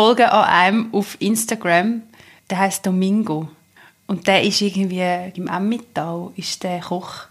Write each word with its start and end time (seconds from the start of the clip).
folge 0.00 0.32
an 0.32 0.44
einem 0.44 0.94
auf 0.94 1.20
Instagram, 1.20 2.00
der 2.48 2.58
heißt 2.58 2.86
Domingo. 2.86 3.48
Und 4.06 4.26
der 4.26 4.42
ist 4.42 4.62
irgendwie 4.62 5.02
im 5.34 5.46
Emmental, 5.46 6.30
ist 6.36 6.62
der 6.62 6.80
Koch. 6.80 7.26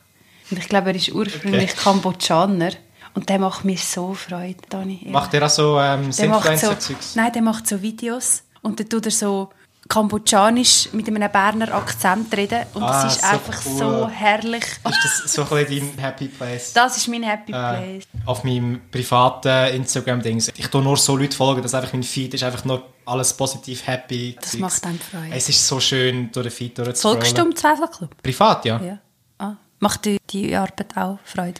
Und 0.52 0.60
ich 0.60 0.70
glaube, 0.70 0.90
er 0.90 0.96
ist 0.96 1.12
ursprünglich 1.12 1.72
Okay. 1.72 1.82
Kambodschaner. 1.84 2.74
Und 3.16 3.28
der 3.28 3.40
macht 3.40 3.66
mir 3.66 3.76
so 3.76 4.14
Freude, 4.14 4.62
Dani. 4.70 5.08
Macht 5.10 5.34
der 5.34 5.44
auch 5.44 5.50
so 5.50 5.80
ähm, 5.80 6.06
macht 6.06 6.14
so, 6.14 6.24
Influencer-Zeugs? 6.26 7.16
Nein, 7.16 7.34
der 7.34 7.42
macht 7.42 7.68
so 7.68 7.82
Videos. 7.82 8.44
Und 8.62 8.80
dann 8.80 8.88
tut 8.88 9.06
er 9.08 9.12
so 9.12 9.50
kambodschanisch 9.90 10.90
mit 10.94 11.08
einem 11.08 11.30
Berner 11.32 11.74
Akzent 11.74 12.32
reden. 12.38 12.64
Und 12.76 12.84
Ah, 12.84 13.04
das 13.04 13.16
ist 13.16 13.22
so 13.22 13.28
einfach 13.28 13.66
cool. 13.66 13.78
so 13.78 14.08
herrlich. 14.10 14.64
Ist 14.64 15.24
das 15.26 15.34
so 15.34 15.42
ein 15.56 15.66
dein 15.68 15.98
Happy 15.98 16.28
Place? 16.28 16.74
Das 16.74 16.96
ist 16.98 17.08
mein 17.08 17.24
Happy 17.24 17.52
Äh, 17.52 17.56
Place. 17.56 18.04
auf 18.26 18.44
meinem 18.44 18.82
privaten 18.92 19.74
Instagram-Ding. 19.76 20.44
Ich 20.56 20.68
tue 20.68 20.82
nur 20.84 20.96
so 20.96 21.18
Leute 21.18 21.36
folgen, 21.36 21.62
dass 21.64 21.74
einfach 21.74 21.92
mein 21.94 22.04
Feed 22.04 22.34
ist 22.36 22.44
einfach 22.44 22.64
nur 22.66 22.84
alles 23.06 23.34
positiv, 23.34 23.86
happy. 23.88 24.36
Das 24.40 24.52
Zeugs. 24.52 24.62
macht 24.62 24.86
einem 24.86 25.00
Freude. 25.00 25.36
Es 25.36 25.50
ist 25.50 25.68
so 25.68 25.80
schön, 25.80 26.32
durch 26.32 26.46
den 26.48 26.52
Feed 26.52 26.78
durchzuscrollen. 26.78 27.22
Folgst 27.22 27.38
du 27.38 27.42
im 27.42 27.56
Zweifelclub? 27.56 28.22
Privat, 28.22 28.66
ja. 28.66 28.80
Ja. 28.82 28.98
Ah. 29.40 29.56
Macht 29.80 30.06
dir 30.06 30.18
die 30.30 30.56
Arbeit 30.56 30.96
auch 30.96 31.18
Freude? 31.26 31.60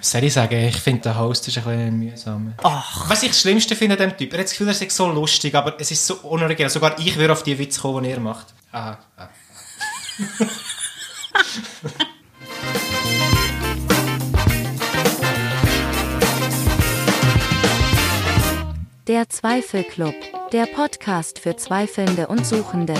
Soll 0.00 0.24
ich 0.24 0.32
sagen, 0.32 0.54
ich 0.54 0.76
finde, 0.76 1.02
der 1.02 1.18
Host 1.18 1.48
ist 1.48 1.58
ein 1.58 1.64
bisschen 1.64 1.98
mühsam. 1.98 2.54
Ach. 2.62 3.08
Was 3.10 3.22
ich 3.22 3.30
das 3.30 3.40
Schlimmste 3.40 3.74
finde 3.74 3.94
an 3.96 4.10
dem 4.10 4.16
Typ, 4.16 4.32
er 4.32 4.38
hat 4.38 4.44
das 4.46 4.52
Gefühl, 4.52 4.68
er 4.68 4.80
ist 4.80 4.90
so 4.90 5.10
lustig, 5.10 5.54
aber 5.54 5.74
es 5.80 5.90
ist 5.90 6.06
so 6.06 6.14
unoriginell. 6.22 6.70
Sogar 6.70 6.98
ich 6.98 7.16
würde 7.16 7.32
auf 7.32 7.42
die 7.42 7.58
Witze 7.58 7.80
kommen, 7.80 8.04
die 8.04 8.10
er 8.10 8.20
macht. 8.20 8.46
Ah, 8.72 8.96
ah. 9.16 9.28
Der 19.08 19.28
Zweifelclub, 19.28 20.14
der 20.52 20.66
Podcast 20.66 21.38
für 21.38 21.56
Zweifelnde 21.56 22.26
und 22.26 22.46
Suchende. 22.46 22.94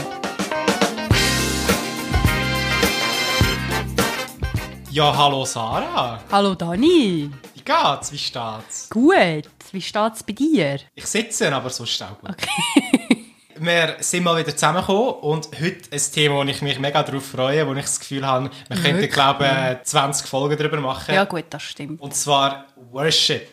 Ja, 4.91 5.15
hallo 5.15 5.45
Sarah. 5.45 6.19
Hallo 6.33 6.55
Dani. 6.55 7.31
Wie 7.55 7.61
geht's? 7.63 8.11
Wie 8.11 8.19
steht's? 8.19 8.89
Gut. 8.89 9.45
Wie 9.71 9.83
steht's 9.83 10.23
bei 10.23 10.33
dir? 10.33 10.79
Ich 10.95 11.05
sitze, 11.07 11.55
aber 11.55 11.69
sonst 11.69 12.03
auch 12.03 12.19
gut. 12.19 12.31
Okay. 12.31 13.27
Wir 13.61 13.97
sind 14.01 14.23
mal 14.23 14.39
wieder 14.39 14.53
zusammengekommen 14.55 15.15
und 15.15 15.49
heute 15.61 15.91
ein 15.93 16.01
Thema, 16.15 16.37
wo 16.37 16.43
ich 16.45 16.63
mich 16.63 16.79
mega 16.79 17.03
darauf 17.03 17.27
freue, 17.27 17.67
wo 17.67 17.75
ich 17.75 17.83
das 17.83 17.99
Gefühl 17.99 18.25
habe, 18.25 18.51
wir 18.69 18.77
könnten, 18.77 18.99
Wirklich? 18.99 19.11
glaube 19.11 19.79
ich, 19.81 19.85
20 19.85 20.29
Folgen 20.29 20.57
darüber 20.57 20.81
machen. 20.81 21.13
Ja 21.13 21.25
gut, 21.25 21.47
das 21.51 21.65
stimmt. 21.65 22.01
Und 22.01 22.15
zwar 22.15 22.67
Worship. 22.93 23.49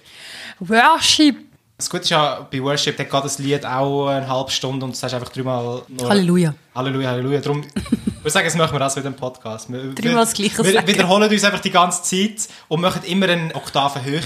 Worship. 0.59 1.37
Das 1.77 1.89
Gute 1.89 2.03
ist 2.03 2.09
ja, 2.09 2.47
bei 2.49 2.61
Worship, 2.61 2.95
geht 2.95 3.13
das 3.13 3.37
Lied 3.37 3.65
auch 3.65 4.07
eine 4.07 4.27
halbe 4.29 4.49
Stunde 4.49 4.85
und 4.85 4.91
du 4.93 4.97
sagst 4.97 5.13
einfach 5.13 5.29
dreimal 5.29 5.81
Halleluja. 6.03 6.53
Halleluja, 6.73 7.09
Halleluja. 7.09 7.41
Darum, 7.41 7.61
ich 7.75 8.17
würde 8.19 8.29
sagen, 8.29 8.45
das 8.45 8.55
machen 8.55 8.79
wir 8.79 8.85
auch 8.87 8.95
wieder 8.95 9.07
im 9.07 9.13
Podcast. 9.15 9.69
Wir, 9.69 9.93
Dreimal 9.93 10.21
das 10.23 10.33
Gleiche 10.33 10.63
Wir 10.63 10.71
sagen. 10.71 10.87
wiederholen 10.87 11.29
uns 11.29 11.43
einfach 11.43 11.59
die 11.59 11.71
ganze 11.71 12.01
Zeit 12.03 12.47
und 12.69 12.79
machen 12.79 13.01
immer 13.03 13.27
eine 13.27 13.53
Oktave 13.55 14.03
höher. 14.05 14.21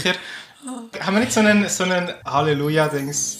Haben 1.00 1.16
wir 1.16 1.22
nicht 1.22 1.34
so 1.34 1.40
einen, 1.40 1.68
so 1.70 1.86
einen 1.86 2.10
Halleluja-Dings? 2.24 3.40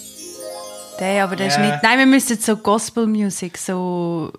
Der, 0.98 1.24
aber 1.24 1.36
das 1.36 1.54
Ja. 1.56 1.62
ist 1.62 1.70
nicht... 1.70 1.82
Nein, 1.84 1.98
wir 2.00 2.06
müssen 2.06 2.38
so 2.38 2.56
Gospel 2.56 3.06
Music, 3.06 3.56
so... 3.56 4.32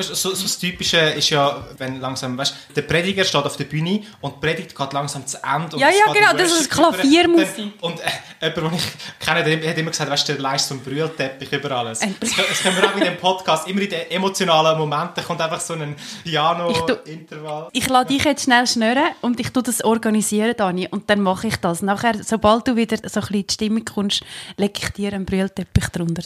So, 0.00 0.34
so 0.34 0.42
das 0.42 0.58
Typische 0.58 0.98
ist 0.98 1.30
ja, 1.30 1.64
wenn 1.78 2.00
langsam, 2.00 2.36
weißt 2.38 2.54
der 2.74 2.82
Prediger 2.82 3.24
steht 3.24 3.44
auf 3.44 3.56
der 3.56 3.64
Bühne 3.64 4.02
und 4.20 4.36
die 4.36 4.46
Predigt 4.46 4.74
geht 4.74 4.92
langsam 4.92 5.26
zu 5.26 5.38
Ende. 5.42 5.76
Und 5.76 5.80
Ja, 5.80 5.90
ja, 5.90 6.12
genau, 6.12 6.32
das 6.32 6.60
ist 6.60 6.70
Klaviermusik. 6.70 7.72
Und, 7.80 8.00
äh, 8.00 8.50
jemand, 8.54 8.72
den 8.72 8.78
ich 8.78 9.26
kenne, 9.26 9.44
der 9.44 9.70
hat 9.70 9.78
immer 9.78 9.90
gesagt, 9.90 10.10
weißt 10.10 10.28
du, 10.28 10.32
der 10.32 10.42
leist 10.42 10.68
so 10.68 10.74
einen 10.74 10.82
Brühlteppich 10.82 11.52
über 11.52 11.70
alles. 11.72 12.00
Das, 12.00 12.30
das 12.36 12.62
können 12.62 12.76
wir 12.76 12.88
auch 12.88 12.96
in 12.96 13.04
dem 13.04 13.16
Podcast, 13.18 13.68
immer 13.68 13.82
in 13.82 13.90
den 13.90 14.10
emotionalen 14.10 14.78
Momenten 14.78 15.24
kommt 15.24 15.40
einfach 15.40 15.60
so 15.60 15.74
ein 15.74 15.94
Piano-Intervall. 16.24 17.68
Ich 17.72 17.88
lasse 17.88 18.06
dich 18.06 18.24
jetzt 18.24 18.44
schnell 18.44 18.66
schnurren 18.66 19.08
und 19.20 19.40
ich 19.40 19.50
tue 19.50 19.62
das 19.62 19.84
organisieren, 19.84 20.54
Dani, 20.56 20.88
und 20.90 21.10
dann 21.10 21.20
mache 21.20 21.48
ich 21.48 21.56
das. 21.56 21.82
Nachher, 21.82 22.22
sobald 22.22 22.66
du 22.68 22.76
wieder 22.76 22.96
so 22.96 23.20
ein 23.20 23.26
bisschen 23.26 23.34
in 23.34 23.46
die 23.46 23.52
Stimmung 23.52 23.84
kommst, 23.84 24.22
lege 24.56 24.80
ich 24.82 24.88
dir 24.90 25.12
einen 25.12 25.26
Brüllteppich 25.26 25.88
drunter. 25.88 26.22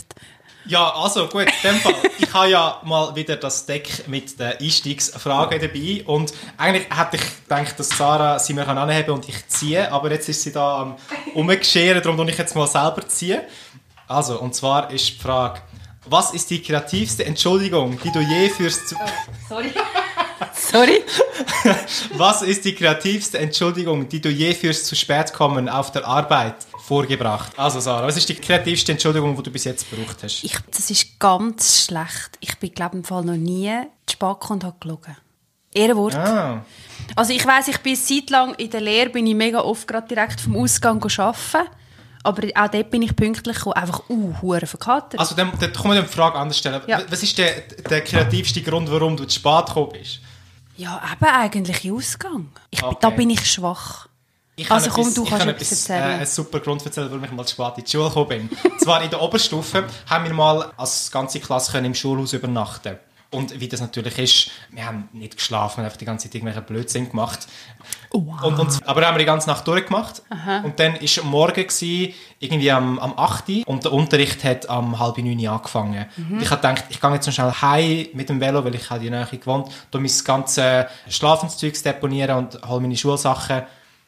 Ja, 0.67 0.91
also 0.95 1.27
gut, 1.27 1.47
in 1.47 1.71
dem 1.71 1.81
Fall. 1.81 1.95
Ich 2.19 2.33
habe 2.33 2.51
ja 2.51 2.81
mal 2.85 3.15
wieder 3.17 3.37
das 3.37 3.67
Deck 3.67 4.07
mit 4.07 4.39
den 4.39 4.53
Einstiegsfragen 4.61 5.61
dabei 5.61 6.05
und 6.07 6.33
eigentlich 6.57 6.87
hätte 6.91 7.17
ich 7.17 7.43
gedacht, 7.43 7.79
dass 7.79 7.89
Sarah 7.89 8.39
sie 8.39 8.55
mir 8.55 8.69
anheben 8.69 9.07
kann 9.07 9.15
und 9.15 9.29
ich 9.29 9.49
ziehe, 9.49 9.91
aber 9.91 10.11
jetzt 10.11 10.29
ist 10.29 10.43
sie 10.43 10.53
da 10.53 10.83
am 10.83 10.97
umgescheren, 11.35 12.03
darum 12.03 12.19
tue 12.19 12.31
ich 12.31 12.39
jetzt 12.39 12.55
mal 12.55 12.67
selber 12.67 13.07
ziehen. 13.09 13.41
Also, 14.07 14.39
und 14.41 14.55
zwar 14.55 14.91
ist 14.91 15.09
die 15.09 15.19
Frage, 15.19 15.61
was 16.07 16.33
ist 16.33 16.51
die 16.51 16.63
kreativste 16.63 17.25
Entschuldigung, 17.25 17.99
die 18.03 18.11
du 18.11 18.21
je 18.21 18.49
fürs... 18.49 18.87
Zu 18.87 18.97
Sorry. 19.49 19.73
Sorry? 20.55 21.05
was 22.17 22.43
ist 22.43 22.65
die 22.65 22.75
kreativste 22.75 23.39
Entschuldigung, 23.39 24.09
die 24.09 24.21
du 24.21 24.29
je 24.29 24.55
fürs 24.55 24.85
zu 24.85 24.97
spät 24.97 25.33
kommen 25.33 25.69
auf 25.69 25.93
der 25.93 26.07
Arbeit 26.07 26.55
vorgebracht? 26.91 27.57
Also 27.57 27.79
Sarah, 27.79 28.05
was 28.05 28.17
ist 28.17 28.29
die 28.29 28.35
kreativste 28.35 28.91
Entschuldigung, 28.91 29.37
die 29.37 29.43
du 29.45 29.51
bis 29.53 29.63
jetzt 29.63 29.89
gebraucht 29.89 30.17
hast? 30.25 30.43
Ich, 30.43 30.59
das 30.75 30.91
ist 30.91 31.21
ganz 31.21 31.85
schlecht. 31.85 32.37
Ich 32.41 32.59
bin, 32.59 32.75
glaube 32.75 32.97
im 32.97 33.05
Fall 33.05 33.25
noch 33.25 33.37
nie 33.37 33.71
zu 34.07 34.15
spät 34.15 34.51
und 34.51 34.65
habe 34.65 34.77
gelogen. 34.81 35.17
Ehrenwort. 35.73 36.17
Ah. 36.17 36.65
Also 37.15 37.33
ich 37.33 37.47
weiss, 37.47 37.69
ich 37.69 37.79
bin 37.79 37.95
seit 37.95 38.29
lang 38.31 38.55
in 38.55 38.71
der 38.71 38.81
Lehre, 38.81 39.11
bin 39.11 39.25
ich 39.25 39.37
mega 39.37 39.61
oft 39.61 39.87
gerade 39.87 40.09
direkt 40.09 40.41
vom 40.41 40.57
Ausgang 40.57 41.01
arbeiten. 41.01 41.69
Aber 42.25 42.43
auch 42.55 42.69
dort 42.69 42.91
bin 42.91 43.03
ich 43.03 43.15
pünktlich 43.15 43.57
gekommen. 43.57 43.77
Einfach, 43.77 44.03
uh, 44.11 44.35
hure 44.43 44.67
verkatert. 44.67 45.19
Also, 45.21 45.35
dann, 45.37 45.53
dann 45.59 45.73
kann 45.73 45.89
man 45.89 46.03
die 46.03 46.09
Frage 46.09 46.37
anders 46.39 46.59
stellen. 46.59 46.83
Ja. 46.87 47.03
Was 47.09 47.23
ist 47.23 47.39
der, 47.39 47.63
der 47.89 48.03
kreativste 48.03 48.61
Grund, 48.63 48.91
warum 48.91 49.17
du 49.17 49.25
zu 49.25 49.37
spät 49.37 49.67
gekommen 49.67 49.93
bist? 49.93 50.21
ja, 50.81 51.01
eben 51.13 51.25
eigentlich 51.27 51.93
Ausgang. 51.93 52.49
Ich, 52.71 52.83
Okay. 52.83 52.97
Da 53.01 53.11
bin 53.11 53.31
ich 53.31 53.45
schwach. 53.45 54.09
Ich 54.61 54.71
Also 54.71 54.87
kann 54.87 54.95
komm, 54.95 55.03
etwas- 55.05 55.15
du 55.15 55.25
kannst 55.25 55.39
kann 55.39 55.49
etwas 55.49 55.73
etwas, 55.73 55.91
erzählen. 55.91 56.11
Äh, 56.11 56.15
einen 56.15 56.27
super 56.27 56.61
Grund 56.61 56.85
erzählen, 56.85 57.09
warum 57.11 57.25
ich 57.25 57.33
mal 57.33 57.45
zu 57.47 57.55
spät 57.55 57.79
in 57.79 57.85
die 57.85 57.91
Schule 57.91 58.09
gekommen 58.09 58.29
bin. 58.29 58.51
Zwar 58.79 59.03
in 59.03 59.11
der 59.11 59.21
Oberstufe 59.23 59.85
haben 60.09 60.25
wir 60.25 60.35
mal 60.35 60.71
als 60.77 61.11
ganze 61.11 61.41
Klasse 61.41 61.73
können 61.73 61.87
im 61.87 61.95
Schulhaus 61.95 62.33
übernachten 62.33 62.99
und 63.33 63.61
wie 63.61 63.69
das 63.69 63.81
natürlich 63.81 64.19
ist, 64.19 64.51
wir 64.71 64.85
haben 64.85 65.09
nicht 65.13 65.37
geschlafen, 65.37 65.77
wir 65.77 65.83
haben 65.83 65.85
einfach 65.85 65.99
die 65.99 66.05
ganze 66.05 66.27
Zeit 66.27 66.35
irgendwelche 66.35 66.63
Blödsinn 66.63 67.09
gemacht. 67.11 67.47
Wow. 68.11 68.43
Und, 68.43 68.59
und, 68.59 68.89
aber 68.89 69.07
haben 69.07 69.15
wir 69.15 69.21
die 69.21 69.25
ganze 69.25 69.49
Nacht 69.49 69.69
durchgemacht. 69.69 70.23
Und 70.65 70.81
dann 70.81 70.95
war 70.95 71.25
morgen, 71.25 71.55
gewesen, 71.63 72.13
irgendwie 72.41 72.73
am, 72.73 72.99
am 72.99 73.17
8. 73.17 73.49
Uhr, 73.51 73.69
und 73.69 73.85
der 73.85 73.93
Unterricht 73.93 74.43
hat 74.43 74.69
am 74.69 74.99
halb 74.99 75.17
9 75.19 75.39
Uhr 75.39 75.53
angefangen. 75.53 76.07
Und 76.17 76.43
ich 76.43 76.51
habe 76.51 76.61
gedacht, 76.61 76.85
ich 76.89 77.01
gehe 77.01 77.13
jetzt 77.15 77.27
noch 77.27 77.33
schnell 77.33 77.53
heim 77.53 78.09
mit 78.15 78.29
dem 78.29 78.41
Velo, 78.41 78.65
weil 78.65 78.75
ich 78.75 78.91
halt 78.91 79.03
in 79.05 79.13
der 79.13 79.25
Nähe 79.25 79.39
gewohnt 79.39 79.71
da 79.93 80.01
mein 80.01 80.11
ganzes 80.25 80.87
Schlafenszeug 81.09 81.81
deponieren 81.85 82.37
und 82.37 82.61
hole 82.69 82.81
meine 82.81 82.97
Schulsachen. 82.97 83.63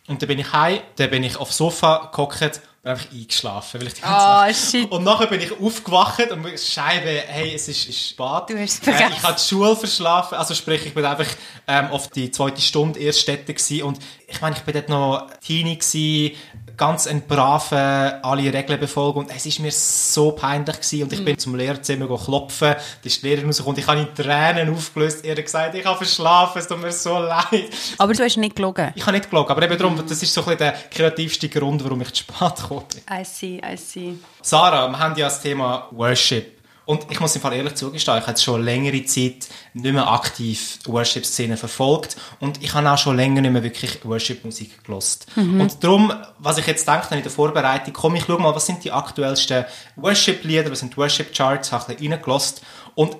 Und 0.09 0.21
dann 0.21 0.29
bin 0.29 0.39
ich 0.41 0.53
heim, 0.53 0.81
dann 0.97 1.11
bin 1.11 1.23
ich 1.23 1.37
aufs 1.37 1.57
Sofa 1.57 2.11
gehockt 2.13 2.43
und 2.43 2.91
einfach 2.91 3.13
eingeschlafen, 3.13 3.81
weil 3.81 3.87
ich 3.87 3.95
die 3.95 4.01
ganze 4.01 4.17
Nacht- 4.27 4.71
shit. 4.71 4.91
Und 4.91 5.05
nachher 5.05 5.29
bin 5.29 5.41
ich 5.41 5.53
aufgewacht 5.61 6.29
und 6.33 6.59
Scheibe, 6.59 7.23
hey, 7.29 7.55
es 7.55 7.69
ist, 7.69 7.89
ist 7.89 8.09
spät. 8.09 8.43
Du 8.49 8.59
hast 8.59 8.83
Äh, 8.83 8.93
vergessen. 8.93 9.13
ich 9.17 9.23
habe 9.23 9.37
die 9.41 9.43
Schule 9.49 9.77
verschlafen, 9.77 10.35
also 10.37 10.55
sprich, 10.55 10.85
ich 10.87 10.93
bin 10.93 11.05
einfach 11.05 11.29
ähm, 11.69 11.87
auf 11.93 12.09
die 12.09 12.33
zweite 12.33 12.61
Stunde 12.61 12.99
erst 12.99 13.21
Städte 13.21 13.55
gewesen. 13.55 13.83
und 13.85 13.99
ich 14.27 14.41
meine, 14.41 14.57
ich 14.57 14.63
bin 14.63 14.75
dort 14.75 14.89
noch 14.89 15.31
Teenie 15.41 15.79
gewesen, 15.79 16.37
ganz 16.77 17.06
ein 17.06 17.22
braver, 17.27 18.21
alle 18.22 18.53
Regeln 18.53 18.78
befolgen 18.81 19.21
und 19.21 19.31
es 19.37 19.47
ist 19.47 19.59
mir 19.60 19.71
so 19.72 20.33
peinlich 20.33 20.77
gewesen 20.77 21.03
und 21.05 21.12
ich 21.12 21.21
Mhm. 21.21 21.25
bin 21.25 21.38
zum 21.38 21.55
Lehrerzimmer 21.55 22.06
go 22.06 22.16
klopfen, 22.16 22.71
da 22.75 22.77
ist 23.03 23.22
die 23.22 23.27
Lehrerin 23.28 23.47
rausgekommen 23.47 23.77
und 23.77 23.83
ich 23.83 23.87
habe 23.88 24.00
in 24.00 24.15
Tränen 24.15 24.75
aufgelöst, 24.75 25.25
ihr 25.25 25.34
gesagt, 25.34 25.75
ich 25.75 25.84
habe 25.84 25.97
verschlafen, 25.97 26.59
es 26.59 26.66
tut 26.69 26.81
mir 26.81 26.93
so 26.93 27.19
leid. 27.19 27.71
Aber 27.99 28.12
du 28.12 28.22
hast 28.25 28.37
nicht 28.37 28.56
gelogen. 28.56 28.93
Ich 28.94 29.03
habe 29.06 29.16
nicht 29.16 29.28
gelogen, 29.31 29.50
aber 29.50 29.62
eben 29.62 29.78
darum, 29.78 30.03
das 30.06 30.22
ist 30.22 30.33
so 30.33 30.44
ein 30.47 30.56
der 30.59 30.72
kreativste 30.91 31.49
Grund, 31.49 31.83
warum 31.84 32.00
ich 32.03 32.12
zu 32.12 32.25
spät 32.25 32.56
gekommen 32.56 32.84
bin. 32.93 33.21
I 33.21 33.25
see, 33.25 33.60
I 33.65 33.77
see. 33.77 34.15
Sarah, 34.41 34.89
wir 34.89 34.99
haben 34.99 35.16
ja 35.16 35.27
das 35.27 35.41
Thema 35.41 35.89
Worship. 35.93 36.62
Und 36.84 37.07
ich 37.11 37.21
muss 37.21 37.34
im 37.37 37.43
Fall 37.43 37.53
ehrlich 37.55 37.75
zugestehen, 37.77 38.19
ich 38.19 38.27
habe 38.27 38.39
schon 38.39 38.65
längere 38.65 39.05
Zeit 39.05 39.49
nicht 39.73 39.93
mehr 39.93 40.09
aktiv 40.09 40.79
Worship-Szene 40.87 41.57
verfolgt 41.57 42.17
und 42.41 42.63
ich 42.63 42.75
habe 42.75 42.91
auch 42.91 42.99
schon 42.99 43.17
länger 43.17 43.41
nicht 43.41 43.53
mehr 43.53 43.63
wirklich 43.63 44.05
Worship-Musik 44.05 44.84
gelost. 44.84 45.27
Und 45.37 45.84
darum, 45.84 46.13
was 46.39 46.59
ich 46.59 46.67
jetzt 46.67 46.89
denke 46.89 47.15
in 47.15 47.23
der 47.23 47.31
Vorbereitung, 47.31 47.93
komm, 47.93 48.17
ich 48.17 48.25
schau 48.27 48.39
mal, 48.39 48.55
was 48.55 48.67
sind 48.67 48.83
die 48.83 48.91
aktuellsten 48.91 49.65
Worship-Lieder, 49.97 50.71
was 50.71 50.81
sind 50.81 50.97
Worship-Charts, 50.97 51.71
habe 51.71 51.89
ein 51.89 51.97
bisschen 51.97 52.13
reingelost. 52.13 52.63
Und 52.95 53.17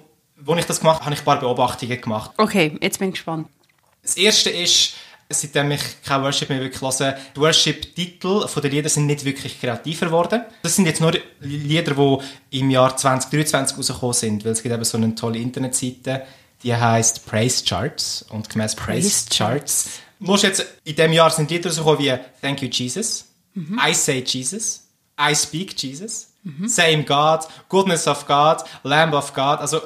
als 0.47 0.59
ich 0.59 0.67
das 0.67 0.81
gemacht 0.81 0.97
habe, 0.97 1.05
habe 1.07 1.15
ich 1.15 1.21
ein 1.21 1.25
paar 1.25 1.39
Beobachtungen 1.39 2.01
gemacht. 2.01 2.33
Okay, 2.39 2.77
jetzt 2.81 2.99
bin 2.99 3.09
ich 3.09 3.15
gespannt. 3.15 3.49
Das 4.03 4.17
erste 4.17 4.51
ist, 4.51 4.95
seitdem 5.33 5.71
ich 5.73 5.81
kein 6.05 6.23
Worship 6.23 6.49
mehr 6.49 6.61
wirklich 6.61 6.81
höre, 6.81 7.17
die 7.35 7.41
Worship-Titel 7.41 8.47
der 8.61 8.71
Lieder 8.71 8.89
sind 8.89 9.07
nicht 9.07 9.25
wirklich 9.25 9.61
kreativer 9.61 10.07
geworden. 10.07 10.43
Das 10.63 10.77
sind 10.77 10.87
jetzt 10.87 11.01
nur 11.01 11.13
Lieder, 11.41 11.95
die 12.51 12.59
im 12.61 12.71
Jahr 12.71 12.97
2023 12.97 13.77
rausgekommen 13.77 14.15
sind, 14.15 14.45
weil 14.45 14.53
es 14.53 14.63
gibt 14.63 14.75
eben 14.75 14.85
so 14.85 14.97
eine 14.97 15.15
tolle 15.15 15.39
Internetseite, 15.39 16.23
die 16.63 16.75
heißt 16.75 17.27
Praise 17.27 17.65
Charts. 17.65 18.25
Und 18.29 18.49
gemäß 18.49 18.75
Praise, 18.75 19.09
Praise 19.09 19.27
Charts. 19.31 19.91
Musst 20.19 20.45
jetzt, 20.45 20.65
in 20.85 20.95
diesem 20.95 21.13
Jahr 21.13 21.31
sind 21.31 21.51
Lieder 21.51 21.69
rausgekommen 21.69 21.99
wie 21.99 22.15
Thank 22.41 22.63
You 22.63 22.69
Jesus, 22.69 23.25
I 23.57 23.93
Say 23.93 24.23
Jesus, 24.27 24.85
I 25.21 25.35
Speak 25.35 25.81
Jesus, 25.81 26.29
Same 26.67 27.05
God, 27.05 27.41
Goodness 27.69 28.07
of 28.07 28.27
God, 28.27 28.65
Lamb 28.83 29.15
of 29.15 29.33
God. 29.33 29.59
Also 29.59 29.81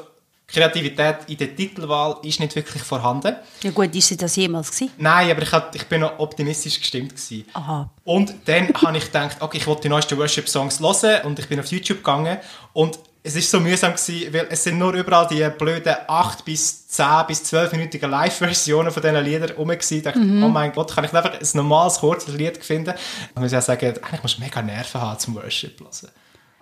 Kreativität 0.57 1.17
in 1.27 1.37
der 1.37 1.55
Titelwahl 1.55 2.17
ist 2.23 2.41
nicht 2.41 2.57
wirklich 2.57 2.83
vorhanden. 2.83 3.37
Ja 3.63 3.71
gut, 3.71 3.95
ist 3.95 4.09
sie 4.09 4.17
das 4.17 4.37
jemals 4.37 4.71
gewesen? 4.71 4.91
Nein, 4.97 5.31
aber 5.31 5.43
ich, 5.43 5.53
hat, 5.53 5.77
ich 5.77 5.85
bin 5.85 6.01
noch 6.01 6.19
optimistisch 6.19 6.81
gestimmt. 6.81 7.11
Gewesen. 7.11 7.45
Aha. 7.53 7.91
Und 8.05 8.35
dann 8.47 8.69
habe 8.83 8.97
ich 8.97 9.05
gedacht, 9.05 9.37
okay, 9.41 9.59
ich 9.59 9.67
wollte 9.67 9.83
die 9.83 9.89
neuesten 9.91 10.17
Worship-Songs 10.17 10.81
hören 10.81 11.27
und 11.27 11.39
ich 11.39 11.47
bin 11.47 11.61
auf 11.61 11.67
YouTube 11.67 11.99
gegangen 11.99 12.39
und 12.73 12.99
es 13.23 13.35
ist 13.35 13.51
so 13.51 13.59
mühsam 13.59 13.93
gewesen, 13.93 14.33
weil 14.33 14.47
es 14.51 14.63
sind 14.63 14.79
nur 14.79 14.95
überall 14.95 15.27
die 15.27 15.47
blöden 15.59 15.97
8 16.07 16.45
bis 16.45 16.87
10 16.87 17.07
bis 17.27 17.43
12-minütigen 17.53 18.07
Live-Versionen 18.07 18.93
von 18.93 19.03
diesen 19.03 19.25
Liedern 19.25 19.51
rum 19.57 19.69
gewesen. 19.69 19.99
Ich 19.99 20.05
dachte, 20.05 20.21
oh 20.21 20.49
mein 20.49 20.73
Gott, 20.73 20.95
kann 20.95 21.05
ich 21.05 21.13
einfach 21.13 21.33
ein 21.33 21.49
normales, 21.55 21.99
kurzes 21.99 22.33
Lied 22.35 22.65
finden? 22.65 22.95
Ich 23.35 23.41
muss 23.41 23.51
ja 23.51 23.61
sagen, 23.61 23.85
eigentlich 23.85 24.23
musst 24.23 24.39
du 24.39 24.43
mega 24.43 24.63
Nerven 24.63 25.01
haben 25.01 25.19
zum 25.19 25.35
Worship 25.35 25.81
hören. 25.81 26.13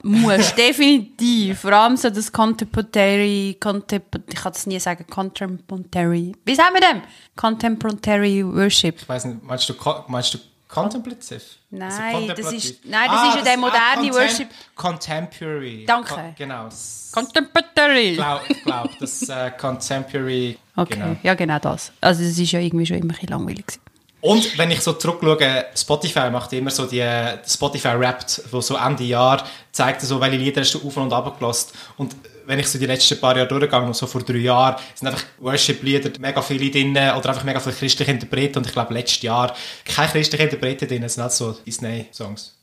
Muss, 0.05 0.55
definitiv. 0.55 1.61
Vor 1.61 1.73
allem 1.73 1.97
so 1.97 2.11
das 2.11 2.31
Contemporary, 2.31 3.57
Contempor 3.59 4.21
ich 4.29 4.35
kann 4.37 4.53
es 4.53 4.67
nie 4.67 4.79
sagen, 4.79 5.07
Contemporary, 5.09 6.35
wie 6.45 6.55
sagen 6.55 6.75
wir 6.75 6.81
dem? 6.81 7.03
Contemporary 7.37 8.45
Worship. 8.47 8.97
Ich 9.01 9.09
weiss 9.09 9.25
nicht, 9.25 9.43
meinst 9.43 9.69
du, 9.69 9.75
meinst 10.09 10.35
du 10.35 10.39
contemplative? 10.69 11.41
Nein, 11.71 12.15
Also 12.15 12.29
das 12.35 12.53
ist- 12.53 12.85
nein, 12.85 13.09
das 13.11 13.29
ist 13.29 13.37
ja 13.37 13.43
der 13.43 13.57
moderne 13.57 14.03
contem- 14.09 14.15
Worship. 14.15 14.49
Contemporary. 14.75 15.85
Danke. 15.87 16.15
Con- 16.15 16.35
genau. 16.37 16.65
das- 16.65 17.11
Contemporary. 17.15 18.11
Ich 18.11 18.17
glaube, 18.17 18.43
glaub, 18.65 18.99
das 18.99 19.29
äh, 19.29 19.51
Contemporary. 19.59 20.59
Okay, 20.77 20.95
Genau. 20.95 21.17
ja 21.23 21.35
genau 21.35 21.59
das. 21.61 21.93
Also 22.01 22.23
es 22.25 22.37
ist 22.39 22.51
ja 22.53 22.61
irgendwie 22.61 22.85
schon 22.87 22.97
immer 22.99 23.07
ein 23.07 23.17
bisschen 23.17 23.29
langweilig 23.29 23.67
gewesen. 23.67 23.81
Und 24.25 24.57
wenn 24.57 24.71
ich 24.71 24.81
so 24.81 24.95
zurückschaue, 24.95 25.67
Spotify 25.77 26.31
macht 26.31 26.51
immer 26.55 26.71
so 26.71 26.87
die 26.87 27.05
Spotify 27.47 27.89
Wrapped, 27.89 28.41
wo 28.51 28.63
so 28.63 28.75
Ende 28.75 29.05
Jahr 29.05 29.47
zeigt 29.71 30.01
so, 30.01 30.19
welche 30.19 30.39
Lieder 30.39 30.63
hast 30.63 30.73
du 30.73 30.87
auf 30.87 30.97
und 30.97 31.13
ab 31.13 31.39
gelassen. 31.39 31.73
Und 31.99 32.17
wenn 32.47 32.59
ich 32.59 32.67
so 32.67 32.79
die 32.79 32.87
letzten 32.87 33.21
paar 33.21 33.37
Jahre 33.37 33.49
durchgegangen, 33.49 33.93
so 33.93 34.07
vor 34.07 34.23
drei 34.23 34.39
Jahren, 34.39 34.77
sind 34.95 35.09
einfach 35.09 35.25
Worship-Lieder, 35.41 36.11
mega 36.21 36.41
viele 36.41 36.71
drin 36.71 36.93
oder 36.93 37.29
einfach 37.29 37.45
mega 37.45 37.61
viele 37.61 37.77
christliche 37.77 38.11
Interpreten. 38.11 38.57
Und 38.57 38.67
ich 38.67 38.73
glaube, 38.73 38.95
letztes 38.95 39.21
Jahr 39.21 39.55
keine 39.85 40.11
christlichen 40.11 40.45
Interpreten 40.45 40.89
drin, 40.89 41.03
es 41.03 41.15
sind 41.15 41.23
halt 41.23 41.33
so 41.33 41.53
Disney-Songs. 41.53 42.55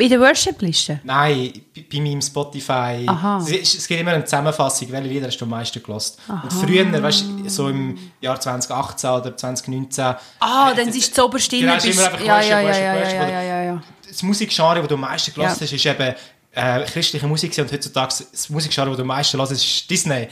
Bei 0.00 0.08
der 0.08 0.18
Worship-Liste? 0.18 1.00
Nein, 1.04 1.52
bei, 1.76 1.84
bei 1.92 2.00
meinem 2.00 2.22
Spotify. 2.22 3.04
Aha. 3.06 3.44
Es, 3.46 3.74
es 3.74 3.86
gibt 3.86 4.00
immer 4.00 4.12
eine 4.12 4.24
Zusammenfassung, 4.24 4.90
welche 4.90 5.08
Lieder 5.08 5.26
hast 5.26 5.36
du 5.36 5.44
am 5.44 5.50
meisten 5.50 5.82
gelost. 5.82 6.18
Und 6.26 6.50
früher, 6.50 6.90
weißt 7.02 7.24
du, 7.44 7.48
so 7.50 7.68
im 7.68 7.98
Jahr 8.18 8.40
2018 8.40 9.10
oder 9.10 9.36
2019. 9.36 10.04
Ah, 10.40 10.70
äh, 10.72 10.74
dann 10.74 10.88
ist 10.88 11.14
die 11.14 11.20
oberste 11.20 11.58
Genau, 11.58 11.74
ist 11.74 11.84
immer 11.84 12.04
einfach 12.06 12.20
ja, 12.20 12.34
Worship, 12.36 12.50
ja, 12.50 12.60
ja, 12.60 12.66
Worship, 12.68 12.82
ja, 12.82 12.94
ja, 12.94 13.00
Worship, 13.00 13.20
ja, 13.20 13.28
ja, 13.28 13.42
ja, 13.42 13.62
ja. 13.62 13.82
Das 14.08 14.22
Musikgenre, 14.22 14.78
das 14.80 14.88
du 14.88 14.94
am 14.94 15.00
meisten 15.02 15.34
gelost 15.34 15.60
Ja. 15.60 15.66
hast, 15.66 15.72
ist 15.74 15.84
eben 15.84 16.14
äh, 16.52 16.84
christliche 16.86 17.26
Musik 17.26 17.58
und 17.58 17.70
heutzutage 17.70 18.14
das 18.32 18.48
Musikgenre, 18.48 18.88
das 18.88 18.96
du 18.96 19.02
am 19.02 19.08
meisten 19.08 19.38
hörst, 19.38 19.52
ist 19.52 19.90
Disney. 19.90 20.28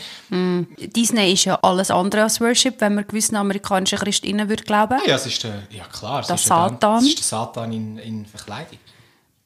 Disney 0.79 1.33
ist 1.35 1.45
ja 1.45 1.59
alles 1.61 1.91
andere 1.91 2.23
als 2.23 2.41
Worship, 2.41 2.81
wenn 2.81 2.95
man 2.95 3.07
gewissen 3.07 3.37
amerikanischen 3.37 3.99
Christinnen 3.99 4.49
würde 4.49 4.65
glauben. 4.65 4.95
Ah, 4.99 5.07
ja, 5.07 5.17
es 5.17 5.27
ist 5.27 5.45
der, 5.45 5.65
ja 5.71 5.85
klar, 5.85 6.21
es 6.21 6.27
Der 6.29 6.37
ist 6.37 6.49
der 6.49 6.57
Satan. 6.57 6.99
Es 7.01 7.09
ist 7.09 7.19
der 7.19 7.25
Satan 7.25 7.73
in, 7.73 7.99
in 7.99 8.25
Verkleidung. 8.25 8.79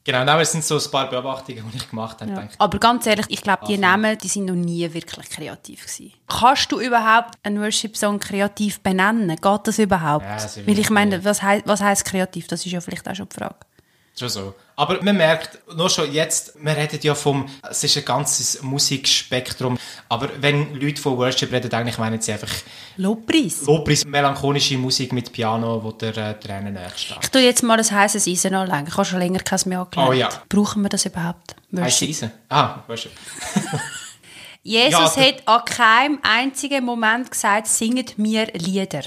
Genau, 0.04 0.24
nein, 0.24 0.40
es 0.40 0.50
sind 0.50 0.64
so 0.64 0.76
ein 0.76 0.90
paar 0.90 1.08
Beobachtungen, 1.08 1.64
die 1.72 1.76
ich 1.76 1.88
gemacht 1.88 2.20
habe. 2.20 2.32
Ja. 2.32 2.48
Aber 2.58 2.78
ganz 2.78 3.06
ehrlich, 3.06 3.26
ich 3.28 3.40
glaube, 3.40 3.66
die 3.66 3.78
Namen, 3.78 4.18
die 4.18 4.26
sind 4.26 4.46
noch 4.46 4.54
nie 4.54 4.92
wirklich 4.92 5.30
kreativ 5.30 5.82
gewesen. 5.82 6.12
Kannst 6.26 6.72
du 6.72 6.80
überhaupt 6.80 7.38
einen 7.44 7.60
Worship-Song 7.60 8.18
kreativ 8.18 8.80
benennen? 8.80 9.28
Geht 9.36 9.60
das 9.64 9.78
überhaupt? 9.78 10.24
Ja, 10.24 10.34
das 10.34 10.66
Weil 10.66 10.78
ich 10.78 10.90
meine, 10.90 11.24
was, 11.24 11.42
hei 11.42 11.62
was 11.66 11.80
heisst 11.80 12.04
kreativ? 12.04 12.48
Das 12.48 12.66
ist 12.66 12.72
ja 12.72 12.80
vielleicht 12.80 13.08
auch 13.08 13.14
schon 13.14 13.28
die 13.28 13.36
Frage. 13.36 13.56
Schon 14.18 14.28
so. 14.28 14.54
Aber 14.76 15.02
man 15.02 15.16
merkt, 15.16 15.58
nur 15.76 15.90
schon 15.90 16.12
jetzt, 16.12 16.54
wir 16.58 16.76
reden 16.76 16.98
ja 17.02 17.14
vom, 17.14 17.46
es 17.68 17.84
ist 17.84 17.96
ein 17.96 18.04
ganzes 18.04 18.62
Musikspektrum, 18.62 19.78
aber 20.08 20.30
wenn 20.40 20.74
Leute 20.74 21.00
von 21.00 21.16
Worship 21.18 21.52
reden, 21.52 21.72
eigentlich 21.72 21.98
meinen 21.98 22.20
sie 22.20 22.32
einfach 22.32 22.52
Lobpreis. 22.96 23.62
Lobpreis, 23.66 24.04
melancholische 24.04 24.78
Musik 24.78 25.12
mit 25.12 25.32
Piano, 25.32 25.82
wo 25.82 25.92
der 25.92 26.16
äh, 26.16 26.40
Tränen 26.40 26.74
nachsteht. 26.74 27.18
Ich 27.22 27.28
tue 27.30 27.42
jetzt 27.42 27.62
mal 27.62 27.78
ein 27.78 27.90
heißes 27.90 28.26
Eisen 28.26 28.54
anlegen. 28.54 28.86
Ich 28.88 28.96
habe 28.96 29.04
schon 29.04 29.18
länger 29.18 29.40
keins 29.40 29.66
mehr 29.66 29.80
angelegt. 29.80 30.08
Oh 30.08 30.12
ja. 30.12 30.28
Brauchen 30.48 30.82
wir 30.82 30.88
das 30.88 31.04
überhaupt? 31.06 31.54
Heiße 31.74 31.82
Worship. 31.82 32.08
Eisen? 32.08 32.30
Ah, 32.48 32.82
Worship. 32.86 33.12
Jesus 34.64 35.16
Ja, 35.16 35.22
hat 35.26 35.42
an 35.46 35.64
keinem 35.64 36.18
einzigen 36.22 36.84
Moment 36.84 37.30
gesagt, 37.30 37.66
singet 37.66 38.16
mir 38.16 38.46
Lieder. 38.54 39.02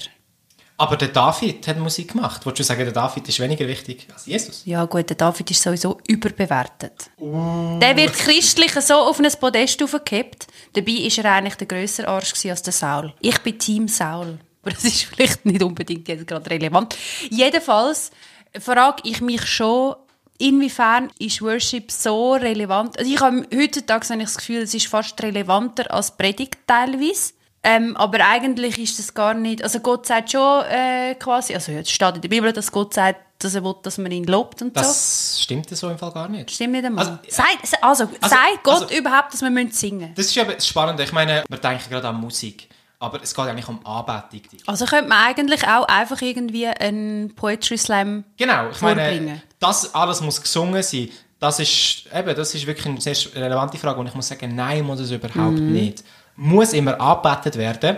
Aber 0.78 0.98
der 0.98 1.08
David 1.08 1.68
hat 1.68 1.78
Musik 1.78 2.12
gemacht. 2.12 2.46
Wolltest 2.46 2.70
du 2.70 2.74
sagen, 2.74 2.84
der 2.84 2.94
David 2.94 3.28
ist 3.30 3.40
weniger 3.40 3.66
wichtig 3.66 4.08
als 4.14 4.26
Jesus? 4.26 4.64
Ja 4.66 4.84
gut, 4.86 5.10
der 5.10 5.16
David 5.16 5.50
ist 5.50 5.62
sowieso 5.62 6.00
überbewertet. 6.08 7.10
Der 7.18 7.96
wird 7.96 8.14
christlich 8.14 8.72
so 8.82 8.96
auf 8.96 9.20
ein 9.20 9.28
Podest 9.40 9.82
aufgehebt. 9.82 10.48
Dabei 10.74 10.92
ist 10.92 11.18
er 11.18 11.32
eigentlich 11.32 11.56
der 11.56 11.68
grössere 11.68 12.10
Arsch 12.10 12.34
als 12.46 12.62
der 12.62 12.74
Saul. 12.74 13.14
Ich 13.22 13.38
bin 13.40 13.58
Team 13.58 13.88
Saul. 13.88 14.38
Aber 14.62 14.72
das 14.72 14.84
ist 14.84 15.04
vielleicht 15.16 15.46
nicht 15.46 15.64
unbedingt 15.64 16.08
jetzt 16.10 16.28
gerade 16.28 16.50
relevant. 16.50 16.98
Jedenfalls 17.30 18.12
frage 18.60 19.02
ich 19.06 19.22
mich 19.22 19.46
schon, 19.46 19.96
inwiefern 20.38 21.10
ist 21.20 21.42
Worship 21.42 21.90
so 21.92 22.34
relevant? 22.34 22.98
Also 23.00 23.12
ich 23.12 23.22
habe 23.22 23.48
heutzutage 23.56 24.10
habe 24.10 24.22
ich 24.22 24.28
das 24.28 24.38
Gefühl, 24.38 24.64
es 24.64 24.74
ist 24.74 24.88
fast 24.88 25.22
relevanter 25.24 25.90
als 25.94 26.12
Predigt 26.12 26.58
teilweise. 26.68 27.34
Ähm, 27.66 27.98
aber 27.98 28.20
eigentlich 28.26 28.78
ist 28.78 29.00
das 29.00 29.14
gar 29.14 29.34
nicht. 29.34 29.64
Also 29.64 29.80
Gott 29.80 30.06
sagt 30.06 30.32
schon 30.32 30.64
äh, 30.66 31.16
quasi, 31.16 31.54
also 31.56 31.72
es 31.72 31.90
steht 31.90 32.16
in 32.16 32.22
der 32.22 32.30
Bibel, 32.30 32.54
dass 32.54 32.72
Gott 32.72 32.94
sagt, 32.94 33.20
dass 33.40 33.56
er 33.56 33.64
will, 33.64 33.76
dass 33.84 33.98
man 33.98 34.12
ihn 34.12 34.24
lobt 34.26 34.62
und 34.62 34.70
so. 34.76 34.82
Das 34.82 35.40
stimmt 35.42 35.70
so 35.76 35.90
im 35.90 35.98
Fall 35.98 36.12
gar 36.12 36.28
nicht. 36.30 36.52
Stimmt 36.52 36.74
nicht 36.74 36.86
einmal. 36.86 37.06
Also, 37.06 37.20
Sagt- 37.28 37.84
also, 37.84 38.04
also- 38.04 38.30
sagt 38.30 38.64
Gott 38.64 38.84
also- 38.84 38.96
überhaupt, 38.96 39.34
dass 39.34 39.42
wir 39.42 39.50
müssen 39.50 39.72
singen 39.72 40.14
Das 40.16 40.28
ist 40.28 40.36
ja 40.36 40.44
das 40.46 40.66
Spannende. 40.68 41.04
Ich 41.04 41.12
meine, 41.12 41.44
wir 41.50 41.58
denken 41.58 41.90
gerade 41.90 42.08
an 42.08 42.22
Musik. 42.22 42.70
Aber 42.98 43.22
es 43.22 43.36
geht 43.36 43.46
eigentlich 43.46 43.68
um 43.68 43.86
Anbetung. 43.86 44.42
Also 44.68 44.86
könnte 44.86 45.10
man 45.10 45.26
eigentlich 45.26 45.68
auch 45.68 45.86
einfach 45.88 46.22
irgendwie 46.22 46.66
einen 46.68 47.36
Poetry 47.36 47.78
Slam 47.78 48.24
Genau, 48.38 48.70
ich 48.72 48.80
meine, 48.82 49.02
vorbringen. 49.02 49.42
das 49.60 49.94
alles 49.94 50.22
muss 50.22 50.42
gesungen 50.42 50.82
sein. 50.82 51.10
Das 51.40 51.60
ist, 51.60 52.06
eben, 52.16 52.34
das 52.36 52.56
ist 52.56 52.66
wirklich 52.66 52.86
eine 52.88 53.02
sehr 53.02 53.16
relevante 53.36 53.78
Frage 53.78 54.00
und 54.00 54.08
ich 54.08 54.14
muss 54.16 54.30
sagen, 54.30 54.56
nein, 54.56 54.86
muss 54.86 55.02
es 55.02 55.12
überhaupt 55.12 55.36
Mhm. 55.60 55.74
nicht. 55.74 56.04
Muss 56.36 56.74
immer 56.74 57.00
angebetet 57.00 57.58
werden? 57.58 57.98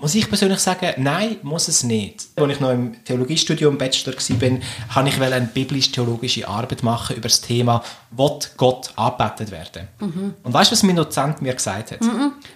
Muss 0.00 0.14
ich 0.14 0.28
persönlich 0.28 0.60
sagen, 0.60 0.92
nein, 0.98 1.38
muss 1.42 1.66
es 1.66 1.82
nicht. 1.82 2.26
Als 2.36 2.52
ich 2.52 2.60
noch 2.60 2.70
im 2.70 3.04
Theologiestudium 3.04 3.76
Bachelor 3.78 4.14
war, 4.14 4.58
habe 4.94 5.08
ich 5.08 5.20
eine 5.20 5.40
biblisch-theologische 5.52 6.46
Arbeit 6.46 6.84
machen 6.84 7.16
über 7.16 7.28
das 7.28 7.40
Thema, 7.40 7.82
will 8.12 8.38
Gott 8.56 8.92
angebetet 8.94 9.50
werden? 9.50 9.88
Mhm. 9.98 10.34
Und 10.44 10.52
weißt 10.52 10.70
du, 10.70 10.72
was 10.74 10.82
mein 10.84 10.94
Dozent 10.94 11.42
mir 11.42 11.52
gesagt 11.52 11.90
hat? 11.90 11.98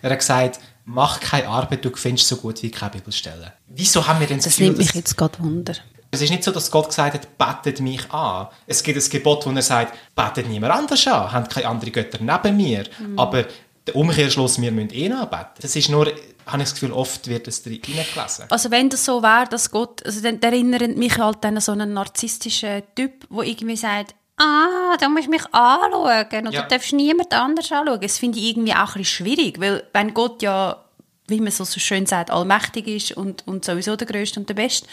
Er 0.02 0.10
hat 0.10 0.18
gesagt, 0.20 0.60
mach 0.84 1.18
keine 1.18 1.48
Arbeit, 1.48 1.84
du 1.84 1.90
findest 1.94 2.28
so 2.28 2.36
gut 2.36 2.62
wie 2.62 2.70
keine 2.70 2.92
Bibelstelle. 2.92 3.52
Wieso 3.66 4.06
haben 4.06 4.20
wir 4.20 4.28
denn 4.28 4.36
das 4.36 4.44
Das 4.44 4.52
Gefühl, 4.56 4.66
nimmt 4.68 4.78
mich 4.78 4.94
jetzt 4.94 5.16
gerade 5.16 5.38
Wunder. 5.40 5.74
es 6.12 6.22
ist 6.22 6.30
nicht 6.30 6.44
so, 6.44 6.52
dass 6.52 6.70
Gott 6.70 6.90
gesagt 6.90 7.14
hat, 7.14 7.38
betet 7.38 7.80
mich 7.80 8.08
an. 8.12 8.46
Es 8.68 8.84
gibt 8.84 9.02
ein 9.02 9.10
Gebot, 9.10 9.46
wo 9.46 9.50
er 9.50 9.62
sagt, 9.62 9.96
betet 10.14 10.48
niemand 10.48 10.74
anders 10.74 11.04
an, 11.08 11.32
habt 11.32 11.52
keine 11.52 11.66
anderen 11.66 11.92
Götter 11.92 12.18
neben 12.20 12.56
mir. 12.56 12.84
Aber 13.16 13.46
der 13.86 13.96
Umkehrschluss, 13.96 14.60
wir 14.60 14.70
müssen 14.72 14.92
eh 14.94 15.10
anbeten. 15.10 15.46
Das 15.60 15.74
ist 15.76 15.88
nur, 15.88 16.06
habe 16.06 16.58
ich 16.62 16.64
das 16.64 16.74
Gefühl, 16.74 16.92
oft 16.92 17.26
wird 17.28 17.48
es 17.48 17.62
drin 17.62 17.80
gelesen. 17.82 18.44
Also 18.48 18.70
wenn 18.70 18.88
das 18.88 19.04
so 19.04 19.22
wäre, 19.22 19.46
dass 19.48 19.70
Gott, 19.70 20.04
also 20.04 20.20
dann 20.20 20.40
erinnert 20.40 20.96
mich 20.96 21.18
halt 21.18 21.44
an 21.44 21.60
so 21.60 21.72
einen 21.72 21.92
narzisstischen 21.92 22.82
Typ, 22.94 23.28
der 23.30 23.44
irgendwie 23.44 23.76
sagt, 23.76 24.14
ah, 24.38 24.96
du 25.00 25.08
musst 25.08 25.28
mich 25.28 25.42
anschauen 25.52 25.94
oder 25.94 26.32
Ja. 26.32 26.40
du 26.62 26.68
darfst 26.68 26.92
niemand 26.92 27.32
anders 27.32 27.70
anschauen. 27.72 28.00
Das 28.00 28.18
finde 28.18 28.38
ich 28.38 28.50
irgendwie 28.50 28.72
auch 28.72 28.94
ein 28.96 29.02
bisschen 29.02 29.04
schwierig, 29.26 29.60
weil 29.60 29.84
wenn 29.92 30.14
Gott 30.14 30.42
ja, 30.42 30.84
wie 31.28 31.40
man 31.40 31.52
so 31.52 31.64
so 31.64 31.80
schön 31.80 32.06
sagt, 32.06 32.30
allmächtig 32.30 32.86
ist 32.88 33.12
und, 33.16 33.46
und 33.46 33.64
sowieso 33.64 33.96
der 33.96 34.06
Größte 34.06 34.40
und 34.40 34.48
der 34.48 34.54
Beste, 34.54 34.86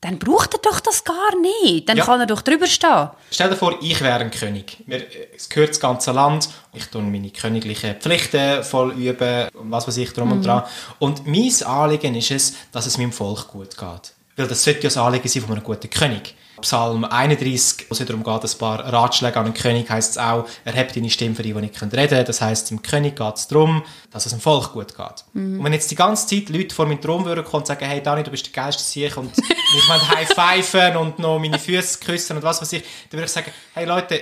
dann 0.00 0.18
braucht 0.18 0.54
er 0.54 0.60
doch 0.60 0.80
das 0.80 1.02
gar 1.04 1.36
nicht. 1.40 1.88
Dann 1.88 1.96
Ja. 1.96 2.04
kann 2.04 2.20
er 2.20 2.26
doch 2.26 2.42
drüber 2.42 2.66
stehen. 2.66 3.10
Stell 3.30 3.50
dir 3.50 3.56
vor, 3.56 3.76
ich 3.80 4.00
wäre 4.00 4.20
ein 4.20 4.30
König. 4.30 4.78
Mir, 4.86 5.04
es 5.36 5.48
gehört 5.48 5.70
das 5.70 5.80
ganze 5.80 6.12
Land. 6.12 6.48
Ich 6.72 6.86
tue 6.86 7.02
meine 7.02 7.30
königlichen 7.30 7.96
Pflichten 7.96 8.62
voll 8.62 8.92
üben 8.92 9.48
und 9.54 9.70
was 9.70 9.88
weiß 9.88 9.96
ich 9.96 10.12
drum 10.12 10.32
und 10.32 10.44
dran. 10.44 10.62
Und 10.98 11.26
mein 11.26 11.52
Anliegen 11.64 12.14
ist 12.14 12.30
es, 12.30 12.54
dass 12.72 12.86
es 12.86 12.96
meinem 12.98 13.12
Volk 13.12 13.48
gut 13.48 13.76
geht. 13.76 14.12
Weil 14.38 14.46
das 14.46 14.62
sollte 14.62 14.80
ja 14.80 14.84
das 14.84 14.96
Anliegen 14.96 15.28
sein 15.28 15.42
von 15.42 15.52
einem 15.52 15.64
guten 15.64 15.90
König. 15.90 16.34
Psalm 16.60 17.04
31, 17.04 17.86
wo 17.88 17.92
es 17.92 17.98
darum 18.04 18.22
geht, 18.22 18.44
ein 18.44 18.58
paar 18.58 18.80
Ratschläge 18.92 19.36
an 19.36 19.46
den 19.46 19.54
König, 19.54 19.90
heisst 19.90 20.12
es 20.12 20.18
auch, 20.18 20.46
erhebt 20.64 20.96
deine 20.96 21.10
Stimme 21.10 21.34
für 21.34 21.42
die, 21.42 21.52
die 21.52 21.60
nicht 21.60 21.80
reden 21.80 21.90
können. 21.90 22.24
Das 22.24 22.40
heisst, 22.40 22.70
dem 22.70 22.82
König 22.82 23.16
geht 23.16 23.34
es 23.36 23.48
darum, 23.48 23.82
dass 24.10 24.26
es 24.26 24.32
dem 24.32 24.40
Volk 24.40 24.72
gut 24.72 24.96
geht. 24.96 25.24
Und 25.34 25.62
wenn 25.62 25.72
jetzt 25.72 25.90
die 25.90 25.94
ganze 25.94 26.26
Zeit 26.26 26.48
Leute 26.48 26.74
vor 26.74 26.86
meinen 26.86 27.00
Thron 27.00 27.24
würden 27.24 27.44
kommen 27.44 27.62
und 27.62 27.66
sagen, 27.66 27.84
hey 27.84 28.02
Dani, 28.02 28.22
du 28.22 28.30
bist 28.30 28.46
der 28.46 28.52
geilste 28.52 28.82
Sieg 28.82 29.16
und 29.16 29.36
ich 29.38 29.88
will 29.88 30.16
high 30.16 30.28
pfeifen 30.28 30.96
und 30.96 31.18
noch 31.18 31.38
meine 31.38 31.58
Füße 31.58 31.98
küssen 31.98 32.36
und 32.36 32.42
was 32.42 32.60
weiß 32.60 32.72
ich, 32.72 32.82
dann 33.10 33.18
würde 33.18 33.26
ich 33.26 33.32
sagen, 33.32 33.50
hey 33.74 33.86
Leute, 33.86 34.20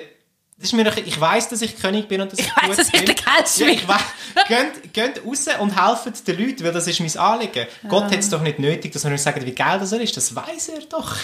das 0.59 0.69
ist 0.69 0.73
mir 0.73 0.85
doch, 0.85 0.97
ich 0.97 1.21
weiss, 1.21 1.49
dass 1.51 1.61
ich 1.63 1.77
König 1.79 2.09
bin 2.09 2.21
und 2.23 2.33
dass 2.33 2.39
ich, 2.39 2.47
Ich 2.47 2.55
gut 2.55 2.79
dass 2.79 2.87
ich 2.87 2.93
bin. 2.93 3.05
der 3.07 3.15
Geilste 3.15 3.61
ja, 3.65 3.67
bin. 3.71 3.75
ich 3.79 3.89
weiss. 3.89 4.03
Geht, 4.49 4.93
geht 4.95 5.25
raus 5.27 5.47
und 5.61 5.71
helft 5.71 6.27
den 6.29 6.39
Leuten, 6.39 6.65
weil 6.65 6.73
das 6.73 6.87
ist 6.87 7.01
mein 7.01 7.17
Anliegen. 7.19 7.67
Gott 7.89 8.05
hat 8.05 8.15
es 8.19 8.31
doch 8.31 8.41
nicht 8.43 8.59
nötig, 8.59 8.93
dass 8.93 9.05
wir 9.05 9.11
uns 9.13 9.23
sagen, 9.23 9.45
wie 9.45 9.53
geil 9.53 9.79
das 9.79 9.93
er 9.93 10.01
ist. 10.01 10.17
Das 10.17 10.35
weiß 10.35 10.69
er 10.71 10.81
doch. 10.89 11.15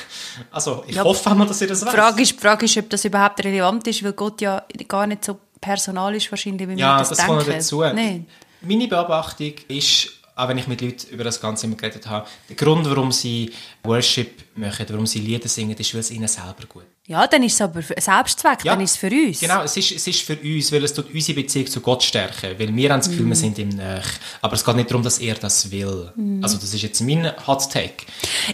Also, 0.50 0.84
ich 0.86 0.96
Ja, 0.96 1.04
hoffe 1.04 1.30
einmal, 1.30 1.46
dass 1.46 1.60
er 1.62 1.68
das 1.68 1.80
Die 1.80 1.86
weiß. 1.86 1.94
Frage 1.94 2.22
ist, 2.22 2.32
die 2.32 2.38
Frage 2.38 2.64
ist, 2.66 2.76
ob 2.76 2.90
das 2.90 3.04
überhaupt 3.04 3.42
relevant 3.44 3.86
ist, 3.86 4.02
weil 4.04 4.12
Gott 4.12 4.40
ja 4.42 4.64
gar 4.86 5.06
nicht 5.06 5.24
so 5.24 5.38
personal 5.60 6.14
ist, 6.14 6.30
wahrscheinlich, 6.30 6.68
wie 6.68 6.72
Ja, 6.74 6.94
wir 6.94 6.98
das, 6.98 7.08
das 7.10 7.18
denken. 7.18 7.34
kommt 7.36 7.46
noch 7.48 7.54
dazu. 7.54 7.80
Nein. 7.80 8.26
Meine 8.60 8.86
Beobachtung 8.88 9.54
ist, 9.68 10.08
auch 10.36 10.48
wenn 10.48 10.58
ich 10.58 10.66
mit 10.66 10.80
Leuten 10.80 11.08
über 11.10 11.24
das 11.24 11.40
Ganze 11.40 11.66
immer 11.66 11.76
geredet 11.76 12.06
habe, 12.06 12.26
der 12.48 12.56
Grund, 12.56 12.88
warum 12.88 13.12
sie 13.12 13.50
Worship 13.84 14.44
machen, 14.56 14.86
warum 14.88 15.06
sie 15.06 15.20
Lieder 15.20 15.48
singen, 15.48 15.76
ist, 15.76 15.92
weil 15.94 16.00
es 16.00 16.10
ihnen 16.10 16.28
selber 16.28 16.64
gut 16.68 16.84
Ja, 17.12 17.26
dann 17.26 17.42
ist 17.42 17.54
es 17.54 17.60
aber 17.60 17.80
ein 17.80 18.00
Selbstzweck, 18.00 18.64
Ja. 18.64 18.72
dann 18.74 18.82
ist 18.82 18.92
es 18.92 18.96
für 18.96 19.10
uns. 19.10 19.40
Genau, 19.40 19.62
es 19.62 19.76
ist, 19.76 19.92
es 19.92 20.06
ist 20.06 20.22
für 20.22 20.36
uns, 20.36 20.72
weil 20.72 20.82
es 20.84 20.94
tut 20.94 21.12
unsere 21.12 21.40
Beziehung 21.40 21.66
zu 21.66 21.80
Gott 21.80 22.02
stärken. 22.02 22.58
Weil 22.58 22.74
wir 22.74 22.90
haben 22.90 23.00
das 23.00 23.10
Gefühl, 23.10 23.26
wir 23.26 23.36
sind 23.36 23.58
ihm 23.58 23.68
nach. 23.68 24.06
Aber 24.40 24.54
es 24.54 24.64
geht 24.64 24.76
nicht 24.76 24.90
darum, 24.90 25.02
dass 25.02 25.18
er 25.18 25.34
das 25.34 25.70
will. 25.70 26.10
Also 26.42 26.56
das 26.56 26.72
ist 26.72 26.82
jetzt 26.82 27.00
mein 27.02 27.30
Hot 27.46 27.70
Take. 27.70 28.06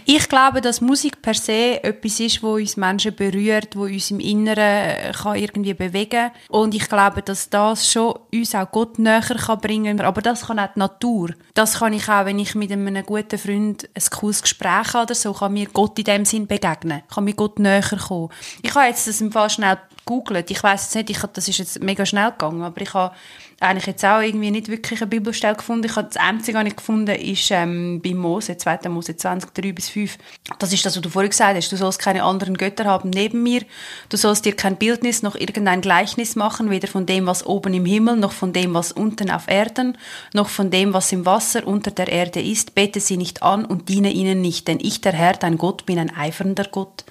Ich 0.05 0.27
glaube, 0.27 0.59
dass 0.61 0.81
Musik 0.81 1.21
per 1.21 1.33
se 1.33 1.81
etwas 1.83 2.19
ist, 2.19 2.43
wo 2.43 2.55
uns 2.55 2.75
Menschen 2.77 3.15
berührt, 3.15 3.75
wo 3.75 3.83
uns 3.83 4.11
im 4.11 4.19
Inneren 4.19 4.57
äh, 4.59 5.11
kann 5.13 5.37
irgendwie 5.37 5.73
bewegen 5.73 6.31
Und 6.49 6.75
ich 6.75 6.87
glaube, 6.89 7.21
dass 7.21 7.49
das 7.49 7.89
schon 7.91 8.13
uns 8.33 8.53
auch 8.55 8.69
Gott 8.71 8.99
näher 8.99 9.21
kann 9.21 9.59
bringen 9.61 10.01
Aber 10.01 10.21
das 10.21 10.47
kann 10.47 10.59
auch 10.59 10.69
die 10.75 10.79
Natur. 10.79 11.29
Das 11.53 11.79
kann 11.79 11.93
ich 11.93 12.07
auch, 12.09 12.25
wenn 12.25 12.39
ich 12.39 12.55
mit 12.55 12.71
einem 12.71 13.05
guten 13.05 13.37
Freund 13.37 13.87
ein 13.93 14.03
cooles 14.11 14.41
Gespräch 14.41 14.93
habe 14.93 15.03
oder 15.03 15.15
so, 15.15 15.33
kann 15.33 15.53
mir 15.53 15.67
Gott 15.67 15.97
in 15.97 16.05
dem 16.05 16.25
Sinn 16.25 16.47
begegnen. 16.47 17.03
Kann 17.13 17.23
mir 17.23 17.33
Gott 17.33 17.59
näher 17.59 17.81
kommen. 17.81 18.29
Ich 18.61 18.73
habe 18.75 18.87
jetzt 18.87 19.07
das 19.07 19.21
im 19.21 19.31
Fall 19.31 19.49
schnell 19.49 19.77
gegoogelt. 20.09 20.49
Ich 20.49 20.63
weiß 20.63 20.83
jetzt 20.83 20.95
nicht, 20.95 21.09
ich 21.11 21.23
hab, 21.23 21.33
das 21.33 21.47
ist 21.47 21.59
jetzt 21.59 21.83
mega 21.83 22.05
schnell 22.05 22.31
gegangen, 22.31 22.63
aber 22.63 22.81
ich 22.81 22.93
habe 22.93 23.13
eigentlich 23.59 23.87
jetzt 23.87 24.05
auch 24.05 24.21
irgendwie 24.21 24.51
nicht 24.51 24.69
wirklich 24.69 25.01
eine 25.01 25.07
Bibelstelle 25.07 25.55
gefunden. 25.55 25.85
Ich 25.85 25.95
habe 25.95 26.07
das 26.07 26.17
einzige, 26.17 26.57
was 26.57 26.65
ich 26.65 26.75
gefunden 26.75 27.15
ist 27.15 27.51
ähm, 27.51 28.01
bei 28.03 28.13
Mose, 28.13 28.57
2. 28.57 28.89
Mose 28.89 29.17
20, 29.17 29.53
3 29.53 29.71
bis 29.73 29.89
5. 29.89 30.17
Das 30.57 30.71
ist 30.71 30.85
das, 30.85 30.95
was 30.95 31.01
du 31.01 31.09
vorhin 31.09 31.29
gesagt 31.29 31.55
hast. 31.55 31.71
Du 31.71 31.75
sollst 31.75 31.99
keine 31.99 32.23
anderen 32.23 32.57
Götter 32.57 32.85
haben 32.85 33.09
neben 33.09 33.43
mir. 33.43 33.61
Du 34.07 34.17
sollst 34.17 34.45
dir 34.45 34.55
kein 34.55 34.77
Bildnis 34.77 35.23
noch 35.23 35.35
irgendein 35.35 35.81
Gleichnis 35.81 36.35
machen, 36.35 36.69
weder 36.69 36.87
von 36.87 37.05
dem, 37.05 37.27
was 37.27 37.45
oben 37.45 37.73
im 37.73 37.85
Himmel, 37.85 38.15
noch 38.15 38.31
von 38.31 38.53
dem, 38.53 38.73
was 38.73 38.91
unten 38.91 39.29
auf 39.29 39.47
Erden, 39.47 39.97
noch 40.33 40.49
von 40.49 40.71
dem, 40.71 40.93
was 40.93 41.11
im 41.11 41.25
Wasser 41.25 41.67
unter 41.67 41.91
der 41.91 42.07
Erde 42.07 42.41
ist. 42.41 42.75
Bete 42.75 42.99
sie 42.99 43.17
nicht 43.17 43.43
an 43.43 43.65
und 43.65 43.89
diene 43.89 44.11
ihnen 44.11 44.41
nicht, 44.41 44.67
denn 44.67 44.79
ich, 44.81 45.01
der 45.01 45.13
Herr, 45.13 45.33
dein 45.33 45.57
Gott, 45.57 45.85
bin 45.85 45.99
ein 45.99 46.15
eifernder 46.15 46.65
Gott 46.71 47.03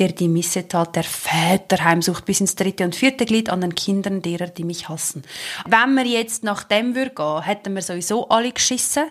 der 0.00 0.08
die 0.12 0.28
Missetat 0.28 0.96
der 0.96 1.04
Väter 1.04 1.84
heimsucht 1.84 2.24
bis 2.24 2.40
ins 2.40 2.56
dritte 2.56 2.84
und 2.84 2.96
vierte 2.96 3.26
Glied 3.26 3.50
an 3.50 3.60
den 3.60 3.74
Kindern 3.74 4.22
derer, 4.22 4.46
die 4.48 4.64
mich 4.64 4.88
hassen. 4.88 5.22
Wenn 5.66 5.94
wir 5.94 6.04
jetzt 6.06 6.42
nach 6.42 6.64
dem 6.64 6.94
würden 6.94 7.14
gehen, 7.14 7.42
hätten 7.42 7.74
wir 7.74 7.82
sowieso 7.82 8.28
alle 8.28 8.50
geschissen. 8.50 9.04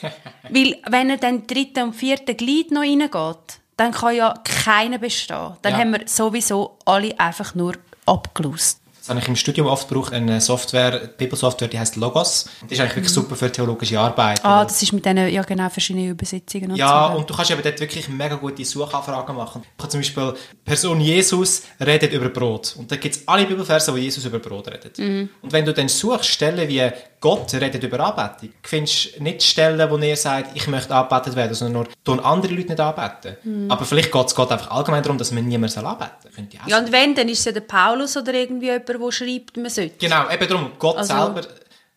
Weil, 0.48 0.78
wenn 0.88 1.10
er 1.10 1.18
dann 1.18 1.46
dritte 1.46 1.84
und 1.84 1.94
vierte 1.94 2.34
Glied 2.34 2.70
noch 2.70 2.80
reingeht, 2.82 3.60
dann 3.76 3.92
kann 3.92 4.14
ja 4.16 4.34
keiner 4.44 4.98
bestehen. 4.98 5.52
Dann 5.62 5.72
Ja. 5.72 5.78
haben 5.78 5.92
wir 5.92 6.02
sowieso 6.06 6.78
alle 6.84 7.18
einfach 7.20 7.54
nur 7.54 7.74
abgelust. 8.06 8.79
Das 9.00 9.08
habe 9.08 9.18
ich 9.18 9.28
im 9.28 9.36
Studium 9.36 9.66
oft 9.66 9.88
gebraucht, 9.88 10.12
eine 10.12 10.40
Software, 10.40 11.08
Bibelsoftware, 11.16 11.68
die 11.68 11.78
heißt 11.78 11.96
Logos. 11.96 12.46
Die 12.68 12.74
ist 12.74 12.80
eigentlich 12.80 12.96
wirklich 12.96 13.12
super 13.12 13.34
für 13.34 13.50
theologische 13.50 13.98
Arbeit. 13.98 14.44
Ah, 14.44 14.62
das 14.64 14.82
ist 14.82 14.92
mit 14.92 15.04
diesen, 15.04 15.28
ja 15.28 15.42
genau, 15.42 15.70
verschiedenen 15.70 16.10
Übersetzungen 16.10 16.72
und 16.72 16.76
Ja, 16.76 17.10
so. 17.10 17.18
und 17.18 17.28
du 17.28 17.34
kannst 17.34 17.50
eben 17.50 17.62
dort 17.62 17.80
wirklich 17.80 18.08
mega 18.10 18.36
gute 18.36 18.64
Suchanfragen 18.64 19.34
machen. 19.34 19.62
Ich 19.64 19.78
kann 19.78 19.90
zum 19.90 20.00
Beispiel, 20.00 20.34
Person 20.64 21.00
Jesus 21.00 21.62
redet 21.80 22.12
über 22.12 22.28
Brot. 22.28 22.74
Und 22.78 22.92
da 22.92 22.96
gibt 22.96 23.16
es 23.16 23.26
alle 23.26 23.46
Bibelverse, 23.46 23.92
wo 23.92 23.96
Jesus 23.96 24.24
über 24.24 24.38
Brot 24.38 24.68
redet. 24.68 24.98
Mhm. 24.98 25.30
Und 25.40 25.52
wenn 25.52 25.64
du 25.64 25.72
dann 25.72 25.88
suchst, 25.88 26.26
Stellen 26.26 26.68
wie 26.68 26.90
Gott 27.20 27.52
redet 27.52 27.82
über 27.82 28.00
Anbetung, 28.00 28.54
findest 28.62 29.18
du 29.18 29.22
nicht 29.22 29.42
Stellen, 29.42 29.90
wo 29.90 29.98
er 29.98 30.16
sagt, 30.16 30.56
ich 30.56 30.66
möchte 30.68 30.94
angebetet 30.94 31.36
werden, 31.36 31.54
sondern 31.54 31.82
nur, 31.84 31.88
tun 32.02 32.18
andere 32.20 32.54
Leute 32.54 32.68
nicht 32.68 32.80
anbeten. 32.80 33.36
Mhm. 33.42 33.70
Aber 33.70 33.84
vielleicht 33.84 34.10
geht 34.10 34.26
es 34.26 34.34
Gott 34.34 34.50
einfach 34.50 34.70
allgemein 34.70 35.02
darum, 35.02 35.18
dass 35.18 35.30
man 35.30 35.46
niemand 35.46 35.70
soll 35.70 35.84
anbeten 35.84 36.30
soll. 36.34 36.46
Ja 36.66 36.78
und 36.78 36.90
wenn, 36.90 37.14
dann 37.14 37.28
ist 37.28 37.40
es 37.40 37.44
ja 37.44 37.52
der 37.52 37.60
Paulus 37.60 38.16
oder 38.16 38.32
irgendwie 38.32 38.66
jemand, 38.66 38.88
der 38.88 39.12
schreibt, 39.12 39.56
man 39.58 39.68
sollte. 39.68 39.96
Genau, 39.98 40.30
eben 40.30 40.48
darum, 40.48 40.72
Gott 40.78 40.96
Also, 40.96 41.14
selber. 41.14 41.42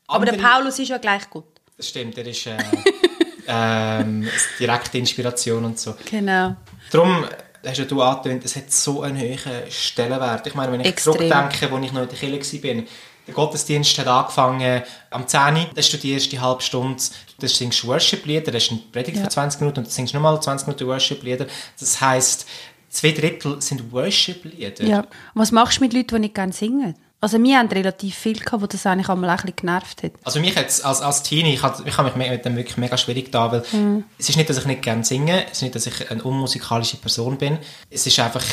Aber 0.08 0.26
der 0.26 0.34
Paulus 0.34 0.78
ist 0.80 0.90
ja 0.90 0.98
gleich 0.98 1.30
gut. 1.30 1.46
Das 1.78 1.88
stimmt, 1.88 2.18
der 2.18 2.28
ist 2.28 2.46
äh, 2.46 2.58
ähm, 3.48 4.28
direkte 4.60 4.98
Inspiration 4.98 5.64
und 5.64 5.80
so. 5.80 5.96
Genau. 6.10 6.56
Darum 6.92 7.26
hast 7.66 7.78
ja 7.78 7.86
du 7.86 8.02
angetönt, 8.02 8.44
es 8.44 8.56
hat 8.56 8.72
so 8.72 9.02
einen 9.02 9.18
hohen 9.18 9.40
Stellenwert. 9.70 10.46
Ich 10.48 10.56
meine, 10.56 10.72
wenn 10.72 10.82
ich 10.82 10.88
Extrem. 10.88 11.14
zurückdenke, 11.14 11.74
als 11.74 11.86
ich 11.86 11.92
noch 11.94 12.02
in 12.02 12.10
der 12.10 12.18
Kirche 12.18 12.76
war, 12.76 12.84
der 13.28 13.34
Gottesdienst 13.34 13.98
hat 14.00 14.08
angefangen 14.08 14.82
am 15.10 15.28
10 15.28 15.40
Uhr, 15.40 15.46
dann 15.48 15.68
hast 15.78 15.94
du 15.94 15.98
die 15.98 16.12
erste 16.12 16.40
halbe 16.42 16.62
Stunde, 16.62 17.02
du 17.40 17.48
singst 17.48 17.86
Worship-Lieder, 17.88 18.46
dann 18.52 18.56
hast 18.56 18.70
du 18.70 18.74
eine 18.76 18.84
Predigt 18.92 19.18
Ja. 19.18 19.24
für 19.24 19.30
20 19.30 19.62
Minuten 19.62 19.80
und 19.80 19.88
dann 19.88 19.92
singst 19.92 20.14
du 20.14 20.18
nochmal 20.18 20.42
20 20.42 20.68
Minuten 20.68 20.88
Worship-Lieder. 20.88 21.48
Das 21.80 22.02
heisst, 22.02 22.46
zwei 22.90 23.12
Drittel 23.12 23.62
sind 23.62 23.92
Worship-Lieder. 23.92 24.84
Ja. 24.84 25.06
Was 25.34 25.52
machst 25.52 25.78
du 25.80 25.84
mit 25.84 25.94
Leuten, 25.94 26.16
die 26.16 26.20
nicht 26.20 26.36
gerne 26.36 26.54
singen? 26.54 26.96
Also 27.22 27.42
wir 27.42 27.58
haben 27.58 27.70
relativ 27.70 28.16
viel 28.16 28.38
gehabt, 28.38 28.62
wo 28.62 28.68
das 28.68 28.86
eigentlich 28.86 29.08
einmal 29.08 29.30
ein 29.30 29.38
bisschen 29.38 29.56
genervt 29.56 30.04
hat. 30.04 30.12
Also 30.26 30.42
mich 30.42 30.56
jetzt 30.56 30.84
als, 30.84 31.00
als 31.02 31.24
Teenie, 31.24 31.54
ich 31.54 31.64
habe 31.64 31.82
ich 31.88 31.98
hab 31.98 32.18
mich 32.18 32.30
mit 32.30 32.44
dem 32.44 32.58
wirklich 32.58 32.76
mega 32.76 32.98
schwierig 32.98 33.32
da, 33.32 33.50
weil 33.50 33.64
Mhm. 33.72 34.04
es 34.20 34.28
ist 34.28 34.36
nicht, 34.36 34.50
dass 34.50 34.58
ich 34.58 34.66
nicht 34.66 34.82
gerne 34.82 35.06
singe, 35.06 35.46
es 35.46 35.54
ist 35.54 35.62
nicht, 35.62 35.74
dass 35.74 35.86
ich 35.88 36.12
eine 36.12 36.22
unmusikalische 36.22 36.98
Person 36.98 37.38
bin, 37.38 37.60
es 37.90 38.06
ist 38.06 38.20
einfach, 38.20 38.44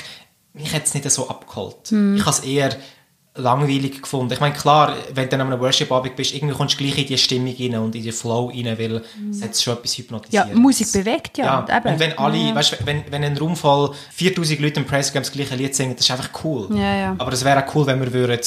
mich 0.53 0.73
hat 0.73 0.85
es 0.85 0.95
nicht 0.95 1.11
so 1.11 1.29
abgeholt. 1.29 1.91
Mhm. 1.91 2.15
Ich 2.19 2.21
habe 2.25 2.31
es 2.31 2.45
eher 2.45 2.77
langweilig 3.41 4.03
gefunden. 4.03 4.33
Ich 4.33 4.41
meine, 4.41 4.55
klar, 4.55 4.95
wenn 5.15 5.25
du 5.25 5.31
dann 5.31 5.41
an 5.43 5.53
einem 5.53 5.61
Worship-Abend 5.61 6.17
bist, 6.17 6.35
irgendwie 6.35 6.55
kommst 6.55 6.75
du 6.79 6.85
gleich 6.85 6.99
in 6.99 7.07
die 7.07 7.19
Stimmung 7.19 7.55
rein 7.59 7.77
und 7.79 7.95
in 7.95 8.03
den 8.05 8.13
Flow 8.13 8.47
rein, 8.49 8.79
weil 8.79 9.03
es 9.31 9.43
hat 9.43 9.57
schon 9.61 9.75
etwas 9.75 9.97
Ja, 9.97 10.03
hypnotisiert. 10.05 10.55
Musik 10.55 10.93
bewegt 10.93 11.39
ja. 11.39 11.45
Ja, 11.45 11.59
und 11.85 11.93
und 11.93 11.99
wenn 11.99 12.17
alle, 12.19 12.37
Ja. 12.39 12.55
weißt, 12.55 12.79
wenn, 12.85 13.03
wenn 13.11 13.25
ein 13.25 13.37
Raum 13.37 13.57
voll 13.57 13.93
4000 14.13 14.61
Leute 14.61 14.81
im 14.81 14.87
Presscamp 14.87 15.25
das 15.25 15.33
gleiche 15.33 15.57
Lied 15.57 15.75
singen, 15.75 15.95
das 15.97 16.05
ist 16.05 16.11
einfach 16.11 16.31
cool. 16.45 16.69
Ja, 16.77 16.95
ja. 16.97 17.15
Aber 17.19 17.33
es 17.33 17.45
wäre 17.45 17.65
auch 17.67 17.75
cool, 17.75 17.87
wenn 17.87 18.01
wir 18.01 18.13
würden 18.13 18.41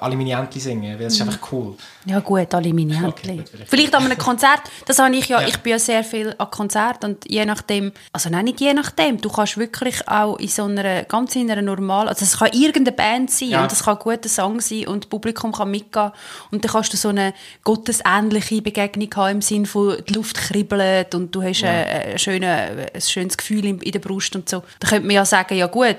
alle 0.00 0.16
meine 0.16 0.32
Entchen 0.32 0.60
singen, 0.60 0.98
weil 0.98 1.06
es 1.06 1.14
ist 1.14 1.20
einfach 1.22 1.38
cool. 1.52 1.74
Ja 2.04 2.18
gut, 2.20 2.52
alle 2.54 2.72
meine 2.74 2.94
Händchen. 3.00 3.40
Okay, 3.40 3.44
vielleicht. 3.66 3.94
an 3.94 4.04
einem 4.04 4.18
Konzert, 4.18 4.60
das 4.86 4.98
habe 4.98 5.14
ich 5.14 5.28
ja, 5.28 5.40
Ja. 5.40 5.46
ich 5.48 5.58
bin 5.58 5.70
ja 5.72 5.78
sehr 5.78 6.02
viel 6.02 6.34
an 6.36 6.50
Konzert 6.50 7.04
und 7.04 7.30
je 7.30 7.44
nachdem, 7.44 7.92
also 8.12 8.28
nein, 8.28 8.46
nicht 8.46 8.60
je 8.60 8.74
nachdem, 8.74 9.20
du 9.20 9.28
kannst 9.30 9.56
wirklich 9.56 10.08
auch 10.08 10.36
in 10.38 10.48
so 10.48 10.64
einer, 10.64 11.04
ganz 11.04 11.36
in 11.36 11.50
einer 11.50 11.62
normalen, 11.62 12.08
also 12.08 12.24
es 12.24 12.38
kann 12.38 12.48
irgendeine 12.52 12.96
Band 12.96 13.30
sein 13.30 13.50
Ja. 13.50 13.62
und 13.62 13.70
es 13.72 13.84
kann 13.84 13.96
ein 13.96 14.02
guter 14.02 14.28
Song 14.28 14.60
sein 14.60 14.86
und 14.88 15.04
das 15.04 15.08
Publikum 15.10 15.52
kann 15.52 15.70
mitgehen 15.70 16.10
und 16.50 16.64
dann 16.64 16.72
kannst 16.72 16.92
du 16.92 16.96
so 16.96 17.08
eine 17.10 17.34
gottesähnliche 17.62 18.62
Begegnung 18.62 19.08
haben 19.16 19.36
im 19.36 19.42
Sinne 19.42 19.66
von, 19.66 19.96
die 20.08 20.14
Luft 20.14 20.36
kribbelt 20.36 21.14
und 21.14 21.34
du 21.34 21.42
hast 21.42 21.62
ein, 21.64 21.86
ein, 22.12 22.18
schöne, 22.18 22.88
ein 22.94 23.00
schönes 23.00 23.36
Gefühl 23.36 23.64
in, 23.64 23.78
in 23.80 23.92
der 23.92 24.00
Brust 24.00 24.34
und 24.34 24.48
so. 24.48 24.62
Da 24.80 24.88
könnte 24.88 25.06
man 25.06 25.14
ja 25.16 25.24
sagen, 25.24 25.54
ja 25.56 25.66
gut, 25.66 25.96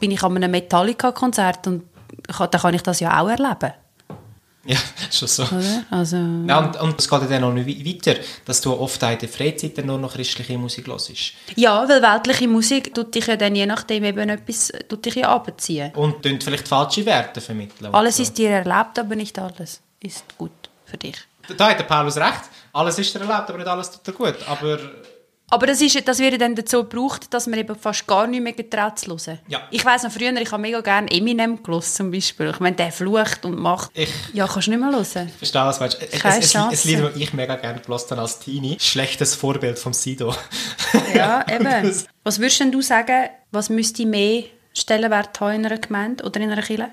bin 0.00 0.10
ich 0.10 0.22
an 0.22 0.36
einem 0.36 0.50
Metallica-Konzert 0.50 1.66
und 1.66 1.84
kann- 2.28 2.48
dann 2.50 2.60
kann 2.60 2.74
ich 2.74 2.82
das 2.82 3.00
ja 3.00 3.20
auch 3.20 3.28
erleben. 3.28 3.72
Ja, 4.64 4.76
schon 5.10 5.28
so. 5.28 5.44
Oder? 5.44 5.84
Also, 5.90 6.16
Ja, 6.16 6.58
und, 6.58 6.80
und 6.80 6.98
es 6.98 7.08
geht 7.08 7.22
ja 7.22 7.26
dann 7.26 7.42
noch 7.42 7.52
nicht 7.52 8.06
weiter, 8.06 8.20
dass 8.44 8.60
du 8.60 8.72
oft 8.72 9.02
auch 9.02 9.10
in 9.10 9.18
der 9.18 9.28
Freizeit 9.28 9.78
dann 9.78 9.86
nur 9.86 9.98
noch 9.98 10.12
christliche 10.12 10.58
Musik 10.58 10.86
hörst. 10.86 11.10
Ja, 11.56 11.88
weil 11.88 12.02
weltliche 12.02 12.48
Musik 12.48 12.94
tut 12.94 13.14
dich 13.14 13.26
ja 13.26 13.36
dann 13.36 13.54
je 13.54 13.66
nachdem 13.66 14.04
eben 14.04 14.28
etwas, 14.28 14.72
tut 14.88 15.04
dich 15.06 15.14
ja 15.16 15.28
abziehen. 15.28 15.92
Und 15.94 16.22
tun 16.22 16.40
vielleicht 16.40 16.68
falsche 16.68 17.06
Werte 17.06 17.40
vermitteln. 17.40 17.94
Alles 17.94 18.16
so. 18.16 18.22
ist 18.22 18.36
dir 18.36 18.50
erlaubt, 18.50 18.98
aber 18.98 19.14
nicht 19.14 19.38
alles 19.38 19.80
ist 20.00 20.24
gut 20.36 20.50
für 20.84 20.96
dich. 20.96 21.16
Da 21.56 21.70
hat 21.70 21.78
der 21.78 21.84
Paulus 21.84 22.16
recht. 22.16 22.42
Alles 22.72 22.98
ist 22.98 23.14
dir 23.14 23.20
erlaubt, 23.20 23.48
aber 23.48 23.58
nicht 23.58 23.68
alles 23.68 23.90
tut 23.90 24.06
dir 24.06 24.12
gut. 24.12 24.36
Aber 24.46 24.78
Aber 25.50 25.66
das, 25.66 25.80
ist, 25.80 26.06
das 26.06 26.18
wird 26.18 26.40
dann 26.40 26.54
dazu 26.54 26.84
gebraucht, 26.84 27.32
dass 27.32 27.46
man 27.46 27.58
eben 27.58 27.74
fast 27.74 28.06
gar 28.06 28.26
nicht 28.26 28.42
mehr 28.42 28.52
getraut 28.52 28.98
zu 28.98 29.10
hören. 29.10 29.38
Ja. 29.48 29.62
Ich 29.70 29.82
weiss 29.84 30.02
noch 30.02 30.12
früher, 30.12 30.32
ich 30.36 30.52
habe 30.52 30.60
mega 30.60 30.80
gerne 30.82 31.10
Eminem 31.10 31.62
gehört, 31.62 31.84
zum 31.84 32.10
Beispiel. 32.10 32.50
Ich 32.50 32.60
meine, 32.60 32.76
der 32.76 32.92
flucht 32.92 33.44
und 33.46 33.58
macht. 33.58 33.90
Ich- 33.94 34.10
Ja, 34.34 34.46
kannst 34.46 34.66
du 34.66 34.72
nicht 34.72 34.80
mehr 34.80 34.90
hören. 34.90 35.02
ich 35.28 35.34
verstehe 35.38 35.62
was 35.62 35.78
du 35.78 35.84
meinst. 35.84 35.98
Es- 36.02 36.20
Keine 36.20 36.38
es, 36.38 36.54
es, 36.54 36.72
es 36.72 36.84
Lied, 36.84 37.00
das 37.02 37.16
ich 37.16 37.32
mega 37.32 37.56
gerne 37.56 37.80
gehört 37.80 38.10
habe 38.10 38.20
als 38.20 38.38
Teenie. 38.40 38.76
Schlechtes 38.78 39.34
Vorbild 39.34 39.78
vom 39.78 39.94
Sido. 39.94 40.34
Ja, 41.14 41.44
eben. 41.50 41.94
Was 42.24 42.38
würdest 42.38 42.60
denn 42.60 42.70
du 42.72 42.82
sagen, 42.82 43.30
was 43.50 43.70
müsste 43.70 44.04
mehr 44.04 44.44
Stellenwert 44.74 45.40
haben 45.40 45.54
in 45.54 45.66
einer 45.66 45.78
Gemeinde 45.78 46.24
oder 46.24 46.40
in 46.40 46.50
einer 46.52 46.62
Kirche? 46.62 46.90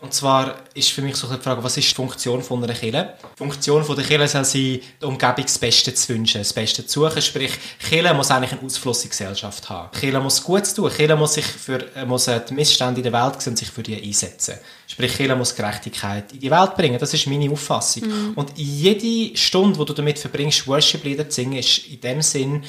Und 0.00 0.12
zwar 0.12 0.56
ist 0.74 0.90
für 0.90 1.02
mich 1.02 1.16
so 1.16 1.26
die 1.26 1.42
Frage, 1.42 1.62
was 1.64 1.76
ist 1.76 1.90
die 1.90 1.94
Funktion 1.94 2.42
von 2.42 2.62
einer 2.62 2.74
Kirche? 2.74 3.14
Die 3.22 3.38
Funktion 3.38 3.82
von 3.82 3.96
der 3.96 4.04
Kirche 4.04 4.28
soll 4.28 4.44
sein, 4.44 4.80
der 5.00 5.08
Umgebung 5.08 5.44
das 5.44 5.58
Beste 5.58 5.94
zu 5.94 6.14
wünschen, 6.14 6.40
das 6.40 6.52
Beste 6.52 6.86
zu 6.86 7.00
suchen. 7.00 7.22
Sprich, 7.22 7.52
Kirche 7.78 8.12
muss 8.12 8.30
eigentlich 8.30 8.52
einen 8.52 8.64
Ausfluss 8.64 8.98
in 8.98 9.02
die 9.04 9.08
Gesellschaft 9.10 9.68
haben. 9.70 9.90
Kirche 9.98 10.20
muss 10.20 10.42
Gutes 10.42 10.74
tun. 10.74 10.90
Kirche 10.90 11.16
muss 11.16 11.34
sich 11.34 11.46
für 11.46 11.94
äh, 11.96 12.04
muss 12.04 12.28
äh, 12.28 12.40
die 12.46 12.54
Missstände 12.54 13.00
in 13.00 13.10
der 13.10 13.12
Welt 13.12 13.40
sehen 13.40 13.56
sich 13.56 13.70
für 13.70 13.82
die 13.82 14.00
einsetzen. 14.00 14.56
Sprich, 14.86 15.16
Kirche 15.16 15.34
muss 15.34 15.54
Gerechtigkeit 15.54 16.32
in 16.32 16.40
die 16.40 16.50
Welt 16.50 16.76
bringen. 16.76 16.98
Das 16.98 17.14
ist 17.14 17.26
meine 17.26 17.50
Auffassung. 17.50 18.34
Und 18.34 18.52
jede 18.56 19.36
Stunde, 19.36 19.78
die 19.78 19.84
du 19.84 19.92
damit 19.94 20.18
verbringst, 20.18 20.66
Worship-Lieder 20.66 21.28
zu 21.28 21.36
singen, 21.36 21.58
ist 21.58 21.86
in 21.88 22.00
dem 22.00 22.22
Sinn 22.22 22.64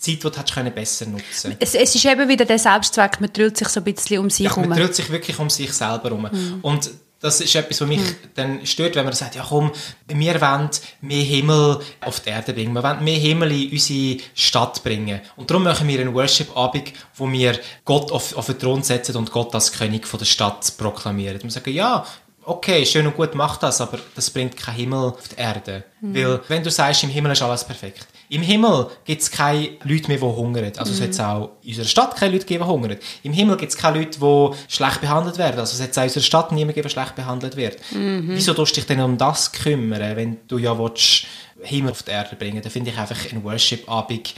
Zeit, 0.00 0.24
die 0.24 0.30
du 0.30 0.54
können 0.54 0.74
besser 0.74 1.06
nutzen 1.06 1.56
Es, 1.58 1.74
es 1.74 1.94
ist 1.94 2.04
eben 2.04 2.28
wieder 2.28 2.46
der 2.46 2.58
Selbstzweck, 2.58 3.20
man 3.20 3.32
drüllt 3.32 3.56
sich 3.56 3.68
so 3.68 3.80
ein 3.80 3.84
bisschen 3.84 4.18
um 4.18 4.30
sich 4.30 4.46
ja, 4.46 4.56
herum. 4.56 4.68
man 4.68 4.78
dreht 4.78 4.94
sich 4.94 5.10
wirklich 5.10 5.38
um 5.38 5.50
sich 5.50 5.72
selber 5.72 6.04
herum. 6.04 6.28
Mhm. 6.32 6.58
Und 6.62 6.90
das 7.20 7.38
ist 7.42 7.54
etwas, 7.54 7.82
was 7.82 7.88
mich 7.88 8.00
dann 8.34 8.64
stört, 8.64 8.96
wenn 8.96 9.04
man 9.04 9.12
sagt, 9.12 9.34
ja 9.34 9.44
komm, 9.46 9.70
wir 10.08 10.40
wollen 10.40 10.70
mehr 11.02 11.22
Himmel 11.22 11.80
auf 12.00 12.20
die 12.20 12.30
Erde 12.30 12.54
bringen, 12.54 12.72
wir 12.72 12.82
wollen 12.82 13.04
mehr 13.04 13.18
Himmel 13.18 13.52
in 13.52 13.72
unsere 13.72 14.22
Stadt 14.34 14.82
bringen. 14.82 15.20
Und 15.36 15.50
darum 15.50 15.64
machen 15.64 15.86
wir 15.86 16.00
einen 16.00 16.14
Worship-Abend, 16.14 16.94
wo 17.16 17.30
wir 17.30 17.60
Gott 17.84 18.10
auf, 18.10 18.34
auf 18.36 18.46
den 18.46 18.58
Thron 18.58 18.82
setzen 18.82 19.16
und 19.16 19.30
Gott 19.30 19.54
als 19.54 19.70
König 19.70 20.06
von 20.06 20.18
der 20.18 20.24
Stadt 20.24 20.72
proklamieren. 20.78 21.42
Wir 21.42 21.50
sagen, 21.50 21.74
ja, 21.74 22.06
okay, 22.44 22.86
schön 22.86 23.06
und 23.06 23.16
gut, 23.16 23.34
mach 23.34 23.58
das, 23.58 23.82
aber 23.82 23.98
das 24.14 24.30
bringt 24.30 24.56
keinen 24.56 24.76
Himmel 24.76 25.10
auf 25.10 25.28
die 25.28 25.36
Erde. 25.36 25.84
Mhm. 26.00 26.14
Weil, 26.14 26.40
wenn 26.48 26.62
du 26.62 26.70
sagst, 26.70 27.02
im 27.02 27.10
Himmel 27.10 27.32
ist 27.32 27.42
alles 27.42 27.64
perfekt. 27.64 28.06
Im 28.30 28.42
Himmel 28.42 28.86
gibt 29.04 29.22
es 29.22 29.30
keine 29.30 29.70
Leute 29.82 30.06
mehr, 30.08 30.16
die 30.18 30.22
hungern. 30.22 30.72
Also 30.78 30.92
es 30.92 31.00
Mhm. 31.00 31.04
hat 31.04 31.10
es 31.10 31.20
auch 31.20 31.50
in 31.62 31.68
unserer 31.70 31.84
Stadt 31.86 32.16
keine 32.16 32.32
Leute 32.32 32.46
geben, 32.46 32.64
die 32.64 32.70
hungern. 32.70 32.96
Im 33.24 33.32
Himmel 33.32 33.56
gibt 33.56 33.72
es 33.72 33.76
keine 33.78 33.98
Leute, 33.98 34.18
die 34.20 34.72
schlecht 34.72 35.00
behandelt 35.00 35.36
werden. 35.36 35.58
Also 35.58 35.74
es 35.74 35.82
hat 35.82 35.90
auch 35.98 36.02
in 36.02 36.08
unserer 36.08 36.22
Stadt 36.22 36.52
niemand 36.52 36.76
geben, 36.76 36.84
der 36.84 36.90
schlecht 36.90 37.16
behandelt 37.16 37.56
wird. 37.56 37.78
Mhm. 37.92 38.28
Wieso 38.28 38.54
tust 38.54 38.72
du 38.76 38.80
dich 38.80 38.86
denn 38.86 39.00
um 39.00 39.18
das 39.18 39.50
kümmern, 39.50 40.16
wenn 40.16 40.38
du 40.46 40.58
ja 40.58 40.78
willst, 40.78 41.26
Himmel 41.62 41.90
auf 41.90 42.04
die 42.04 42.12
Erde 42.12 42.36
bringen? 42.36 42.62
Da 42.62 42.70
finde 42.70 42.90
ich 42.90 42.96
einfach, 42.98 43.18
ein 43.32 43.42
Worship-Abend 43.42 44.34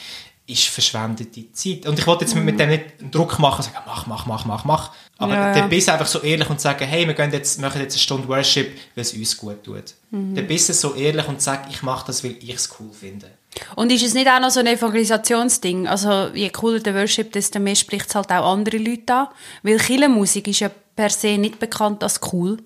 ist 0.46 0.64
verschwendete 0.64 1.52
Zeit. 1.52 1.86
Und 1.86 1.98
ich 1.98 2.06
wollte 2.06 2.24
jetzt 2.24 2.34
mit 2.34 2.58
dem 2.58 2.68
nicht 2.70 2.84
einen 2.98 3.10
Druck 3.10 3.38
machen, 3.38 3.62
sagen, 3.62 3.76
mach, 3.86 4.06
mach, 4.06 4.26
mach, 4.26 4.44
mach, 4.44 4.64
mach. 4.64 4.90
Aber 5.22 5.34
Ja, 5.34 5.54
dann 5.54 5.68
bist 5.68 5.86
du 5.86 5.92
einfach 5.92 6.06
so 6.06 6.20
ehrlich 6.20 6.50
und 6.50 6.60
sagen, 6.60 6.84
hey, 6.84 7.06
wir 7.06 7.14
gehen 7.14 7.30
jetzt, 7.32 7.60
machen 7.60 7.80
jetzt 7.80 7.94
eine 7.94 8.00
Stunde 8.00 8.28
Worship, 8.28 8.76
weil 8.94 9.02
es 9.02 9.12
uns 9.12 9.36
gut 9.36 9.62
tut. 9.62 9.94
Mhm. 10.10 10.34
Dann 10.34 10.46
bist 10.46 10.68
du 10.68 10.72
so 10.72 10.94
ehrlich 10.94 11.28
und 11.28 11.40
sagst, 11.40 11.70
ich 11.72 11.82
mache 11.82 12.06
das, 12.08 12.24
weil 12.24 12.36
ich 12.40 12.54
es 12.54 12.68
cool 12.80 12.90
finde. 12.92 13.30
Und 13.76 13.92
ist 13.92 14.04
es 14.04 14.14
nicht 14.14 14.28
auch 14.28 14.40
noch 14.40 14.50
so 14.50 14.60
ein 14.60 14.66
Evangelisationsding? 14.66 15.86
Also 15.86 16.28
je 16.34 16.50
cooler 16.50 16.80
der 16.80 16.94
Worship, 16.94 17.32
desto 17.32 17.60
mehr 17.60 17.76
spricht 17.76 18.08
es 18.08 18.14
halt 18.14 18.30
auch 18.30 18.52
andere 18.52 18.78
Leute 18.78 19.14
an. 19.14 19.28
Weil 19.62 19.78
Kirchenmusik 19.78 20.48
ist 20.48 20.60
ja 20.60 20.70
per 20.96 21.10
se 21.10 21.38
nicht 21.38 21.58
bekannt 21.60 22.02
als 22.02 22.20
cool. 22.32 22.58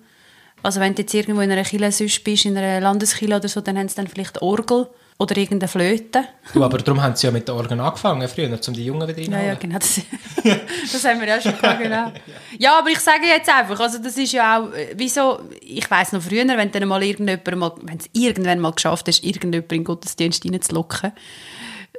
Also 0.63 0.79
wenn 0.79 0.95
du 0.95 1.01
jetzt 1.03 1.13
irgendwo 1.13 1.41
in 1.41 1.51
einer 1.51 1.63
Kirche 1.63 1.91
sonst 1.91 2.23
bist, 2.23 2.45
in 2.45 2.57
einer 2.57 2.81
Landeskirche 2.81 3.35
oder 3.35 3.47
so, 3.47 3.61
dann 3.61 3.77
haben 3.77 3.87
sie 3.87 3.95
dann 3.95 4.07
vielleicht 4.07 4.41
Orgel 4.41 4.87
oder 5.19 5.35
irgendeine 5.37 5.67
Flöte. 5.67 6.25
Du, 6.53 6.63
aber 6.63 6.77
darum 6.77 7.01
haben 7.01 7.15
sie 7.15 7.25
ja 7.25 7.31
mit 7.31 7.47
der 7.47 7.55
Organ 7.55 7.79
angefangen 7.79 8.27
früher, 8.27 8.49
um 8.67 8.73
die 8.73 8.85
Jungen 8.85 9.07
wieder 9.07 9.19
Ja, 9.19 9.41
ja, 9.41 9.53
reinzuholen. 9.53 9.59
genau. 9.59 9.79
Das, 9.79 10.01
das 10.93 11.05
haben 11.05 11.19
wir 11.21 11.27
ja 11.27 11.41
schon 11.41 11.57
gehabt, 11.59 11.81
genau. 11.81 12.11
Ja, 12.59 12.77
aber 12.77 12.89
ich 12.89 12.99
sage 12.99 13.25
jetzt 13.25 13.49
einfach, 13.49 13.79
also 13.79 13.97
das 13.97 14.15
ist 14.17 14.31
ja 14.33 14.59
auch, 14.59 14.71
äh, 14.73 14.93
wieso, 14.95 15.39
ich 15.61 15.89
weiss 15.89 16.11
noch 16.11 16.21
früher, 16.21 16.45
wenn 16.47 16.71
dann 16.71 16.87
mal 16.87 17.01
irgendjemand 17.01 17.55
mal, 17.57 17.71
wenn 17.83 17.97
es 17.97 18.09
irgendwann 18.13 18.59
mal 18.59 18.71
geschafft 18.73 19.07
hast, 19.07 19.23
irgendjemand 19.23 19.71
in 19.71 19.79
den 19.79 19.83
Gottesdienst 19.85 20.45
reinzulocken, 20.45 21.11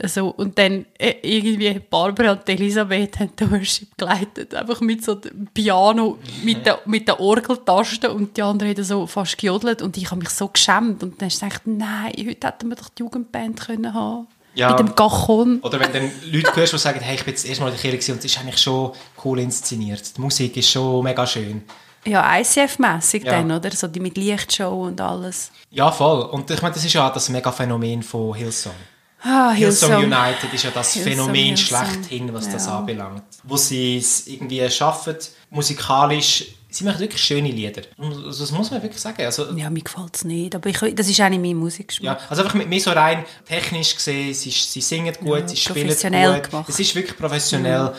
so, 0.05 0.29
und 0.29 0.57
dann 0.59 0.87
äh, 0.99 1.15
irgendwie 1.23 1.79
Barbara 1.81 2.33
und 2.33 2.49
Elisabeth 2.49 3.19
haben 3.19 3.35
den 3.37 3.51
Worship 3.51 3.97
geleitet, 3.97 4.55
einfach 4.55 4.81
mit 4.81 5.05
so 5.05 5.15
dem 5.17 5.49
Piano, 5.53 6.19
mit 6.45 6.65
der, 6.67 6.81
mit 6.87 7.09
der 7.09 7.19
Orgeltaste 7.19 8.13
und 8.13 8.37
die 8.37 8.43
anderen 8.43 8.73
haben 8.75 8.85
so 8.85 9.07
fast 9.07 9.37
gejodelt 9.39 9.83
und 9.83 9.97
ich 9.97 10.11
habe 10.11 10.21
mich 10.21 10.31
so 10.31 10.49
geschämt 10.49 11.03
und 11.03 11.21
dann 11.21 11.29
hast 11.29 11.43
du 11.43 11.47
gedacht, 11.47 11.63
nein, 11.67 12.13
heute 12.17 12.47
hätten 12.47 12.69
wir 12.69 12.77
doch 12.77 12.89
die 12.91 13.03
Jugendband 13.03 13.61
können 13.61 13.93
haben. 13.93 14.29
Ja. 14.55 14.71
Mit 14.71 14.79
dem 14.81 14.95
Cajon. 14.95 15.61
Oder 15.61 15.79
wenn 15.79 15.93
dann 15.93 16.11
Leute 16.33 16.55
hörst, 16.57 16.73
die 16.73 16.79
sagen, 16.79 17.01
hey, 17.01 17.15
ich 17.15 17.25
bin 17.25 17.33
jetzt 17.35 17.47
erst 17.47 17.61
mal 17.61 17.69
in 17.69 17.75
der 17.75 17.81
Kirche 17.81 18.13
und 18.13 18.19
es 18.19 18.25
ist 18.25 18.39
eigentlich 18.41 18.59
schon 18.59 18.93
cool 19.25 19.39
inszeniert. 19.39 20.17
Die 20.17 20.21
Musik 20.21 20.57
ist 20.57 20.71
schon 20.71 21.05
mega 21.05 21.27
schön. 21.27 21.63
Ja, 22.05 22.39
ICF-mässig 22.39 23.25
Ja. 23.25 23.33
dann, 23.33 23.53
oder? 23.53 23.71
So 23.71 23.87
die 23.87 24.01
mit 24.01 24.17
Lichtshow 24.17 24.87
und 24.87 25.01
alles. 25.01 25.51
Ja, 25.71 25.91
voll. 25.93 26.23
Und 26.23 26.51
ich 26.51 26.63
meine, 26.63 26.75
das 26.75 26.85
ist 26.85 26.93
ja 26.93 27.09
auch 27.09 27.13
das 27.13 27.29
mega 27.29 27.53
Phänomen 27.53 28.03
von 28.03 28.35
Hillsong. 28.35 28.73
Ah, 29.23 29.51
Hillsong 29.51 29.91
Hillsong. 30.01 30.05
United 30.13 30.53
ist 30.55 30.65
ja 30.65 30.71
das 30.71 30.93
Hillsong, 30.93 31.13
Phänomen 31.13 31.35
Hillsong. 31.57 31.67
schlechthin, 31.87 32.33
was 32.35 32.49
das 32.51 32.67
Ja. 32.67 32.79
anbelangt. 32.79 33.23
Wo 33.43 33.57
sie 33.57 33.97
es 33.99 34.27
irgendwie 34.29 34.69
schaffen, 34.71 35.17
musikalisch, 35.51 36.45
sie 36.71 36.85
machen 36.85 37.01
wirklich 37.01 37.23
schöne 37.23 37.51
Lieder. 37.51 37.83
Also 37.99 38.41
das 38.45 38.53
muss 38.53 38.71
man 38.71 38.83
wirklich 38.83 39.01
sagen. 39.03 39.23
Also, 39.25 39.53
Ja, 39.57 39.71
mir 39.71 39.83
gefällt 39.83 40.15
es 40.17 40.25
nicht, 40.25 40.55
aber 40.55 40.69
ich, 40.71 40.79
das 40.95 41.09
ist 41.09 41.21
auch 41.21 41.29
nicht 41.29 41.41
mein 41.43 41.57
Musikgeschmack. 41.57 42.21
ja, 42.21 42.27
also 42.31 42.43
einfach 42.43 42.55
mit 42.55 42.69
mir 42.69 42.81
so 42.81 42.91
rein 42.93 43.25
technisch 43.47 43.95
gesehen, 43.97 44.33
sie, 44.35 44.51
sie 44.51 44.81
singen 44.81 45.15
gut, 45.21 45.41
Ja, 45.41 45.49
sie 45.49 45.57
spielen 45.57 45.87
professionell 45.89 46.35
gut. 46.41 46.51
gemacht. 46.51 46.69
Es 46.69 46.79
ist 46.79 46.95
wirklich 46.95 47.17
professionell. 47.19 47.93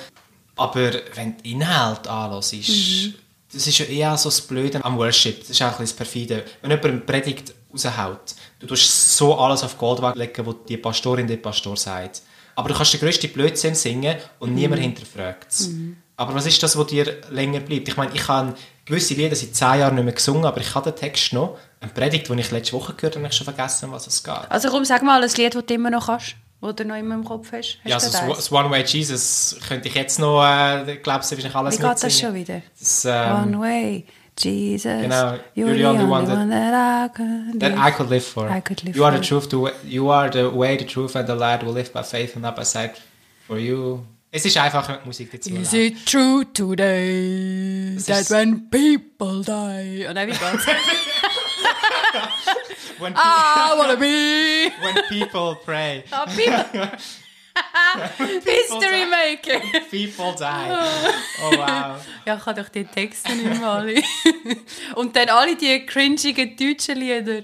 Aber 0.55 0.91
wenn 1.15 1.35
der 1.37 1.45
Inhalt 1.45 2.07
anlässt, 2.07 2.53
ist, 2.53 2.69
Mhm. 2.69 3.13
das 3.53 3.67
ist 3.67 3.77
ja 3.77 3.85
eher 3.85 4.17
so 4.17 4.29
das 4.29 4.41
Blöde 4.41 4.83
am 4.83 4.97
Worship. 4.97 5.39
Das 5.41 5.49
ist 5.51 5.61
auch 5.61 5.67
ein 5.67 5.71
bisschen 5.71 5.85
das 5.85 5.93
Perfide. 5.93 6.43
Wenn 6.61 6.71
jemand 6.71 7.05
Predigt 7.05 7.53
raushaut, 7.73 8.35
du 8.59 8.67
tust 8.67 9.17
so 9.17 9.35
alles 9.37 9.63
auf 9.63 9.77
Goldwaage 9.77 10.17
legen, 10.19 10.45
was 10.45 10.55
die 10.67 10.77
Pastorin, 10.77 11.27
der 11.27 11.37
Pastor 11.37 11.77
sagt. 11.77 12.21
Aber 12.55 12.69
du 12.69 12.75
kannst 12.75 12.93
den 12.93 12.99
grössten 12.99 13.31
Blödsinn 13.31 13.75
singen 13.75 14.17
und 14.39 14.53
niemand 14.53 14.81
hinterfragt 14.81 15.51
es. 15.51 15.69
Aber 16.17 16.35
was 16.35 16.45
ist 16.45 16.61
das, 16.61 16.77
was 16.77 16.87
dir 16.87 17.21
länger 17.29 17.61
bleibt? 17.61 17.87
Ich 17.87 17.95
meine, 17.95 18.13
ich 18.13 18.27
habe 18.27 18.53
gewisse 18.83 19.13
Lieder 19.13 19.35
seit 19.35 19.55
zehn 19.55 19.79
Jahren 19.79 19.95
nicht 19.95 20.03
mehr 20.03 20.13
gesungen, 20.13 20.43
aber 20.43 20.59
ich 20.59 20.75
habe 20.75 20.91
den 20.91 20.99
Text 20.99 21.31
noch. 21.31 21.57
Eine 21.79 21.91
Predigt, 21.91 22.27
die 22.27 22.33
ich 22.33 22.51
letzte 22.51 22.73
Woche 22.73 22.93
gehört 22.93 23.15
habe, 23.15 23.23
habe 23.23 23.31
ich 23.31 23.37
schon 23.37 23.45
vergessen, 23.45 23.89
was 23.93 24.05
es 24.07 24.21
geht. 24.21 24.33
Also 24.49 24.67
komm, 24.69 24.83
sag 24.83 25.01
mal 25.03 25.23
ein 25.23 25.29
Lied, 25.29 25.55
das 25.55 25.65
du 25.65 25.73
immer 25.73 25.89
noch 25.89 26.07
kannst, 26.07 26.35
das 26.59 26.75
du 26.75 26.83
noch 26.83 26.97
immer 26.97 27.15
im 27.15 27.23
Kopf 27.23 27.53
hast. 27.53 27.77
hast 27.77 27.89
Ja, 27.89 27.95
also 27.95 28.11
da 28.11 28.27
das, 28.27 28.37
das 28.37 28.51
One 28.51 28.69
Way 28.69 28.83
Jesus 28.83 29.55
könnte 29.65 29.87
ich 29.87 29.95
jetzt 29.95 30.19
noch, 30.19 30.43
äh, 30.43 30.97
glaubst 31.01 31.31
du, 31.31 31.37
wahrscheinlich 31.37 31.55
alles 31.55 31.75
Wie 31.75 31.81
geht 31.81 31.89
das 31.89 32.03
mitsingen. 32.03 32.31
schon 32.33 32.35
wieder? 32.35 32.61
Das, 32.77 33.05
ähm, 33.05 33.53
One 33.53 33.59
way, 33.61 34.05
Jesus, 34.39 35.01
genau, 35.01 35.37
you're, 35.53 35.75
the 35.75 35.83
only 35.85 36.05
one 36.05 36.25
that, 36.25 36.73
I 36.73 37.07
can 37.09 37.59
that 37.59 37.77
I 37.77 37.91
could 37.91 38.09
live 38.09 38.23
for. 38.23 38.49
I 38.49 38.61
could 38.61 38.83
live 38.85 38.95
you 38.95 39.03
are 39.03 39.11
for. 39.11 39.17
the 39.19 39.25
truth, 39.25 39.49
the, 39.49 39.73
you 39.85 40.09
are 40.09 40.29
the 40.29 40.49
way, 40.49 40.77
the 40.77 40.85
truth 40.85 41.15
and 41.15 41.27
the 41.27 41.35
light. 41.35 41.63
We 41.63 41.69
live 41.71 41.91
by 41.91 42.03
faith 42.03 42.35
and 42.35 42.43
not 42.43 42.55
by 42.55 42.63
sight 42.63 43.01
for 43.47 43.59
you. 43.59 44.05
Es 44.31 44.45
ist 44.45 44.57
einfach 44.57 45.03
Musik 45.05 45.31
dazu. 45.31 45.55
Is 45.55 45.73
it 45.73 46.05
true 46.05 46.45
today 46.53 47.95
Das 47.95 48.05
that 48.05 48.29
when 48.29 48.69
people 48.69 49.41
die... 49.43 50.05
Oh 50.07 50.13
nein, 50.13 50.27
wie 50.27 50.33
geht's? 50.33 50.65
When, 52.99 53.13
I 53.15 53.75
wanna 53.77 53.95
be... 53.95 54.69
when 54.83 55.03
people 55.07 55.55
pray, 55.65 56.03
Ah, 56.11 56.25
people... 56.25 56.89
History 58.17 59.05
maker. 59.05 59.59
people 59.91 60.35
die. 60.37 60.43
Oh 61.41 61.51
wow. 61.51 62.05
Ja, 62.25 62.35
ich 62.35 62.45
habe 62.45 62.61
doch 62.61 62.69
die 62.69 62.83
Texte 62.83 63.31
nicht 63.33 63.59
mehr 63.59 63.69
alle. 63.69 64.03
Und 64.95 65.15
dann 65.15 65.29
alle 65.29 65.55
die 65.55 65.85
cringigen 65.85 66.55
deutschen 66.55 66.97
Lieder. 66.97 67.43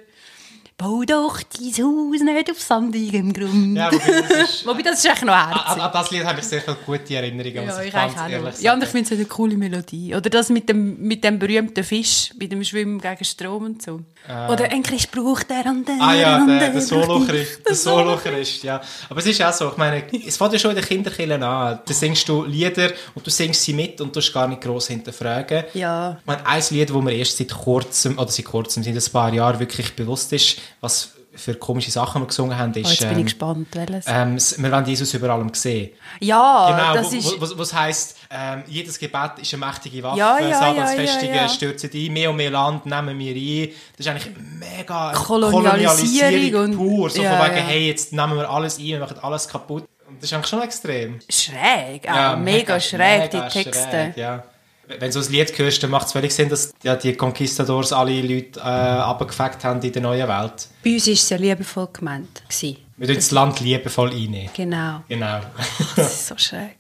Bau 0.78 1.04
doch 1.08 1.40
dein 1.42 1.86
Haus 1.86 2.22
nicht 2.22 2.52
auf 2.52 2.60
sandigem 2.62 3.32
Grund. 3.32 3.78
Ja, 3.78 3.90
wobei 3.94 4.22
das 4.22 4.50
ist, 4.50 4.66
Wobei, 4.68 4.82
das 4.82 5.00
ist 5.00 5.06
echt 5.06 5.24
noch 5.24 5.34
an, 5.34 5.54
herzig. 5.54 5.82
an 5.82 5.92
das 5.94 6.12
Lied 6.12 6.26
habe 6.26 6.40
ich 6.42 6.46
sehr 6.46 6.62
viele 6.62 6.76
gute 6.86 7.16
Erinnerungen, 7.16 7.66
Ja, 7.68 7.80
ich 7.80 7.88
ich 7.88 7.94
ganz 7.94 8.14
ehrlich 8.18 8.42
sagen. 8.56 8.64
Ja, 8.66 8.74
und 8.74 8.84
ich 8.84 8.90
finde 8.90 9.06
es 9.14 9.18
eine 9.18 9.26
coole 9.26 9.56
Melodie. 9.56 10.14
Oder 10.14 10.30
das 10.30 10.50
mit 10.50 10.68
dem, 10.68 11.00
mit 11.02 11.24
dem 11.24 11.40
berühmten 11.40 11.82
Fisch, 11.82 12.32
mit 12.38 12.52
dem 12.52 12.62
Schwimmen 12.66 13.00
gegen 13.00 13.24
Strom 13.24 13.64
und 13.64 13.82
so. 13.82 14.02
Oder 14.28 14.66
ein 14.72 14.84
Christ 14.84 15.12
braucht 15.12 15.50
der 15.50 15.66
und 15.68 15.88
der 15.88 15.96
Ah 16.02 16.14
ja, 16.14 16.46
der, 16.46 16.60
der 16.60 16.70
der 16.72 16.82
Solo-Christ. 16.82 17.60
Der 17.60 17.64
Der 17.68 17.76
Solo- 17.76 18.18
Solo-Christ, 18.18 18.64
ja. 18.64 18.82
Aber 19.10 19.20
es 19.22 19.28
ist 19.28 19.42
auch 19.44 19.54
so, 19.54 19.70
ich 19.70 19.78
meine, 19.78 20.04
es 20.28 20.36
fängt 20.36 20.54
ja 20.54 20.60
schon 20.60 20.72
in 20.72 20.78
den 20.78 20.86
Kinderkillen 20.86 21.42
an. 21.42 21.80
Da 21.86 21.94
singst 21.94 22.28
du 22.28 22.44
Lieder 22.44 22.90
und 23.14 23.26
du 23.26 23.30
singst 23.32 23.62
sie 23.62 23.74
mit 23.74 24.02
und 24.02 24.14
du 24.14 24.20
hast 24.20 24.34
gar 24.34 24.48
nicht 24.50 24.62
gross 24.62 24.88
hinterfragen. 24.88 25.64
Ja. 25.74 26.18
Ich 26.20 26.26
meine, 26.26 26.46
ein 26.46 26.64
Lied, 26.72 26.90
das 26.90 26.96
mir 27.02 27.14
erst 27.14 27.38
seit 27.38 27.54
kurzem, 27.54 28.18
oder 28.18 28.30
seit 28.32 28.46
kurzem, 28.46 28.84
seit 28.84 28.96
ein 28.96 29.12
paar 29.14 29.34
Jahren 29.34 29.60
wirklich 29.60 29.96
bewusst 29.96 30.34
ist, 30.34 30.58
was 30.82 31.12
für 31.38 31.54
komische 31.56 31.92
Sachen 31.92 32.22
wir 32.22 32.28
gesungen 32.28 32.58
haben, 32.58 32.72
Oh, 32.76 32.80
ist, 32.80 32.92
jetzt 32.92 33.00
bin 33.02 33.10
ich 33.12 33.18
ähm, 33.18 33.24
gespannt, 33.26 33.68
welches. 33.74 34.06
ähm, 34.08 34.38
wir 34.64 34.72
wollen 34.72 34.86
Jesus 34.86 35.14
über 35.16 35.30
allem 35.32 35.54
sehen. 35.54 35.90
ja, 36.22 36.68
Genau, 36.70 36.94
das 36.94 37.12
wo, 37.12 37.18
ist... 37.18 37.42
wo, 37.56 37.60
was 37.60 37.74
heisst, 37.74 38.16
ähm, 38.32 38.64
jedes 38.68 38.98
Gebet 38.98 39.32
ist 39.42 39.54
eine 39.54 39.66
mächtige 39.66 40.02
Waffe, 40.04 40.18
Ja, 40.20 40.40
ja, 40.40 40.58
Satans 40.60 40.94
ja, 40.96 41.22
ja, 41.30 41.36
ja. 41.36 41.50
stürzen 41.50 41.90
ein, 41.94 42.14
mehr 42.14 42.30
und 42.30 42.38
mehr 42.38 42.52
Land 42.52 42.86
nehmen 42.86 43.20
wir 43.20 43.36
ein. 43.36 43.70
Das 43.98 44.06
ist 44.06 44.12
eigentlich 44.12 44.34
mega 44.62 45.12
Kolonialisierung 45.14 46.64
und- 46.64 46.78
pur, 46.78 47.10
so 47.10 47.22
von 47.22 47.32
wegen, 47.32 47.56
hey, 47.66 47.88
jetzt 47.88 48.14
nehmen 48.14 48.36
wir 48.38 48.50
alles 48.50 48.78
ein, 48.78 48.86
wir 48.86 49.00
machen 49.00 49.18
alles 49.22 49.48
kaputt. 49.48 49.84
Und 50.08 50.18
das 50.22 50.26
ist 50.32 50.34
eigentlich 50.34 50.48
schon 50.48 50.62
extrem. 50.62 51.20
schräg, 51.30 52.10
auch 52.10 52.38
mega, 52.38 52.80
schräg, 52.80 53.32
die 53.32 53.40
Texte. 53.42 53.90
schräg, 53.90 54.18
ja. 54.18 54.44
Wenn 54.88 55.12
du 55.12 55.20
ein 55.20 55.32
Lied 55.32 55.58
hörst, 55.58 55.82
dann 55.84 55.90
macht 55.92 56.08
es 56.08 56.14
völlig 56.14 56.34
Sinn, 56.34 56.50
dass 56.50 56.74
ja, 56.84 56.96
die 56.96 57.14
Conquistadors 57.14 57.92
alle 57.92 58.22
Leute 58.22 58.60
äh, 58.60 58.64
abgefackt 58.64 59.64
haben 59.64 59.82
in 59.82 59.92
der 59.92 60.02
neuen 60.02 60.28
Welt. 60.28 60.68
Bei 60.84 60.94
uns 60.94 61.08
war 61.08 61.14
es 61.14 61.30
ja 61.30 61.38
liebevoll 61.38 61.88
gemeint. 61.92 62.44
gewesen. 62.48 62.78
Wir 62.98 63.08
tun 63.08 63.16
das 63.16 63.32
Land 63.32 63.60
liebevoll 63.60 64.12
einnehmen. 64.12 64.50
Genau. 64.54 65.02
Genau. 65.10 65.42
Das 65.96 66.14
ist 66.14 66.28
so 66.28 66.38
schräg. 66.38 66.78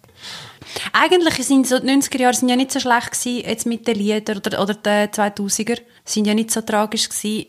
Eigentlich 0.93 1.45
sind 1.45 1.67
so 1.67 1.79
die 1.79 1.87
90er 1.87 2.19
Jahre 2.19 2.33
sind 2.33 2.49
ja 2.49 2.55
nicht 2.55 2.71
so 2.71 2.79
schlecht 2.79 3.11
gewesen, 3.11 3.47
jetzt 3.47 3.65
mit 3.65 3.87
den 3.87 3.95
Liedern 3.95 4.37
oder, 4.37 4.61
oder 4.61 4.73
die 4.73 5.11
2000er 5.13 5.79
sind 6.03 6.27
ja 6.27 6.33
nicht 6.33 6.51
so 6.51 6.61
tragisch 6.61 7.09
gewesen. 7.09 7.47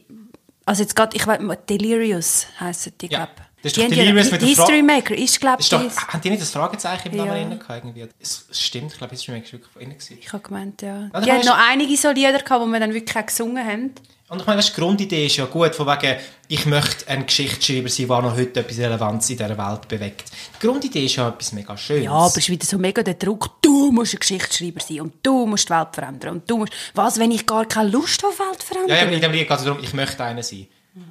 Also 0.65 0.83
jetzt 0.83 0.97
gerade, 0.97 1.17
ich 1.17 1.27
weiß, 1.27 1.41
Delirious 1.69 2.47
heissen 2.59 2.93
die, 3.01 3.07
Ja, 3.07 3.19
glaube 3.19 3.33
das 3.37 3.46
ist 3.67 3.77
Die 3.77 3.81
doch 3.81 3.89
haben 3.89 3.95
Delirious 3.95 4.31
mit 4.31 4.41
der 4.41 4.49
History 4.49 4.83
Maker 4.83 5.15
ist, 5.17 5.41
glaube 5.41 5.63
ich, 5.63 5.73
haben 5.73 6.21
die 6.23 6.31
nicht 6.31 6.43
das 6.43 6.51
Fragezeichen 6.51 7.11
im 7.11 7.17
Namen 7.19 7.51
ja. 7.53 7.57
gehabt? 7.57 7.85
Irgendwie? 7.85 8.09
Es, 8.21 8.47
stimmt, 8.53 8.93
ich 8.93 8.99
glaube, 8.99 9.13
History 9.13 9.37
Maker 9.39 9.47
ist 9.47 9.53
wirklich 9.53 9.73
von. 9.73 9.83
Gewesen. 9.83 10.19
ich 10.21 10.33
habe 10.33 10.43
gemeint, 10.43 10.83
ja. 10.83 11.11
Die 11.25 11.31
haben 11.33 11.41
weißt- 11.41 11.47
noch 11.47 11.59
einige 11.71 11.97
so 11.97 12.11
Lieder 12.11 12.39
gehabt, 12.39 12.65
die 12.65 12.71
wir 12.71 12.81
dann 12.81 12.95
wirklich 12.95 13.17
auch 13.17 13.27
gesungen 13.27 13.65
haben. 13.65 13.91
Und 14.29 14.41
ich 14.41 14.47
meine, 14.47 14.59
weißt, 14.59 14.77
die 14.77 14.81
Grundidee 14.81 15.27
ist 15.27 15.37
ja 15.37 15.45
gut, 15.45 15.73
von 15.77 15.87
wegen, 15.87 16.17
ich 16.49 16.67
möchte 16.67 17.07
ein 17.09 17.27
Geschichtsschreiber 17.27 17.89
sein, 17.89 18.09
der 18.09 18.23
noch 18.23 18.37
heute 18.37 18.59
etwas 18.59 18.79
Relevanz 18.79 19.31
in 19.31 19.37
dieser 19.37 19.57
Welt 19.57 19.87
bewegt. 19.87 20.25
Die 20.61 20.67
Grundidee 20.67 21.05
ist 21.05 21.15
ja 21.15 21.29
etwas 21.29 21.53
mega 21.53 21.77
Schönes. 21.77 22.05
Ja, 22.07 22.13
aber 22.13 22.27
es 22.27 22.39
ist 22.39 22.49
wieder 22.49 22.67
so 22.67 22.77
mega 22.77 23.05
der 23.05 23.15
Druck, 23.15 23.63
du 23.63 23.93
musst 23.93 24.15
ein 24.15 24.19
Geschichtsschreiber 24.19 24.81
sein 24.81 25.03
und 25.03 25.15
du 25.23 25.47
musst 25.47 25.69
die 25.69 25.75
Welt 25.75 25.89
verändern 25.93 26.35
und 26.35 26.51
du 26.51 26.59
musst... 26.59 26.73
Was, 26.95 27.21
wenn 27.21 27.31
ich 27.31 27.47
gar 27.47 27.67
keine 27.67 27.91
Lust 27.91 28.25
auf 28.25 28.37
Welt 28.41 28.65
verändern? 28.65 28.91
ja, 28.91 28.97
ja, 28.97 29.03
aber 29.03 29.13
in 29.13 29.21
dem 29.21 29.31
Lied 29.31 29.47
geht 29.47 29.59
es 29.59 29.65
darum, 29.65 29.81
ich 29.81 29.93
möchte 29.95 30.25
einer 30.25 30.43
sein. 30.43 30.67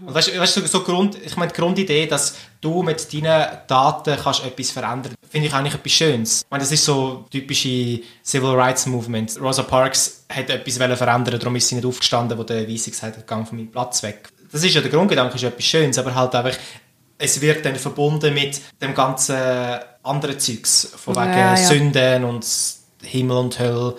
Und 0.06 0.13
weißt, 0.13 0.38
weißt 0.38 0.58
du, 0.58 0.67
so 0.67 0.82
Grund, 0.82 1.15
ich 1.24 1.38
meine, 1.38 1.52
die 1.52 1.60
Grundidee, 1.60 2.08
dass 2.08 2.36
du 2.60 2.82
mit 2.82 3.13
deinen 3.13 3.60
Daten 3.67 4.17
kannst 4.21 4.43
etwas 4.43 4.71
verändern, 4.71 5.13
finde 5.30 5.48
ich 5.48 5.54
eigentlich 5.54 5.76
etwas 5.76 5.91
Schönes. 5.91 6.41
Ich 6.41 6.50
meine, 6.50 6.63
das 6.63 6.71
ist 6.71 6.86
so 6.86 7.26
typische 7.30 8.00
Civil 8.24 8.50
Rights 8.50 8.88
Movement. 8.88 9.39
Rosa 9.39 9.62
Parks 9.62 10.26
hat 10.28 10.50
etwas 10.50 10.78
verändern, 10.78 11.39
darum 11.39 11.56
ist 11.56 11.67
sie 11.67 11.76
nicht 11.76 11.86
aufgestanden, 11.86 12.36
wo 12.36 12.43
der 12.43 12.67
Weisse 12.67 12.89
gesagt 12.89 13.17
hat, 13.17 13.28
gang 13.28 13.48
von 13.48 13.58
meinem 13.58 13.69
Platz 13.69 14.02
weg. 14.02 14.30
Das 14.52 14.63
ist 14.63 14.74
ja 14.74 14.82
der 14.82 14.89
Grundgedanke, 14.89 15.36
ist 15.36 15.43
etwas 15.43 15.65
Schönes, 15.65 16.00
aber 16.00 16.15
halt 16.15 16.34
einfach, 16.34 16.58
es 17.19 17.39
wird 17.39 17.63
dann 17.63 17.76
verbunden 17.76 18.34
mit 18.34 18.60
dem 18.82 18.95
ganzen 18.95 19.38
anderen 20.02 20.39
Zeugs, 20.39 20.93
von 20.95 21.15
wegen 21.15 21.30
Ja, 21.30 21.56
ja. 21.56 21.58
Sünden 21.58 22.24
und 22.24 22.45
Himmel 23.04 23.38
und 23.38 23.60
Hölle 23.60 23.95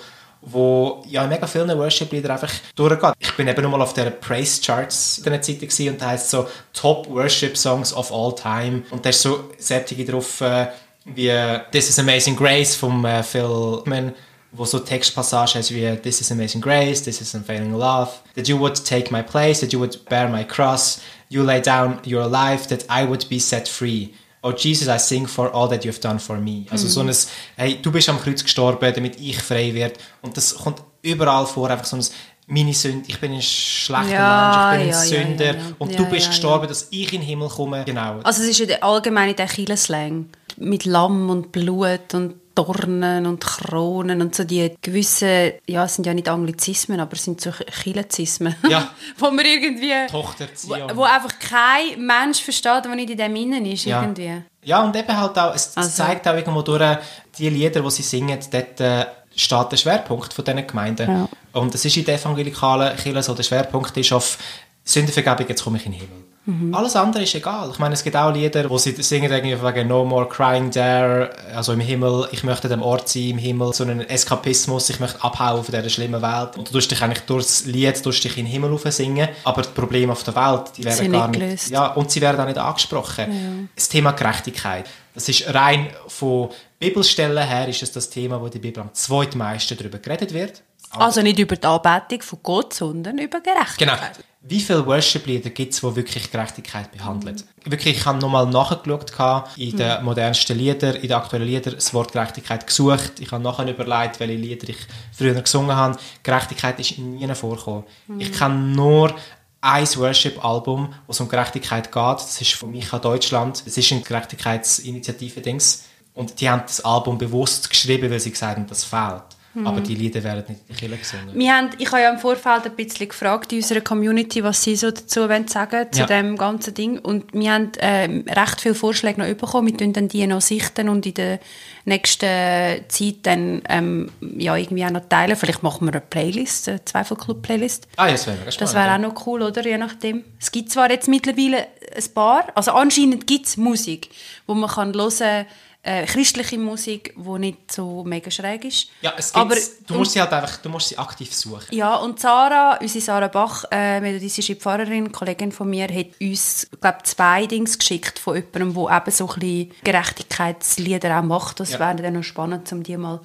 wo 0.47 1.03
ja 1.09 1.25
in 1.25 1.29
mega 1.29 1.47
vielen 1.47 1.77
Worship-Lieder 1.77 2.31
einfach 2.31 2.53
durchgeht. 2.77 3.15
Ich 3.19 3.35
bin 3.35 3.49
eben 3.49 3.63
nochmal 3.63 3.83
auf 3.83 3.93
der 3.93 4.11
Praise 4.11 4.63
Charts 4.63 5.19
in 5.19 5.43
Zeit 5.43 5.61
gewesen 5.61 5.91
und 5.91 6.01
da 6.01 6.11
heißt 6.11 6.31
so 6.31 6.47
Top 6.73 7.09
Worship 7.11 7.57
Songs 7.57 7.93
of 7.93 8.13
All 8.13 8.35
Time 8.35 8.83
und 8.91 9.05
da 9.05 9.11
ist 9.11 9.23
so 9.23 9.51
sättige 9.59 10.05
drauf 10.05 10.41
äh, 10.41 10.69
wie 11.05 11.33
This 11.73 11.91
is 11.91 11.99
Amazing 11.99 12.37
Grace 12.37 12.77
vom 12.77 13.05
äh, 13.05 13.23
Phil 13.25 13.83
Mann, 13.87 14.15
wo 14.53 14.65
so 14.65 14.79
Textpassagen 14.79 15.59
hast 15.61 15.75
wie 15.75 15.97
This 15.97 16.21
is 16.21 16.31
Amazing 16.31 16.61
Grace, 16.61 17.03
This 17.03 17.21
is 17.21 17.35
Unfailing 17.35 17.75
Love, 17.75 18.13
that 18.37 18.47
you 18.47 18.59
would 18.59 18.83
take 18.85 19.11
my 19.11 19.23
place, 19.23 19.61
that 19.61 19.73
you 19.73 19.81
would 19.81 20.05
bear 20.09 20.29
my 20.29 20.45
cross, 20.45 21.01
you 21.29 21.43
lay 21.43 21.61
down 21.61 21.99
your 22.07 22.29
life, 22.29 22.69
that 22.69 22.85
I 22.89 23.05
would 23.05 23.29
be 23.29 23.41
set 23.41 23.69
free. 23.69 24.15
Oh 24.47 24.53
Jesus, 24.57 24.87
I 24.87 24.99
sing 24.99 25.27
for 25.27 25.53
all 25.53 25.69
that 25.69 25.85
you've 25.85 26.01
done 26.01 26.21
for 26.21 26.39
me. 26.39 26.67
Also 26.71 26.87
so 26.87 27.01
ein, 27.01 27.11
hey, 27.57 27.79
du 27.83 27.91
bist 27.91 28.09
am 28.09 28.21
Kreuz 28.21 28.43
gestorben, 28.45 28.93
damit 28.95 29.19
ich 29.21 29.43
frei 29.43 29.75
werde. 29.75 29.95
Und 30.23 30.37
das 30.37 30.55
kommt 30.55 30.83
überall 31.03 31.47
vor, 31.47 31.69
einfach 31.69 31.85
so 31.85 31.97
ein, 31.97 32.05
meine 32.47 32.73
Sünde, 32.73 33.07
ich 33.09 33.19
bin 33.19 33.33
ein 33.33 33.43
schlechter 33.43 34.09
Ja, 34.09 34.73
Mensch, 34.77 34.85
ich 34.85 34.85
bin 34.85 34.91
ja, 34.91 35.01
ein 35.01 35.29
Sünder. 35.29 35.57
ja. 35.57 35.63
Und 35.79 35.99
du 35.99 36.07
bist 36.07 36.29
gestorben, 36.29 36.69
dass 36.69 36.87
ich 36.91 37.13
in 37.13 37.21
den 37.21 37.27
Himmel 37.29 37.49
komme. 37.49 37.83
Genau. 37.85 38.21
Also 38.23 38.43
es 38.43 38.51
ist 38.51 38.61
ja 38.61 38.67
der 38.67 38.85
allgemeine 38.85 39.35
der 39.35 39.47
Kirchenslang. 39.47 40.27
Mit 40.59 40.85
Lamm 40.85 41.29
und 41.29 41.51
Blut 41.51 42.15
und 42.15 42.35
Dornen 42.57 43.27
und 43.27 43.45
Kronen 43.45 44.21
und 44.21 44.35
so 44.35 44.43
die 44.45 44.75
gewissen, 44.83 45.53
ja, 45.69 45.85
es 45.85 45.95
sind 45.95 46.07
ja 46.07 46.15
nicht 46.15 46.29
Anglizismen, 46.29 46.99
aber 46.99 47.13
es 47.13 47.23
sind 47.25 47.41
so 47.41 47.51
Kirchenzismen. 47.53 48.57
Ja. 48.69 48.91
wo 49.19 49.31
man 49.31 49.45
irgendwie... 49.45 49.93
Tochter 50.11 50.47
Wo, 50.65 50.97
wo 50.97 51.03
einfach 51.05 51.39
kein 51.39 52.05
Mensch 52.05 52.41
versteht, 52.43 52.85
der 52.85 52.95
nicht 52.97 53.11
in 53.11 53.19
dem 53.19 53.37
innen 53.37 53.65
ist, 53.67 53.85
Ja. 53.85 54.03
irgendwie. 54.03 54.43
Ja, 54.65 54.83
und 54.83 54.97
eben 54.97 55.17
halt 55.17 55.39
auch, 55.39 55.55
es, 55.55 55.69
es 55.69 55.77
Also- 55.77 56.03
zeigt 56.03 56.27
auch 56.27 56.35
irgendwo 56.35 56.63
durch 56.63 56.99
die 57.39 57.49
Lieder, 57.51 57.81
die 57.83 57.91
sie 57.91 58.03
singen, 58.03 58.39
dort 58.51 58.81
äh, 58.81 59.07
steht 59.35 59.71
der 59.73 59.77
Schwerpunkt 59.77 60.33
von 60.33 60.45
diesen 60.45 60.67
Gemeinden. 60.67 61.09
Ja. 61.09 61.29
Und 61.61 61.75
es 61.75 61.85
ist 61.85 61.97
in 61.97 62.05
der 62.05 62.17
evangelikalen 62.17 62.97
Kirche 62.97 63.23
so, 63.23 63.35
der 63.35 63.43
Schwerpunkt 63.45 63.97
ist 63.97 64.13
auf 64.13 64.39
Sündenvergebung, 64.85 65.47
jetzt 65.49 65.63
komme 65.63 65.79
ich 65.79 65.87
in 65.87 65.93
den 65.93 66.01
Himmel. 66.01 66.25
Mhm. 66.47 66.73
Alles 66.75 66.95
andere 66.95 67.25
ist 67.25 67.35
egal. 67.35 67.71
Ich 67.73 67.79
meine, 67.81 67.95
es 67.95 68.05
gibt 68.05 68.17
auch 68.17 68.33
Lieder, 68.33 68.71
wo 68.71 68.79
sie 68.79 68.93
singen 69.03 69.31
irgendwie 69.31 69.61
wegen 69.61 69.89
No 69.89 70.05
more 70.05 70.29
crying 70.29 70.71
there, 70.71 71.31
also 71.53 71.73
im 71.73 71.81
Himmel, 71.81 72.29
ich 72.31 72.45
möchte 72.45 72.69
dem 72.69 72.83
Ort 72.83 73.09
sein, 73.09 73.31
im 73.31 73.39
Himmel, 73.39 73.73
so 73.73 73.83
einen 73.83 74.01
Eskapismus, 74.01 74.89
ich 74.89 75.01
möchte 75.01 75.23
abhauen 75.23 75.65
von 75.65 75.75
dieser 75.75 75.89
schlimmen 75.91 76.23
Welt. 76.23 76.57
Und 76.57 76.69
du 76.69 76.73
tust 76.73 76.91
dich 76.91 77.03
eigentlich 77.03 77.25
durchs 77.25 77.67
Lied 77.67 78.05
durchs 78.05 78.21
dich 78.21 78.39
in 78.39 78.45
den 78.45 78.53
Himmel 78.53 78.79
singen, 78.93 79.29
aber 79.43 79.63
die 79.63 79.69
Probleme 79.71 80.13
auf 80.13 80.23
der 80.23 80.37
Welt, 80.37 80.71
die 80.77 80.85
werden 80.85 80.97
Sind 80.97 81.13
gar 81.13 81.29
nicht 81.29 81.41
gelöst. 81.41 81.71
ja, 81.71 81.89
und 81.89 82.11
sie 82.11 82.21
werden 82.21 82.41
auch 82.41 82.47
nicht 82.47 82.59
angesprochen. 82.59 83.69
Das 83.75 83.89
Thema 83.89 84.13
Gerechtigkeit, 84.13 84.87
das 85.15 85.29
ist 85.29 85.53
rein 85.53 85.89
von 86.07 86.51
Bibelstellen 86.79 87.43
her, 87.43 87.67
ist 87.69 87.83
es 87.83 87.91
das 87.91 88.09
Thema, 88.09 88.41
wo 88.41 88.49
die 88.49 88.59
Bibel 88.59 88.83
am 88.83 88.93
zweitmeisten 88.93 89.77
darüber 89.77 89.99
geredet 89.99 90.33
wird. 90.33 90.63
Also 90.91 91.23
nicht 91.23 91.39
über 91.39 91.57
die 91.57 91.67
Anbetung 91.67 92.23
von 92.23 92.39
Gott, 92.43 92.75
sondern 92.75 93.19
über 93.19 93.41
Gerechtigkeit. 93.41 93.79
Genau. 93.79 94.27
Wie 94.49 94.61
viele 94.61 94.87
Worship-Lieder 94.87 95.51
gibt 95.51 95.75
es, 95.75 95.81
die 95.81 95.97
wirklich 95.97 96.31
Gerechtigkeit 96.31 96.93
behandeln? 96.93 97.43
Wirklich, 97.65 97.97
ich 97.97 98.07
habe 98.07 98.19
nochmal 98.19 98.47
nachgeschaut 98.47 99.49
in 99.57 99.77
den 99.77 100.05
modernsten 100.05 100.57
Liedern, 100.57 100.95
in 100.95 101.03
den 101.03 101.13
aktuellen 101.13 101.47
Liedern, 101.47 101.75
das 101.75 101.93
Wort 101.93 102.13
Gerechtigkeit 102.13 102.65
gesucht. 102.65 103.15
Ich 103.19 103.33
habe 103.33 103.43
nachher 103.43 103.67
überlegt, 103.69 104.21
welche 104.21 104.35
Lieder 104.35 104.69
ich 104.69 104.79
früher 105.11 105.35
gesungen 105.35 105.75
habe. 105.75 105.99
Gerechtigkeit 106.23 106.79
ist 106.79 106.97
nie 106.97 107.27
vorgekommen. 107.35 107.85
Ich 108.19 108.33
kenne 108.33 108.55
nur 108.55 109.13
ein 109.61 109.87
Worship-Album, 109.97 110.95
wo 111.07 111.11
es 111.11 111.19
um 111.19 111.29
Gerechtigkeit 111.29 111.91
geht. 111.91 112.17
Das 112.19 112.41
ist 112.41 112.53
von 112.53 112.71
Micha 112.71 113.01
Deutschland. 113.01 113.67
Das 113.67 113.77
ist 113.77 113.91
eine 113.91 114.03
Gerechtigkeitsinitiative-Dings. 114.03 115.87
Und 116.15 116.41
die 116.41 116.49
haben 116.49 116.63
das 116.63 116.85
Album 116.85 117.19
bewusst 117.19 117.69
geschrieben, 117.69 118.13
weil 118.13 118.21
sie 118.21 118.31
gesagt 118.31 118.59
haben, 118.59 118.67
das 118.69 118.85
fehlt. 118.85 119.25
Aber 119.65 119.81
die 119.81 119.95
Lieder 119.95 120.23
werden 120.25 120.45
nicht 120.49 120.61
in 120.61 120.67
der 120.69 120.77
Kirche 120.77 120.97
gesungen. 120.97 121.35
Wir 121.39 121.53
haben, 121.55 121.71
ich 121.79 121.91
habe 121.91 122.03
ja 122.03 122.11
im 122.11 122.19
Vorfeld 122.19 122.67
ein 122.67 122.77
bisschen 122.77 123.09
gefragt 123.09 123.53
in 123.53 123.59
unserer 123.59 123.81
Community, 123.81 124.43
was 124.45 124.63
sie 124.63 124.77
so 124.77 124.91
dazu 124.91 125.29
wollen 125.29 125.49
sagen 125.49 125.87
zu 125.93 126.01
Ja. 126.01 126.07
dem 126.07 126.37
ganzen 126.37 126.75
Ding. 126.75 126.99
Und 126.99 127.33
wir 127.33 127.53
haben 127.53 127.73
ähm, 127.79 128.25
recht 128.29 128.61
viele 128.61 128.75
Vorschläge 128.75 129.21
noch 129.21 129.29
bekommen. 129.29 129.69
Wir 129.69 129.77
tun 129.77 129.93
dann 129.93 130.09
die 130.09 130.27
noch 130.27 130.41
sichten 130.41 130.89
und 130.89 131.07
in 131.07 131.15
der 131.15 131.39
nächsten 131.85 132.89
Zeit 132.89 133.17
dann 133.23 133.63
ähm, 133.69 134.11
ja, 134.37 134.57
irgendwie 134.57 134.85
auch 134.85 134.91
noch 134.91 135.09
teilen. 135.09 135.37
Vielleicht 135.37 135.63
machen 135.63 135.87
wir 135.87 135.93
eine 135.93 136.01
Playlist, 136.01 136.69
eine 136.69 136.85
Zweifelclub-Playlist. 136.85 137.89
Ah, 137.97 138.07
ja, 138.07 138.13
das 138.13 138.27
wäre 138.27 138.39
Das 138.59 138.75
wäre 138.75 138.95
auch 138.95 138.99
noch 138.99 139.27
cool, 139.27 139.43
oder? 139.43 139.65
Je 139.65 139.79
nachdem. 139.79 140.25
Es 140.41 140.51
gibt 140.53 140.71
zwar 140.71 140.91
jetzt 140.91 141.09
mittlerweile 141.09 141.67
ein 141.97 142.15
paar, 142.15 142.45
also 142.55 142.73
anscheinend 142.73 143.27
gibt 143.27 143.47
es 143.47 143.57
Musik, 143.57 144.11
wo 144.47 144.55
man 144.55 144.69
kann 144.71 144.93
hören 144.95 145.47
äh, 145.87 146.05
christliche 146.05 146.59
Musik, 146.59 147.15
die 147.17 147.39
nicht 147.39 147.71
so 147.73 148.05
mega 148.05 148.31
schräg 148.31 148.65
ist. 148.65 148.89
Ja, 149.01 149.13
es 149.17 149.33
gibt, 149.33 149.37
Aber 149.45 149.55
du 149.87 149.95
musst 149.95 150.13
sie 150.13 150.21
halt 150.21 150.33
einfach, 150.33 150.57
du 150.59 150.69
musst 150.69 150.89
sie 150.89 150.99
aktiv 150.99 151.33
suchen. 151.35 151.67
ja, 151.75 151.95
und 151.97 152.21
Sarah, 152.21 152.77
unsere 152.81 153.05
Sarah 153.05 153.29
Bach, 153.29 153.65
äh, 153.71 154.01
methodistische 154.01 154.57
Pfarrerin, 154.57 155.13
Kollegin 155.13 155.53
von 155.53 155.71
mir, 155.71 155.89
hat 155.89 156.07
uns, 156.21 156.69
glaube 156.81 156.99
zwei 157.05 157.47
Dings 157.47 157.79
geschickt 157.79 158.19
von 158.19 158.35
jemandem, 158.37 158.75
der 158.75 158.97
eben 158.97 159.11
so 159.11 159.29
ein 159.29 159.39
bisschen 159.41 159.73
Gerechtigkeitslieder 159.85 161.19
auch 161.19 161.23
macht. 161.23 161.61
Das 161.61 161.73
Ja. 161.73 161.79
wäre 161.79 161.97
dann 162.03 162.15
noch 162.15 162.23
spannend, 162.25 162.71
um 162.73 162.83
die 162.83 162.97
mal 162.97 163.21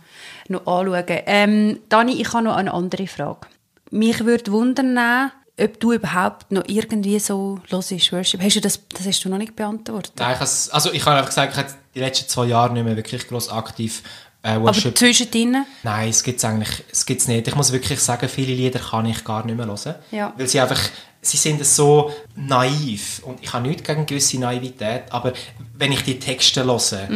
noch 0.48 0.66
anzuschauen. 0.68 1.06
Ähm, 1.26 1.80
Dani, 1.90 2.22
ich 2.22 2.32
habe 2.34 2.44
noch 2.44 2.56
eine 2.56 2.74
andere 2.74 3.08
Frage. 3.08 3.48
Mich 3.90 4.24
würde 4.24 4.52
wundern, 4.52 5.32
ob 5.62 5.80
du 5.80 5.94
überhaupt 5.94 6.52
noch 6.52 6.64
irgendwie 6.68 7.20
so 7.20 7.60
hörst, 7.70 8.12
Worship. 8.12 8.42
Hast 8.42 8.56
du 8.56 8.62
das, 8.62 8.80
das 8.90 9.06
hast 9.06 9.24
du 9.24 9.30
noch 9.30 9.38
nicht 9.38 9.56
beantwortet. 9.56 10.14
Nein, 10.18 10.36
ich 10.36 10.74
also 10.74 10.92
ich 10.92 11.06
habe 11.06 11.18
einfach 11.18 11.30
gesagt, 11.30 11.54
ich 11.54 11.58
habe 11.60 11.70
die 11.94 12.00
letzten 12.00 12.30
zwei 12.30 12.46
Jahre 12.46 12.74
nicht 12.74 12.84
mehr 12.84 12.96
wirklich 12.96 13.28
gross 13.28 13.50
aktiv 13.50 14.04
äh, 14.44 14.50
Aber 14.50 14.66
Worship. 14.66 14.98
zwischendrin? 14.98 15.66
Nein, 15.84 16.10
es 16.10 16.24
gibt 16.24 16.40
es 16.40 16.46
eigentlich 16.46 16.84
es 16.92 17.06
gibt's 17.06 17.28
nicht. 17.28 17.48
Ich 17.48 17.56
muss 17.56 17.72
wirklich 17.72 18.00
sagen, 18.00 18.28
viele 18.28 18.54
Lieder 18.54 18.80
kann 18.80 19.06
ich 19.06 19.24
gar 19.24 19.46
nicht 19.46 19.56
mehr 19.58 19.68
hören. 19.68 19.96
Ja. 20.10 20.34
Weil 20.36 20.48
sie 20.48 20.60
einfach, 20.60 20.80
sie 21.22 21.38
sind 21.38 21.64
so 21.66 22.12
naiv. 22.36 23.22
Und 23.24 23.42
ich 23.44 23.54
habe 23.54 23.68
nichts 23.68 23.84
gegen 23.84 24.06
gewisse 24.06 24.40
Naivität, 24.40 25.04
aber 25.12 25.34
wenn 25.78 25.92
ich 25.92 26.04
die 26.04 26.18
Texte 26.18 26.64
höre, 26.66 27.08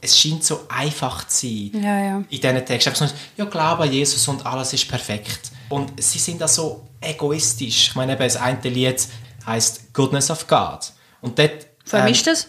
es 0.00 0.18
scheint 0.18 0.44
so 0.44 0.60
einfach 0.68 1.26
zu 1.28 1.46
sein. 1.46 1.70
Mhm. 1.72 1.84
Ja, 1.84 2.04
ja. 2.04 2.16
In 2.16 2.40
diesen 2.40 2.66
Texten. 2.66 2.90
Einfach 2.90 3.08
so, 3.08 3.14
ja, 3.36 3.44
glaube 3.44 3.84
an 3.84 3.92
Jesus 3.92 4.26
und 4.26 4.44
alles 4.44 4.72
ist 4.72 4.88
perfekt. 4.88 5.52
Und 5.68 6.02
sie 6.02 6.18
sind 6.18 6.40
da 6.40 6.48
so 6.48 6.82
egoistisch. 7.02 7.88
Ich 7.88 7.94
meine, 7.94 8.12
eben 8.12 8.22
das 8.22 8.36
eine 8.36 8.60
Lied 8.62 9.06
heißt 9.46 9.92
Goodness 9.92 10.30
of 10.30 10.46
God. 10.46 10.92
Und 11.20 11.38
dort, 11.38 11.66
Von 11.84 12.00
ähm, 12.00 12.06
ist 12.08 12.26
das? 12.26 12.48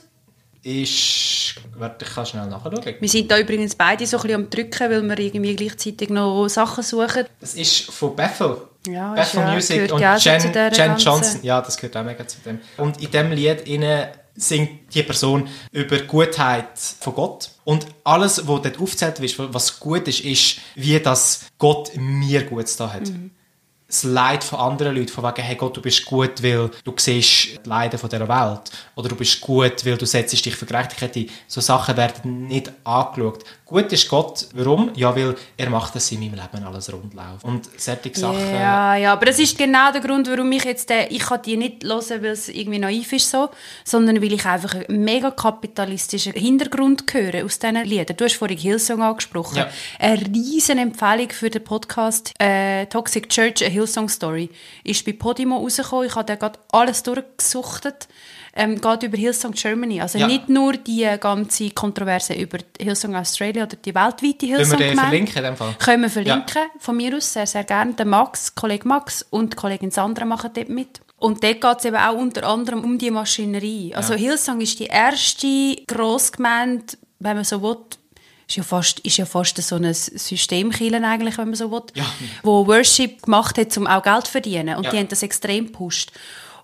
ist, 0.61 1.55
warte, 1.77 2.05
ich 2.05 2.13
kann 2.13 2.25
schnell 2.25 2.47
nachschauen. 2.47 2.95
Wir 2.99 3.09
sind 3.09 3.29
da 3.29 3.37
übrigens 3.37 3.75
beide 3.75 4.05
so 4.07 4.17
ein 4.17 4.23
bisschen 4.23 4.43
am 4.43 4.49
Drücken, 4.49 4.89
weil 4.89 5.03
wir 5.03 5.19
irgendwie 5.19 5.55
gleichzeitig 5.55 6.09
noch 6.09 6.47
Sachen 6.47 6.83
suchen. 6.83 7.25
Das 7.39 7.53
ist 7.55 7.81
von 7.91 8.15
Bethel. 8.15 8.57
Ja, 8.87 9.13
Bethel 9.13 9.39
ja- 9.41 9.53
Music 9.53 9.75
gehört 9.75 9.91
und 9.93 9.99
ja 10.01 10.15
Jen, 10.17 10.41
Jen 10.41 10.53
ganzen- 10.53 10.97
Johnson. 11.05 11.39
Ja, 11.43 11.61
das 11.61 11.77
gehört 11.77 11.97
auch 11.97 12.03
mega 12.03 12.27
zu 12.27 12.37
dem. 12.45 12.59
Und 12.77 13.01
in 13.01 13.11
dem 13.11 13.31
Lied 13.31 13.61
innen 13.67 14.07
singt 14.35 14.93
die 14.95 15.03
Person 15.03 15.47
über 15.71 15.97
die 15.97 16.07
Gutheit 16.07 16.79
von 16.99 17.13
Gott. 17.13 17.49
Und 17.65 17.85
alles, 18.03 18.47
was 18.47 18.61
dort 18.61 18.79
aufgezählt 18.79 19.19
wird, 19.21 19.35
was 19.53 19.79
gut 19.79 20.07
ist, 20.07 20.21
ist, 20.21 20.57
wie 20.75 20.97
das 20.99 21.41
Gott 21.57 21.91
mir 21.95 22.43
gut 22.43 22.67
da 22.79 22.91
hat. 22.91 23.07
Mhm. 23.09 23.31
Das 23.93 24.05
Leid 24.05 24.43
von 24.43 24.59
anderen 24.59 24.95
Leuten, 24.95 25.09
von 25.09 25.23
wegen, 25.23 25.43
hey 25.43 25.55
Gott, 25.55 25.77
du 25.77 25.81
bist 25.81 26.03
gut, 26.03 26.41
weil 26.41 26.71
du 26.83 26.93
siehst 26.97 27.59
die 27.63 27.69
Leiden 27.69 27.99
von 27.99 28.09
dieser 28.09 28.27
Welt. 28.27 28.71
Oder 28.95 29.09
du 29.09 29.15
bist 29.15 29.39
gut, 29.39 29.85
weil 29.85 29.97
du 29.97 30.07
setzt 30.07 30.33
dich 30.33 30.55
für 30.55 30.65
Gerechtigkeit 30.65 31.15
ein. 31.15 31.29
So 31.47 31.61
Sachen 31.61 31.95
werden 31.95 32.47
nicht 32.47 32.71
angeschaut. 32.83 33.43
Gut 33.65 33.91
ist 33.91 34.09
Gott. 34.09 34.47
Warum? 34.53 34.91
Ja, 34.95 35.15
weil 35.15 35.35
er 35.57 35.69
macht, 35.69 35.95
dass 35.95 36.11
in 36.11 36.19
meinem 36.21 36.33
Leben 36.33 36.65
alles 36.65 36.91
rund 36.91 37.13
läuft. 37.13 37.43
Und 37.43 37.69
solche 37.77 38.11
Sachen... 38.15 38.51
Ja, 38.51 38.95
ja, 38.95 39.13
aber 39.13 39.27
das 39.27 39.37
ist 39.37 39.57
genau 39.57 39.91
der 39.91 40.01
Grund, 40.01 40.27
warum 40.27 40.51
ich 40.51 40.63
jetzt, 40.63 40.89
äh, 40.89 41.07
ich 41.07 41.21
kann 41.21 41.41
die 41.43 41.57
nicht 41.57 41.83
hören, 41.83 42.23
weil 42.23 42.31
es 42.31 42.49
irgendwie 42.49 42.79
naiv 42.79 43.13
ist 43.13 43.29
so, 43.29 43.49
sondern 43.83 44.21
weil 44.21 44.33
ich 44.33 44.45
einfach 44.45 44.73
einen 44.75 45.03
mega 45.03 45.29
kapitalistischen 45.29 46.33
Hintergrund 46.33 47.03
höre 47.11 47.45
aus 47.45 47.59
diesen 47.59 47.83
Liedern. 47.83 48.17
Du 48.17 48.25
hast 48.25 48.35
vorhin 48.35 48.57
Hillsong 48.57 49.01
angesprochen. 49.03 49.57
Ja. 49.57 49.69
Eine 49.99 50.21
riesen 50.21 50.79
Empfehlung 50.79 51.29
für 51.29 51.49
den 51.49 51.63
Podcast 51.63 52.31
äh, 52.39 52.87
Toxic 52.87 53.29
Church, 53.29 53.63
a 53.63 53.69
Hillsong 53.69 53.82
Story, 53.87 54.49
ist 54.83 55.05
bei 55.05 55.13
Podimo 55.13 55.57
rausgekommen. 55.57 56.07
Ich 56.07 56.15
habe 56.15 56.25
da 56.25 56.35
gerade 56.35 56.59
alles 56.71 57.03
durchgesuchtet. 57.03 58.07
Ähm, 58.55 58.79
geht 58.79 59.01
über 59.03 59.17
Hillsong 59.17 59.53
Germany. 59.53 59.99
Also 59.99 60.19
Ja. 60.19 60.27
nicht 60.27 60.47
nur 60.47 60.73
die 60.73 61.07
ganze 61.19 61.71
Kontroverse 61.71 62.33
über 62.35 62.59
Hillsong 62.79 63.15
Australia 63.15 63.63
oder 63.63 63.75
die 63.77 63.95
weltweite 63.95 64.21
Können 64.21 64.49
wir 64.51 64.57
Hillsong 64.57 64.77
den 64.77 64.89
Gemeinde. 64.91 65.01
verlinken 65.09 65.37
in 65.37 65.43
dem 65.43 65.55
Fall? 65.57 65.75
Können 65.79 66.03
wir 66.03 66.09
verlinken, 66.11 66.61
von 66.77 66.95
mir 66.97 67.17
aus 67.17 67.33
sehr, 67.33 67.47
sehr 67.47 67.63
gerne. 67.63 67.93
Der 67.93 68.05
Max, 68.05 68.53
Kollege 68.53 68.87
Max 68.87 69.25
und 69.31 69.53
die 69.53 69.57
Kollegin 69.57 69.89
Sandra 69.89 70.25
machen 70.25 70.51
dort 70.53 70.69
mit. 70.69 71.01
Und 71.17 71.43
dort 71.43 71.61
geht 71.61 71.79
es 71.79 71.85
eben 71.85 71.95
auch 71.95 72.13
unter 72.15 72.43
anderem 72.47 72.83
um 72.83 72.97
die 72.99 73.09
Maschinerie. 73.09 73.95
Also 73.95 74.13
Ja. 74.13 74.19
Hillsong 74.19 74.61
ist 74.61 74.79
die 74.79 74.85
erste 74.85 75.75
Grossgemeinde, 75.87 76.85
wenn 77.19 77.35
man 77.37 77.45
so 77.45 77.61
will, 77.63 77.77
ist 78.53 78.57
ja 78.57 78.63
fast, 78.63 78.99
ist 78.99 79.17
ja 79.17 79.25
fast 79.25 79.57
so 79.61 79.75
ein 79.77 79.91
Systemkillen 79.93 81.03
eigentlich, 81.03 81.37
wenn 81.37 81.47
man 81.47 81.55
so 81.55 81.71
will, 81.71 81.81
Ja. 81.95 82.05
wo 82.43 82.67
Worship 82.67 83.23
gemacht 83.23 83.57
hat, 83.57 83.75
um 83.77 83.87
auch 83.87 84.03
Geld 84.03 84.25
zu 84.27 84.31
verdienen. 84.31 84.75
Und 84.77 84.83
Ja. 84.85 84.91
die 84.91 84.97
haben 84.99 85.07
das 85.07 85.23
extrem 85.23 85.65
gepusht. 85.67 86.11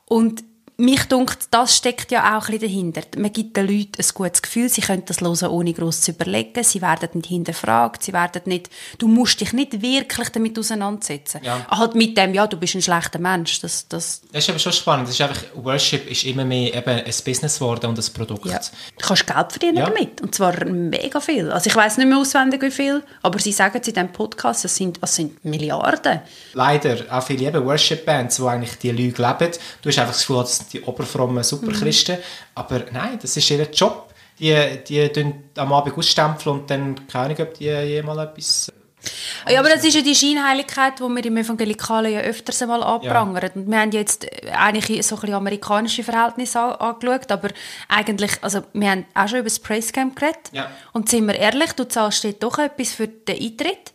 Und 0.06 0.44
mich 0.80 1.04
dunkt, 1.06 1.38
das 1.52 1.76
steckt 1.76 2.12
ja 2.12 2.38
auch 2.38 2.48
ein 2.48 2.58
bisschen 2.58 2.94
dahinter. 2.94 3.02
Man 3.18 3.32
gibt 3.34 3.56
den 3.58 3.68
Leuten 3.68 4.02
ein 4.02 4.06
gutes 4.14 4.42
Gefühl, 4.42 4.70
sie 4.70 4.82
können 4.82 5.04
das 5.06 5.20
hören, 5.22 5.50
ohne 5.50 5.74
groß 5.74 6.02
zu 6.02 6.12
überlegen, 6.12 6.64
sie 6.64 6.82
werden 6.82 7.10
nicht 7.14 7.28
hinterfragt, 7.28 8.04
sie 8.04 8.14
werden 8.14 8.42
nicht, 8.46 8.70
du 8.98 9.08
musst 9.08 9.42
dich 9.42 9.54
nicht 9.54 9.82
wirklich 9.82 10.30
damit 10.30 10.58
auseinandersetzen. 10.58 11.42
Ja. 11.44 11.66
Halt 11.70 11.96
mit 11.96 12.18
dem, 12.18 12.34
ja, 12.34 12.48
du 12.48 12.58
bist 12.58 12.76
ein 12.76 12.82
schlechter 12.82 13.20
Mensch, 13.20 13.60
das, 13.62 13.88
das, 13.88 14.22
Das 14.32 14.44
ist 14.44 14.50
aber 14.50 14.60
schon 14.60 14.72
spannend. 14.74 15.08
Das 15.08 15.16
ist 15.16 15.22
einfach, 15.22 15.44
Worship 15.56 16.10
ist 16.10 16.24
immer 16.24 16.46
mehr 16.46 16.74
eben 16.74 16.90
ein 16.90 17.14
Business 17.26 17.56
geworden 17.60 17.88
und 17.88 18.00
ein 18.00 18.14
Produkt. 18.14 18.46
ja. 18.46 18.60
Du 18.60 19.06
kannst 19.06 19.28
Geld 19.28 19.52
verdienen 19.52 19.78
Ja. 19.78 19.90
damit, 19.90 20.22
und 20.22 20.34
zwar 20.34 20.64
mega 20.66 21.20
viel. 21.20 21.52
Also 21.52 21.70
ich 21.70 21.76
weiß 21.76 21.98
nicht 21.98 22.08
mehr 22.08 22.18
auswendig, 22.18 22.62
wie 22.62 22.72
viel, 22.72 23.04
aber 23.22 23.38
sie 23.40 23.52
sagen 23.52 23.78
es 23.82 23.88
in 23.88 23.94
diesem 23.94 24.12
Podcast, 24.14 24.64
es 24.66 24.76
sind, 24.76 24.98
es 25.02 25.16
sind 25.16 25.44
Milliarden. 25.44 26.22
Leider 26.54 26.98
auch 27.12 27.24
viele 27.24 27.48
eben 27.48 27.66
Worship-Bands, 27.66 28.40
wo 28.42 28.48
eigentlich 28.48 28.78
die 28.80 28.92
Lüge 28.92 29.22
leben. 29.22 29.52
Du 29.82 29.90
hast 29.90 30.00
einfach 30.00 30.14
das 30.14 30.22
Gefühl, 30.26 30.46
die 30.72 30.82
oberfrommen 30.82 31.44
Superchristen. 31.44 32.18
Aber 32.56 32.86
nein, 32.92 33.20
das 33.22 33.36
ist 33.38 33.50
ihr 33.52 33.70
Job. 33.72 34.06
Die, 34.40 34.56
die 34.88 35.34
am 35.58 35.74
Abend 35.74 35.98
ausstempeln 35.98 36.60
und 36.60 36.70
dann 36.70 37.08
keine 37.08 37.26
Ahnung, 37.26 37.38
ob 37.42 37.54
die 37.56 37.66
jemals 37.66 38.20
etwas... 38.20 38.72
Ja, 39.50 39.60
aber 39.60 39.70
das 39.70 39.84
ist 39.84 39.96
ja 39.96 40.02
die 40.02 40.16
Scheinheiligkeit, 40.16 41.00
die 41.00 41.04
wir 41.04 41.26
im 41.26 41.38
Evangelikalen 41.38 42.14
ja 42.14 42.20
öfters 42.22 42.62
einmal 42.62 42.82
anprangern. 42.84 43.52
Und 43.56 43.70
wir 43.70 43.80
haben 43.80 43.92
jetzt 43.92 44.26
äh, 44.26 44.50
eigentlich 44.52 45.06
so 45.06 45.16
ein 45.16 45.22
bisschen 45.22 45.36
amerikanische 45.36 46.04
Verhältnisse 46.04 46.60
an, 46.60 46.72
angeschaut, 46.76 47.32
aber 47.32 47.50
eigentlich, 47.90 48.32
also 48.42 48.62
wir 48.72 48.92
haben 48.92 49.06
auch 49.14 49.28
schon 49.28 49.40
über 49.40 49.50
das 49.50 49.60
Praisecamp 49.60 50.16
geredet. 50.16 50.50
Ja. 50.54 50.70
Und 50.94 51.10
sind 51.10 51.28
wir 51.28 51.36
ehrlich, 51.36 51.74
du 51.74 51.88
zahlst 51.88 52.24
dort 52.24 52.42
doch 52.42 52.60
etwas 52.60 52.94
für 52.94 53.08
den 53.08 53.42
Eintritt. 53.42 53.94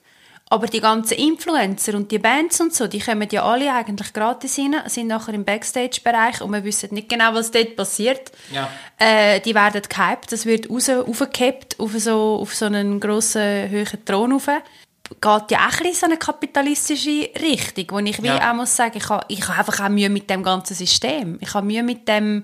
Aber 0.51 0.67
die 0.67 0.81
ganzen 0.81 1.15
Influencer 1.15 1.95
und 1.95 2.13
die 2.13 2.19
Bands 2.19 2.61
und 2.61 2.75
so, 2.75 2.87
die 2.87 3.01
kommen 3.01 3.27
ja 3.33 3.45
alle 3.45 3.73
eigentlich 3.73 4.13
gratis 4.13 4.59
rein, 4.59 4.77
sind 4.87 5.07
nachher 5.09 5.33
im 5.35 5.45
Backstage-Bereich 5.45 6.43
und 6.43 6.53
wir 6.53 6.63
wissen 6.65 6.93
nicht 6.93 7.09
genau, 7.09 7.33
was 7.33 7.51
dort 7.51 7.77
passiert. 7.77 8.31
Ja. 8.53 8.69
Äh, 8.99 9.41
die 9.41 9.55
werden 9.55 9.83
gehypt, 9.83 10.31
das 10.31 10.45
wird 10.45 10.69
raus, 10.71 10.89
aufgehypt 10.91 11.81
auf 11.81 11.93
so, 11.97 12.39
auf 12.41 12.55
so 12.55 12.67
einen 12.67 13.01
grossen, 13.01 13.71
hohen 13.71 14.05
Thron 14.05 14.33
rauf. 14.33 14.47
Geht 14.47 15.51
ja 15.51 15.67
auch 15.67 15.81
ein 15.81 15.87
in 15.87 15.95
so 15.95 16.07
eine 16.07 16.17
kapitalistische 16.19 17.31
Richtung, 17.41 17.87
wo 17.91 17.99
ich 17.99 18.23
wie 18.23 18.27
Ja. 18.29 18.51
auch 18.51 18.55
muss 18.55 18.77
sagen, 18.77 18.97
ich 18.97 19.09
habe, 19.09 19.25
ich 19.29 19.47
habe 19.49 19.59
einfach 19.59 19.85
auch 19.85 19.89
Mühe 19.89 20.09
mit 20.11 20.29
dem 20.31 20.43
ganzen 20.43 20.75
System. 20.75 21.39
Ich 21.41 21.53
habe 21.55 21.67
Mühe 21.67 21.83
mit 21.83 22.07
dem, 22.07 22.43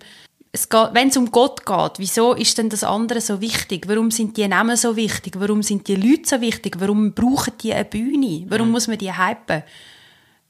es 0.53 0.69
geht, 0.69 0.89
wenn 0.95 1.09
es 1.09 1.17
um 1.17 1.31
Gott 1.31 1.65
geht, 1.65 1.99
wieso 1.99 2.35
ist 2.35 2.59
denn 2.59 2.69
das 2.69 2.83
andere 2.83 3.21
so 3.21 3.41
wichtig? 3.41 3.87
Warum 3.89 4.11
sind 4.11 4.37
die 4.37 4.49
Namen 4.49 4.77
so 4.77 4.97
wichtig? 4.97 5.35
Warum 5.39 5.63
sind 5.63 5.87
die 5.87 5.95
Leute 5.95 6.23
so 6.29 6.41
wichtig? 6.41 6.77
Warum 6.81 7.15
brauchen 7.15 7.53
die 7.63 7.73
eine 7.73 7.85
Bühne? 7.85 8.47
Warum 8.49 8.67
Mhm. 8.67 8.73
muss 8.73 8.89
man 8.89 8.99
die 8.99 9.13
hypen? 9.17 9.63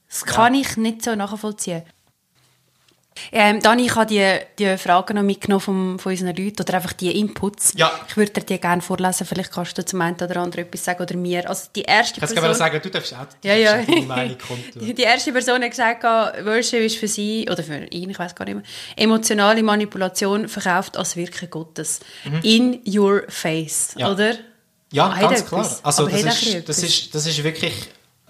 Das 0.09 0.25
kann 0.25 0.55
ich 0.55 0.75
nicht 0.77 1.03
so 1.03 1.15
nachvollziehen. 1.15 1.83
Ähm, 3.33 3.59
Dani, 3.61 3.85
ich 3.85 3.95
habe 3.95 4.05
die, 4.07 4.25
die 4.57 4.77
Fragen 4.77 5.15
noch 5.15 5.21
mitgenommen 5.23 5.59
vom, 5.61 5.99
von 5.99 6.11
unseren 6.11 6.35
Leuten 6.35 6.61
oder 6.61 6.75
einfach 6.75 6.93
die 6.93 7.19
Inputs. 7.19 7.73
Ja. 7.75 7.91
Ich 8.07 8.15
würde 8.17 8.31
dir 8.31 8.41
die 8.41 8.57
gerne 8.59 8.81
vorlesen. 8.81 9.27
Vielleicht 9.27 9.51
kannst 9.51 9.77
du 9.77 9.85
zum 9.85 10.01
einen 10.01 10.15
oder 10.15 10.37
anderen 10.37 10.65
etwas 10.65 10.85
sagen 10.85 11.03
oder 11.03 11.15
mir. 11.17 11.47
Also 11.47 11.67
die 11.75 11.81
erste 11.83 12.15
Ich 12.19 12.25
kann 12.25 12.35
Person... 12.35 12.55
sagen, 12.55 12.79
du 12.81 12.89
darfst 12.89 13.13
auch, 13.13 13.27
Ja, 13.43 13.53
ja. 13.55 13.83
Meinung. 14.07 14.37
Die, 14.75 15.01
erste 15.01 15.31
Person 15.33 15.61
hat 15.61 15.69
gesagt, 15.71 16.03
ah, 16.05 16.33
Worship 16.43 16.81
ist 16.81 16.97
für 16.97 17.07
sie, 17.07 17.47
oder 17.51 17.61
für 17.63 17.85
ihn, 17.91 18.09
ich 18.09 18.17
weiß 18.17 18.33
gar 18.33 18.45
nicht 18.45 18.55
mehr, 18.55 18.63
emotionale 18.95 19.61
Manipulation 19.61 20.47
verkauft 20.47 20.95
als 20.97 21.15
Wirken 21.15 21.49
Gottes. 21.49 21.99
In 22.43 22.81
your 22.87 23.23
face, 23.27 23.93
Mhm. 23.95 23.99
Ja. 24.01 24.11
oder? 24.11 24.33
Ja, 24.93 25.13
Hat 25.15 25.21
ganz 25.21 25.45
klar. 25.45 25.79
Also 25.83 26.07
das 26.07 26.23
ist, 26.43 26.67
das, 26.69 26.83
ist, 26.83 27.13
das 27.15 27.25
ist 27.27 27.43
wirklich 27.43 27.73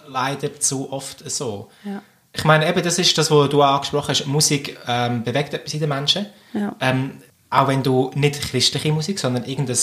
leider 0.06 0.58
zu 0.60 0.92
oft 0.92 1.28
so. 1.30 1.70
Ja. 1.84 2.02
Ich 2.34 2.44
meine, 2.44 2.68
eben, 2.68 2.82
das 2.82 2.98
ist 2.98 3.16
das, 3.18 3.30
was 3.30 3.50
du 3.50 3.62
angesprochen 3.62 4.08
hast. 4.08 4.26
Musik 4.26 4.78
ähm, 4.86 5.22
bewegt 5.22 5.52
etwas 5.54 5.74
in 5.74 5.80
den 5.80 5.88
Menschen. 5.88 6.26
Ja. 6.54 6.74
Ähm, 6.80 7.22
auch 7.50 7.68
wenn 7.68 7.82
du 7.82 8.10
nicht 8.14 8.40
christliche 8.40 8.92
Musik, 8.92 9.18
sondern 9.18 9.44
irgendein 9.44 9.76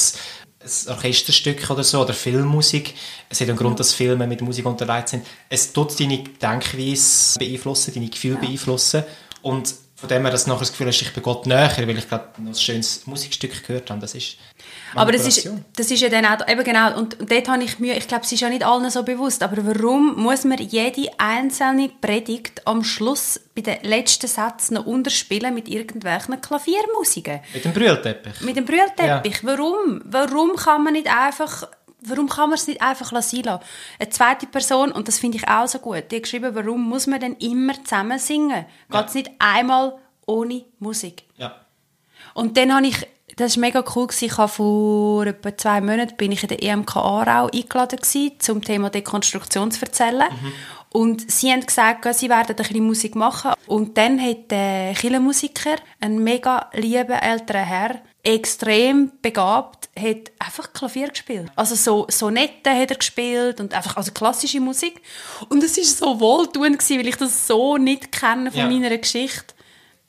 ein 0.61 0.91
Orchesterstück 0.93 1.69
oder 1.69 1.83
so, 1.83 2.01
oder 2.01 2.13
Filmmusik. 2.13 2.93
Es 3.29 3.39
hat 3.39 3.47
einen 3.47 3.57
Grund, 3.57 3.79
dass 3.79 3.93
Filme 3.93 4.27
mit 4.27 4.41
Musik 4.41 4.65
unterlegt 4.65 5.09
sind. 5.09 5.25
Es 5.47 5.71
tut 5.71 5.97
deine 5.99 6.23
Denkweise 6.23 7.39
beeinflussen, 7.39 7.93
deine 7.93 8.09
Gefühle 8.09 8.37
beeinflussen. 8.37 9.03
Und 9.41 9.73
von 9.95 10.09
dem 10.09 10.23
her, 10.23 10.31
dass 10.31 10.43
du 10.43 10.49
nachher 10.49 10.61
das 10.61 10.71
Gefühl 10.71 10.87
hast, 10.87 11.01
ich 11.01 11.13
bin 11.13 11.23
Gott 11.23 11.45
näher, 11.45 11.71
weil 11.77 11.97
ich 11.97 12.09
gerade 12.09 12.29
noch 12.41 12.51
ein 12.51 12.55
schönes 12.55 13.05
Musikstück 13.05 13.65
gehört 13.65 13.89
habe. 13.89 14.01
Das 14.01 14.15
ist 14.15 14.35
Aber 14.95 15.11
das 15.11 15.27
ist, 15.27 15.49
das 15.75 15.91
ist 15.91 16.01
ja 16.01 16.09
dann 16.09 16.25
auch, 16.25 16.47
eben 16.47 16.63
genau, 16.63 16.97
und, 16.97 17.19
und 17.19 17.31
dort 17.31 17.47
habe 17.47 17.63
ich 17.63 17.79
Mühe, 17.79 17.95
ich 17.95 18.07
glaube, 18.07 18.23
es 18.23 18.31
ist 18.31 18.39
ja 18.39 18.49
nicht 18.49 18.65
allen 18.65 18.89
so 18.89 19.03
bewusst, 19.03 19.43
aber 19.43 19.57
warum 19.65 20.15
muss 20.15 20.43
man 20.43 20.57
jede 20.57 21.09
einzelne 21.17 21.89
Predigt 21.89 22.65
am 22.65 22.83
Schluss 22.83 23.39
bei 23.55 23.61
den 23.61 23.83
letzten 23.83 24.27
Sätzen 24.27 24.75
noch 24.75 24.85
unterspielen 24.85 25.53
mit 25.53 25.67
irgendwelchen 25.67 26.39
Klaviermusiken? 26.41 27.41
Mit 27.53 27.65
dem 27.65 27.73
Brühlteppich. 27.73 28.41
Mit 28.41 28.55
dem 28.55 28.65
Brühlteppich. 28.65 29.43
Warum? 29.43 30.01
Warum 30.05 30.55
kann 30.55 30.83
man 30.83 30.93
nicht 30.93 31.07
einfach, 31.07 31.67
warum 32.01 32.29
kann 32.29 32.49
man 32.49 32.57
es 32.57 32.67
nicht 32.67 32.81
einfach 32.81 33.09
sein 33.21 33.43
lassen? 33.43 33.63
Eine 33.99 34.09
zweite 34.09 34.47
Person, 34.47 34.91
und 34.91 35.07
das 35.07 35.19
finde 35.19 35.37
ich 35.37 35.47
auch 35.47 35.67
so 35.67 35.79
gut, 35.79 36.05
die 36.11 36.17
hat 36.17 36.23
geschrieben, 36.23 36.55
warum 36.55 36.81
muss 36.87 37.07
man 37.07 37.19
denn 37.19 37.35
immer 37.35 37.73
zusammen 37.83 38.19
singen? 38.19 38.65
Geht 38.91 39.07
es 39.07 39.13
nicht 39.13 39.31
einmal 39.39 39.97
ohne 40.25 40.65
Musik? 40.79 41.23
Ja. 41.37 41.55
Und 42.33 42.57
dann 42.57 42.73
habe 42.73 42.87
ich, 42.87 43.05
das 43.39 43.55
war 43.55 43.61
mega 43.61 43.83
cool, 43.95 44.07
ich 44.19 44.37
habe 44.37 44.47
vor 44.51 45.25
etwa 45.25 45.55
zwei 45.57 45.81
Monaten 45.81 46.15
bin 46.17 46.31
ich 46.31 46.43
in 46.43 46.49
der 46.49 46.61
EMK 46.61 46.95
Aarau 46.97 47.47
eingeladen 47.47 47.97
gewesen, 47.99 48.31
zum 48.39 48.63
Thema 48.63 48.89
Dekonstruktion 48.89 49.71
zu 49.71 49.81
erzählen. 49.81 50.23
Und 50.91 51.29
sie 51.31 51.51
haben 51.51 51.65
gesagt, 51.65 52.05
sie 52.15 52.29
werden 52.29 52.49
ein 52.51 52.55
bisschen 52.55 52.83
Musik 52.85 53.15
machen. 53.15 53.51
Und 53.67 53.97
dann 53.97 54.19
hat 54.19 54.49
der 54.49 54.93
Kirchenmusiker, 54.95 55.75
ein 56.01 56.19
mega 56.19 56.69
lieber 56.73 57.21
älterer 57.21 57.59
Herr, 57.59 58.01
extrem 58.23 59.11
begabt, 59.21 59.89
hat 59.97 60.31
einfach 60.39 60.73
Klavier 60.73 61.09
gespielt. 61.09 61.51
Also 61.55 61.75
so 61.75 62.05
Sonetten 62.09 62.75
hat 62.77 62.89
er 62.91 62.97
gespielt 62.97 63.59
und 63.59 63.73
einfach 63.73 63.97
also 63.97 64.11
klassische 64.11 64.59
Musik. 64.59 65.01
Und 65.49 65.63
es 65.63 65.77
ist 65.77 65.97
so 65.99 66.19
wohltuend 66.19 66.79
gewesen, 66.79 66.99
weil 66.99 67.07
ich 67.07 67.17
das 67.17 67.47
so 67.47 67.77
nicht 67.77 68.11
kenne 68.11 68.51
von 68.51 68.59
Ja. 68.59 68.67
meiner 68.67 68.97
Geschichte. 68.97 69.53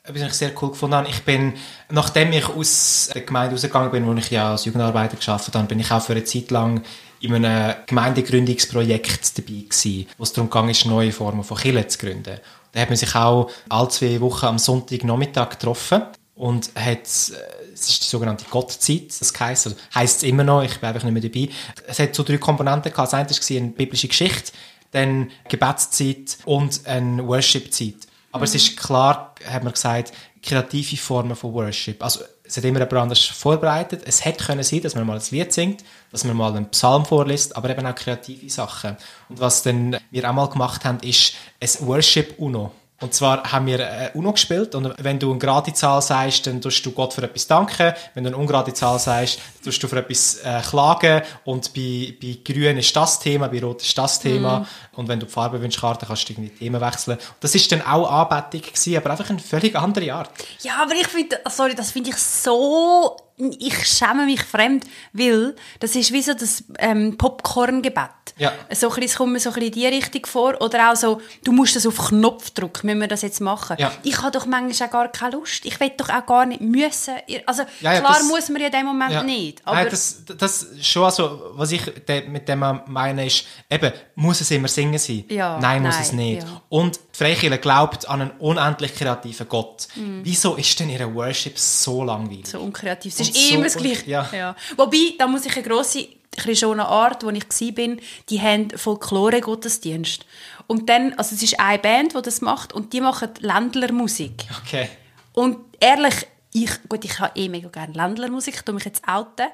Was 0.03 0.19
ich 0.19 0.33
sehr 0.33 0.51
cool 0.59 0.71
gefunden 0.71 0.95
habe, 0.95 1.09
ich 1.09 1.21
bin, 1.21 1.53
nachdem 1.91 2.31
ich 2.31 2.47
aus 2.49 3.11
der 3.13 3.21
Gemeinde 3.21 3.53
rausgegangen 3.53 3.91
bin, 3.91 4.07
wo 4.07 4.13
ich 4.13 4.31
ja 4.31 4.51
als 4.51 4.65
Jugendarbeiter 4.65 5.15
gearbeitet 5.15 5.53
habe, 5.53 5.67
bin 5.67 5.79
ich 5.79 5.91
auch 5.91 6.01
für 6.01 6.13
eine 6.13 6.23
Zeit 6.23 6.49
lang 6.49 6.81
in 7.19 7.35
einem 7.35 7.75
Gemeindegründungsprojekt 7.85 9.37
dabei 9.37 9.61
gewesen, 9.61 10.07
wo 10.17 10.23
es 10.23 10.33
darum 10.33 10.49
ging, 10.49 10.89
neue 10.89 11.11
Formen 11.11 11.43
von 11.43 11.55
Kirchen 11.55 11.87
zu 11.87 11.99
gründen. 11.99 12.39
Da 12.71 12.79
hat 12.79 12.89
man 12.89 12.97
sich 12.97 13.13
auch 13.13 13.51
alle 13.69 13.89
zwei 13.89 14.19
Wochen 14.21 14.47
am 14.47 14.57
Sonntagnachmittag 14.57 15.51
getroffen 15.51 16.01
und 16.33 16.71
hat, 16.73 17.05
es 17.05 17.29
ist 17.75 18.03
die 18.03 18.07
sogenannte 18.07 18.45
Gottzeit, 18.49 19.13
das 19.19 19.31
heisst, 19.39 19.67
also 19.67 19.77
heisst 19.93 20.17
es 20.17 20.23
immer 20.23 20.43
noch, 20.43 20.63
ich 20.63 20.79
bin 20.79 20.89
einfach 20.89 21.03
nicht 21.03 21.13
mehr 21.13 21.21
dabei. 21.21 21.49
Es 21.85 21.99
hat 21.99 22.15
so 22.15 22.23
drei 22.23 22.39
Komponenten 22.39 22.91
gehabt. 22.91 23.13
Das 23.13 23.13
eine 23.13 23.29
war 23.29 23.57
eine 23.57 23.67
biblische 23.67 24.07
Geschichte, 24.07 24.51
dann 24.89 25.29
Gebetszeit 25.47 26.39
und 26.45 26.87
eine 26.87 27.27
Worship-Zeit. 27.27 28.07
Aber 28.31 28.45
es 28.45 28.55
ist 28.55 28.77
klar, 28.77 29.35
hat 29.45 29.63
man 29.63 29.73
gesagt, 29.73 30.13
kreative 30.41 30.97
Formen 30.97 31.35
von 31.35 31.53
Worship. 31.53 32.03
Also, 32.03 32.21
es 32.43 32.57
hat 32.57 32.65
immer 32.65 32.79
jemand 32.79 32.93
anders 32.93 33.23
vorbereitet. 33.23 34.01
Es 34.05 34.25
hätte 34.25 34.43
können 34.43 34.63
sein, 34.63 34.81
dass 34.81 34.95
man 34.95 35.07
mal 35.07 35.17
ein 35.17 35.23
Lied 35.31 35.53
singt, 35.53 35.83
dass 36.11 36.25
man 36.25 36.35
mal 36.35 36.53
einen 36.53 36.69
Psalm 36.69 37.05
vorliest, 37.05 37.55
aber 37.55 37.69
eben 37.69 37.85
auch 37.85 37.95
kreative 37.95 38.49
Sachen. 38.49 38.97
Und 39.29 39.39
was 39.39 39.63
dann 39.63 39.97
wir 40.11 40.29
auch 40.29 40.33
mal 40.33 40.49
gemacht 40.49 40.83
haben, 40.83 40.99
ist 40.99 41.35
ein 41.61 41.87
Worship 41.87 42.37
Uno. 42.39 42.71
Und 43.01 43.13
zwar 43.13 43.51
haben 43.51 43.65
wir 43.65 43.79
äh, 43.79 44.11
Uno 44.13 44.31
gespielt 44.31 44.75
und 44.75 44.93
wenn 45.03 45.19
du 45.19 45.31
eine 45.31 45.39
gerade 45.39 45.73
Zahl 45.73 46.01
sagst, 46.01 46.47
dann 46.47 46.61
tust 46.61 46.85
du 46.85 46.91
Gott 46.91 47.13
für 47.13 47.23
etwas 47.23 47.47
danken. 47.47 47.93
Wenn 48.13 48.23
du 48.23 48.29
eine 48.29 48.37
ungerade 48.37 48.73
Zahl 48.73 48.99
sagst, 48.99 49.39
dann 49.39 49.63
tust 49.65 49.81
du 49.81 49.87
für 49.87 49.97
etwas 49.97 50.35
äh, 50.43 50.61
klagen. 50.61 51.23
Und 51.43 51.73
bei, 51.73 52.15
bei 52.21 52.37
grün 52.45 52.77
ist 52.77 52.95
das 52.95 53.19
Thema, 53.19 53.47
bei 53.47 53.61
rot 53.61 53.81
ist 53.81 53.97
das 53.97 54.19
Thema. 54.19 54.67
Und 54.93 55.07
wenn 55.07 55.19
du 55.19 55.25
die 55.25 55.31
Farbe 55.31 55.61
wünschst, 55.61 55.81
Karte, 55.81 56.05
kannst 56.05 56.29
du 56.29 56.33
irgendwie 56.33 56.49
Themen 56.49 56.79
wechseln. 56.79 57.17
Das 57.39 57.55
ist 57.55 57.71
dann 57.71 57.81
auch 57.81 58.09
Anbetung 58.09 58.61
gewesen, 58.61 58.97
aber 58.97 59.09
einfach 59.11 59.29
eine 59.29 59.39
völlig 59.39 59.75
andere 59.75 60.13
Art. 60.13 60.29
Ja, 60.61 60.81
aber 60.81 60.93
ich 60.93 61.07
finde, 61.07 61.39
sorry, 61.49 61.73
das 61.73 61.91
finde 61.91 62.11
ich 62.11 62.17
so, 62.17 63.17
ich 63.37 63.85
schäme 63.87 64.25
mich 64.25 64.41
fremd, 64.43 64.85
weil 65.13 65.55
das 65.79 65.95
ist 65.95 66.11
wie 66.11 66.21
so 66.21 66.33
das 66.33 66.63
ähm, 66.77 67.17
Popcorn-Gebet. 67.17 68.09
Ja. 68.37 68.51
So 68.73 68.87
ein 68.89 68.95
bisschen, 68.95 69.03
es 69.03 69.15
kommt 69.15 69.33
mir 69.33 69.39
so 69.39 69.49
ein 69.49 69.53
bisschen 69.55 69.67
in 69.67 69.79
die 69.79 69.87
Richtung 69.87 70.25
vor. 70.25 70.61
Oder 70.61 70.91
auch 70.91 70.95
so, 70.95 71.21
du 71.43 71.51
musst 71.51 71.75
das 71.75 71.85
auf 71.85 71.97
Knopfdruck, 72.09 72.83
müssen 72.83 72.99
wir 72.99 73.07
das 73.07 73.21
jetzt 73.23 73.41
machen. 73.41 73.77
Ja. 73.79 73.91
Ich 74.03 74.21
habe 74.21 74.31
doch 74.31 74.45
manchmal 74.45 74.87
auch 74.89 74.91
gar 74.91 75.07
keine 75.09 75.35
Lust. 75.37 75.65
Ich 75.65 75.79
will 75.79 75.91
doch 75.97 76.09
auch 76.09 76.25
gar 76.25 76.45
nicht 76.45 76.61
müssen. 76.61 77.15
Also 77.45 77.63
Ja, 77.81 77.99
klar 77.99 78.15
das- 78.19 78.27
muss 78.27 78.49
man 78.49 78.61
ja 78.61 78.67
in 78.67 78.73
dem 78.73 78.85
Moment 78.85 79.25
nicht. 79.25 79.61
Aber 79.65 79.75
Nein, 79.77 79.87
das, 79.89 80.23
das 80.37 80.67
schon, 80.81 81.03
also, 81.03 81.51
was 81.53 81.71
ich 81.71 81.81
de, 82.07 82.27
mit 82.29 82.47
dem 82.47 82.59
meine, 82.87 83.25
ist, 83.25 83.45
eben, 83.69 83.91
muss 84.15 84.41
es 84.41 84.51
immer 84.51 84.67
singen 84.67 84.99
sein? 84.99 85.25
Ja, 85.29 85.57
nein, 85.59 85.81
muss 85.81 85.95
nein, 85.95 86.03
es 86.03 86.11
nicht. 86.11 86.47
Und 86.69 86.99
die 87.13 87.17
Freikirche 87.17 87.57
glaubt 87.57 88.07
an 88.07 88.21
einen 88.21 88.31
unendlich 88.39 88.95
kreativen 88.95 89.47
Gott. 89.49 89.87
Mhm. 89.95 90.21
Wieso 90.23 90.55
ist 90.55 90.79
denn 90.79 90.89
ihre 90.89 91.13
Worship 91.13 91.57
so 91.57 92.03
langweilig? 92.03 92.47
so 92.47 92.59
unkreativ. 92.59 93.13
Es 93.13 93.27
ist 93.27 93.35
eh 93.35 93.49
so 93.49 93.55
immer 93.55 93.63
das 93.65 93.77
Gleiche. 93.77 94.09
ja. 94.09 94.55
Wobei, 94.77 95.13
da 95.17 95.27
muss 95.27 95.45
ich 95.45 95.55
eine 95.55 95.67
grosse 95.67 96.07
Krishona 96.37 96.85
Art, 96.85 97.23
wo 97.23 97.29
ich 97.29 97.75
bin, 97.75 97.99
die 98.29 98.41
haben 98.41 98.69
Folklore-Gottesdienst. 98.69 100.25
Und 100.67 100.89
dann, 100.89 101.13
also 101.15 101.35
es 101.35 101.43
ist 101.43 101.59
eine 101.59 101.79
Band, 101.79 102.15
die 102.15 102.21
das 102.21 102.41
macht 102.41 102.71
und 102.71 102.93
die 102.93 103.01
machen 103.01 103.29
Ländlermusik. 103.39 104.45
Okay. 104.63 104.89
Und 105.33 105.57
ehrlich, 105.79 106.27
ich, 106.53 106.71
gut, 106.87 107.03
ich 107.03 107.19
habe 107.19 107.37
eh 107.37 107.49
mega 107.49 107.69
gerne 107.69 107.93
Ländlermusik, 107.93 108.55
ich 108.55 108.61
tue 108.61 108.75
mich 108.75 108.85
jetzt 108.85 109.07
outen. 109.07 109.47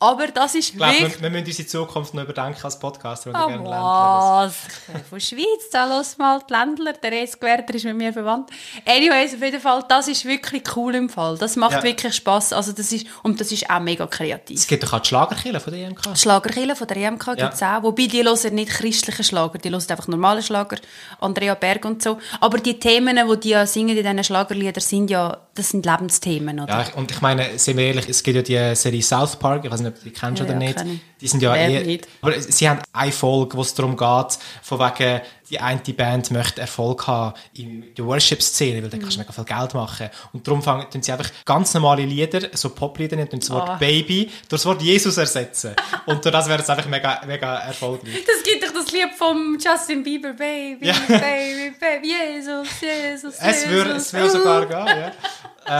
Aber 0.00 0.28
das 0.28 0.54
ist 0.54 0.68
Ich 0.70 0.76
glaube, 0.76 0.92
wirklich... 0.92 1.14
wir, 1.16 1.22
wir 1.22 1.30
müssen 1.30 1.46
unsere 1.46 1.66
Zukunft 1.68 2.14
noch 2.14 2.22
überdenken 2.22 2.60
als 2.62 2.78
Podcaster. 2.78 3.30
Ah, 3.34 3.46
oder 3.46 3.56
gerne 3.56 3.68
Ländler. 3.68 4.52
bin 4.92 5.04
von 5.10 5.20
Schweiz, 5.20 5.70
da 5.72 5.86
los 5.86 6.16
mal 6.18 6.40
die 6.48 6.52
Ländler. 6.52 6.92
Der 6.92 7.10
Reis 7.10 7.38
Gewerter 7.40 7.74
ist 7.74 7.84
mit 7.84 7.96
mir 7.96 8.12
verwandt. 8.12 8.48
Anyways, 8.86 9.34
auf 9.34 9.42
jeden 9.42 9.60
Fall, 9.60 9.84
das 9.88 10.06
ist 10.06 10.24
wirklich 10.24 10.62
cool 10.76 10.94
im 10.94 11.08
Fall. 11.08 11.36
Das 11.36 11.56
macht 11.56 11.72
Ja. 11.72 11.82
wirklich 11.82 12.14
Spass. 12.14 12.52
Also 12.52 12.70
das 12.70 12.92
ist, 12.92 13.08
und 13.24 13.40
das 13.40 13.50
ist 13.50 13.68
auch 13.68 13.80
mega 13.80 14.06
kreativ. 14.06 14.56
Es 14.56 14.68
gibt 14.68 14.84
doch 14.84 14.92
auch 14.92 15.00
die 15.00 15.08
Schlagerkille 15.08 15.58
von 15.58 15.72
der 15.72 15.88
EMK. 15.88 16.02
Die 16.14 16.20
Schlagerkille 16.20 16.76
von 16.76 16.86
der 16.86 16.96
EMK 16.96 17.26
Ja. 17.26 17.34
gibt 17.34 17.54
es 17.54 17.62
auch. 17.64 17.82
Wobei, 17.82 18.06
die 18.06 18.22
hören 18.22 18.54
nicht 18.54 18.70
christliche 18.70 19.24
Schlager, 19.24 19.58
die 19.58 19.68
hören 19.68 19.84
einfach 19.88 20.06
normale 20.06 20.42
Schlager, 20.44 20.76
Andrea 21.20 21.56
Berg 21.56 21.84
und 21.84 22.04
so. 22.04 22.18
Aber 22.40 22.58
die 22.58 22.78
Themen, 22.78 23.16
die 23.28 23.40
die 23.40 23.48
ja 23.48 23.66
singen 23.66 23.96
in 23.96 24.04
diesen 24.04 24.22
Schlagerliedern, 24.22 24.80
sind 24.80 25.10
ja, 25.10 25.38
das 25.56 25.70
sind 25.70 25.84
Lebensthemen, 25.84 26.60
oder? 26.60 26.72
Ja, 26.82 26.94
und 26.94 27.10
ich 27.10 27.20
meine, 27.20 27.58
sind 27.58 27.76
wir 27.78 27.86
ehrlich, 27.86 28.08
es 28.08 28.22
gibt 28.22 28.36
ja 28.48 28.70
die 28.70 28.76
Serie 28.76 29.02
South 29.02 29.34
Park, 29.34 29.64
ich 29.64 29.70
weiß 29.72 29.80
nicht, 29.80 29.87
ob 29.88 29.94
du 29.96 30.00
die 30.04 30.10
kennst 30.10 30.38
Ja, 30.40 30.44
oder 30.46 30.54
ja, 30.54 30.58
nicht. 30.58 30.84
Die 31.20 31.26
sind 31.28 31.42
ja 31.42 31.52
Wer 31.54 31.68
eher, 31.68 31.80
nicht? 31.84 32.06
aber 32.22 32.40
sie 32.40 32.68
haben 32.68 32.80
eine 32.92 33.10
Folge, 33.12 33.56
wo 33.56 33.62
es 33.62 33.74
darum 33.74 33.96
geht, 33.96 34.38
von 34.62 34.78
wegen, 34.78 35.20
die 35.50 35.58
eine 35.58 35.80
Band 35.80 36.30
möchte 36.30 36.60
Erfolg 36.60 37.06
haben 37.06 37.32
in 37.54 37.92
der 37.96 38.04
Worship-Szene, 38.04 38.82
weil 38.82 38.90
da 38.90 38.98
kannst 38.98 39.16
du 39.16 39.20
mega 39.20 39.32
viel 39.32 39.44
Geld 39.44 39.74
machen. 39.74 40.10
Und 40.32 40.46
darum 40.46 40.62
fangen 40.62 40.86
sie 41.02 41.10
einfach 41.10 41.30
ganz 41.46 41.72
normale 41.74 42.04
Lieder, 42.04 42.48
so 42.52 42.68
Poplieder, 42.70 43.16
nicht 43.16 43.32
das 43.32 43.50
Wort 43.50 43.68
Ah. 43.70 43.76
Baby, 43.76 44.26
durch 44.48 44.60
das 44.62 44.66
Wort 44.66 44.82
Jesus 44.82 45.16
ersetzen. 45.16 45.74
und 46.06 46.24
durch 46.24 46.32
das 46.32 46.48
wäre 46.48 46.60
es 46.62 46.68
einfach 46.70 46.86
mega, 46.86 47.22
mega 47.26 47.56
erfolgreich. 47.60 48.22
Das 48.26 48.42
gibt 48.44 48.62
doch 48.62 48.72
das 48.74 48.92
Lied 48.92 49.08
vom 49.16 49.58
Justin 49.58 50.02
Bieber, 50.04 50.34
Baby, 50.34 50.86
Ja. 50.86 50.94
Baby, 51.08 51.72
Baby, 51.80 52.08
Jesus, 52.36 52.68
Jesus, 52.80 53.34
Es 53.40 53.68
würde, 53.68 53.90
Jesus. 53.94 54.06
es 54.06 54.12
würde 54.12 54.30
sogar 54.30 54.66
gehen, 54.66 54.86
ja. 54.86 55.12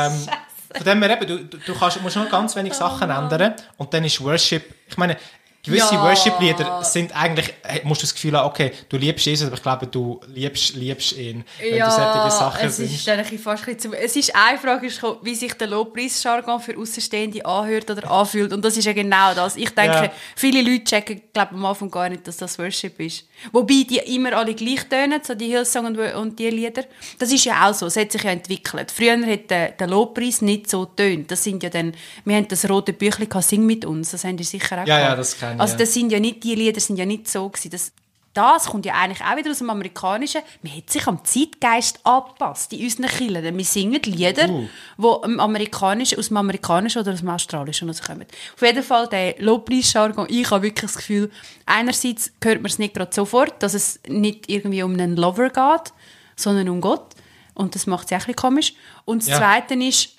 Ähm, 0.06 0.12
von 0.74 0.84
dem 0.84 1.02
her 1.02 1.10
eben, 1.10 1.26
du, 1.26 1.44
du, 1.44 1.56
du 1.58 1.74
kannst, 1.74 2.00
musst 2.02 2.16
nur 2.16 2.26
ganz 2.26 2.54
wenig 2.56 2.74
Sachen 2.74 3.10
ändern 3.10 3.54
und 3.76 3.94
dann 3.94 4.04
ist 4.04 4.22
Worship, 4.22 4.74
ich 4.86 4.96
meine, 4.96 5.16
gewisse 5.68 5.94
Ja. 5.94 6.02
Worship-Lieder 6.02 6.82
sind 6.84 7.14
eigentlich, 7.16 7.52
hey, 7.62 7.80
musst 7.84 8.02
du 8.02 8.06
das 8.06 8.14
Gefühl 8.14 8.36
haben, 8.36 8.46
okay, 8.48 8.72
du 8.88 8.96
liebst 8.96 9.26
Jesus, 9.26 9.46
aber 9.46 9.56
ich 9.56 9.62
glaube, 9.62 9.86
du 9.86 10.20
liebst, 10.34 10.74
liebst 10.74 11.12
ihn, 11.12 11.44
wenn 11.60 11.78
du 11.78 11.90
solche 11.90 12.30
Sachen 12.30 12.66
es 12.66 12.78
ist 12.78 13.08
eigentlich 13.08 13.40
fast 13.40 13.66
ein 13.68 13.74
bisschen 13.76 13.92
Es 13.94 14.16
ist 14.16 14.34
eine 14.34 14.58
Frage, 14.58 14.86
ist 14.86 15.00
wie 15.22 15.34
sich 15.34 15.52
der 15.54 15.68
Lobpreis-Jargon 15.68 16.60
für 16.60 16.76
Außenstehende 16.78 17.44
anhört 17.44 17.90
oder 17.90 18.10
anfühlt. 18.10 18.52
Und 18.52 18.64
das 18.64 18.76
ist 18.76 18.84
ja 18.84 18.92
genau 18.92 19.34
das. 19.34 19.56
Ich 19.56 19.70
denke, 19.70 19.96
Ja. 19.96 20.12
viele 20.36 20.62
Leute 20.62 20.84
checken, 20.84 21.22
glaube 21.32 21.54
am 21.54 21.64
Anfang 21.64 21.90
gar 21.90 22.08
nicht, 22.08 22.26
dass 22.26 22.36
das 22.36 22.58
Worship 22.58 22.98
ist. 23.00 23.24
Wobei 23.52 23.84
die 23.88 23.98
immer 24.14 24.32
alle 24.34 24.54
gleich 24.54 24.84
tönen, 24.88 25.20
so 25.22 25.34
die 25.34 25.46
Hillsong 25.46 25.86
und, 25.86 25.98
und 25.98 26.38
die 26.38 26.50
Lieder. 26.50 26.84
Das 27.18 27.30
ist 27.32 27.44
ja 27.44 27.68
auch 27.68 27.74
so. 27.74 27.86
Es 27.86 27.96
hat 27.96 28.12
sich 28.12 28.22
ja 28.22 28.30
entwickelt. 28.30 28.90
Früher 28.90 29.16
hat 29.26 29.50
der, 29.50 29.70
der 29.70 29.86
Lobpreis 29.86 30.42
nicht 30.42 30.68
so 30.70 30.84
tönt. 30.86 31.30
Das 31.30 31.44
sind 31.44 31.62
ja 31.62 31.70
dann, 31.70 31.94
wir 32.24 32.36
haben 32.36 32.48
das 32.48 32.68
rote 32.68 32.92
Büchlein 32.92 33.28
gehabt, 33.28 33.44
«Sing 33.46 33.64
mit 33.66 33.84
uns». 33.84 34.10
Das 34.10 34.24
haben 34.24 34.36
die 34.36 34.44
sicher 34.44 34.82
auch 34.82 34.86
Ja, 34.86 34.98
ja, 34.98 35.04
gehabt. 35.04 35.18
das 35.20 35.38
kenn 35.38 35.57
ich, 35.58 35.62
Also 35.62 35.76
das 35.76 35.92
sind 35.94 36.10
ja 36.12 36.20
nicht, 36.20 36.42
die 36.44 36.54
Lieder 36.54 36.80
sind 36.80 36.96
ja 36.96 37.06
nicht 37.06 37.28
so 37.28 37.48
gewesen. 37.48 37.70
Das, 37.70 37.92
das 38.34 38.66
kommt 38.66 38.86
ja 38.86 38.94
eigentlich 38.94 39.20
auch 39.22 39.36
wieder 39.36 39.50
aus 39.50 39.58
dem 39.58 39.70
Amerikanischen. 39.70 40.42
Man 40.62 40.76
hat 40.76 40.88
sich 40.90 41.06
am 41.08 41.24
Zeitgeist 41.24 41.98
angepasst 42.06 42.72
in 42.72 42.84
unseren 42.84 43.06
Kirchen. 43.06 43.56
Wir 43.58 43.64
singen 43.64 44.00
Lieder, 44.04 44.48
Uh. 44.48 44.68
die 44.98 45.26
im 45.26 45.40
Amerikanischen, 45.40 46.18
aus 46.18 46.28
dem 46.28 46.36
Amerikanischen 46.36 47.00
oder 47.02 47.12
aus 47.14 47.20
dem 47.20 47.28
Australischen 47.30 47.88
rauskommen. 47.88 48.26
Auf 48.54 48.62
jeden 48.62 48.82
Fall 48.84 49.08
der 49.08 49.34
Lobpreis-Jargon. 49.40 50.26
Ich 50.30 50.50
habe 50.50 50.62
wirklich 50.62 50.82
das 50.92 50.96
Gefühl, 50.96 51.30
einerseits 51.66 52.30
hört 52.42 52.58
man 52.62 52.66
es 52.66 52.78
nicht 52.78 52.94
gerade 52.94 53.12
sofort, 53.14 53.60
dass 53.62 53.74
es 53.74 53.98
nicht 54.06 54.48
irgendwie 54.48 54.82
um 54.84 54.92
einen 54.92 55.16
Lover 55.16 55.48
geht, 55.50 55.92
sondern 56.36 56.68
um 56.68 56.80
Gott. 56.80 57.14
Und 57.54 57.74
das 57.74 57.86
macht 57.88 58.06
es 58.06 58.12
auch 58.12 58.14
ein 58.14 58.18
bisschen 58.18 58.36
komisch. 58.36 58.74
Und 59.04 59.22
das 59.22 59.30
Ja. 59.30 59.38
Zweite 59.38 59.74
ist, 59.74 60.10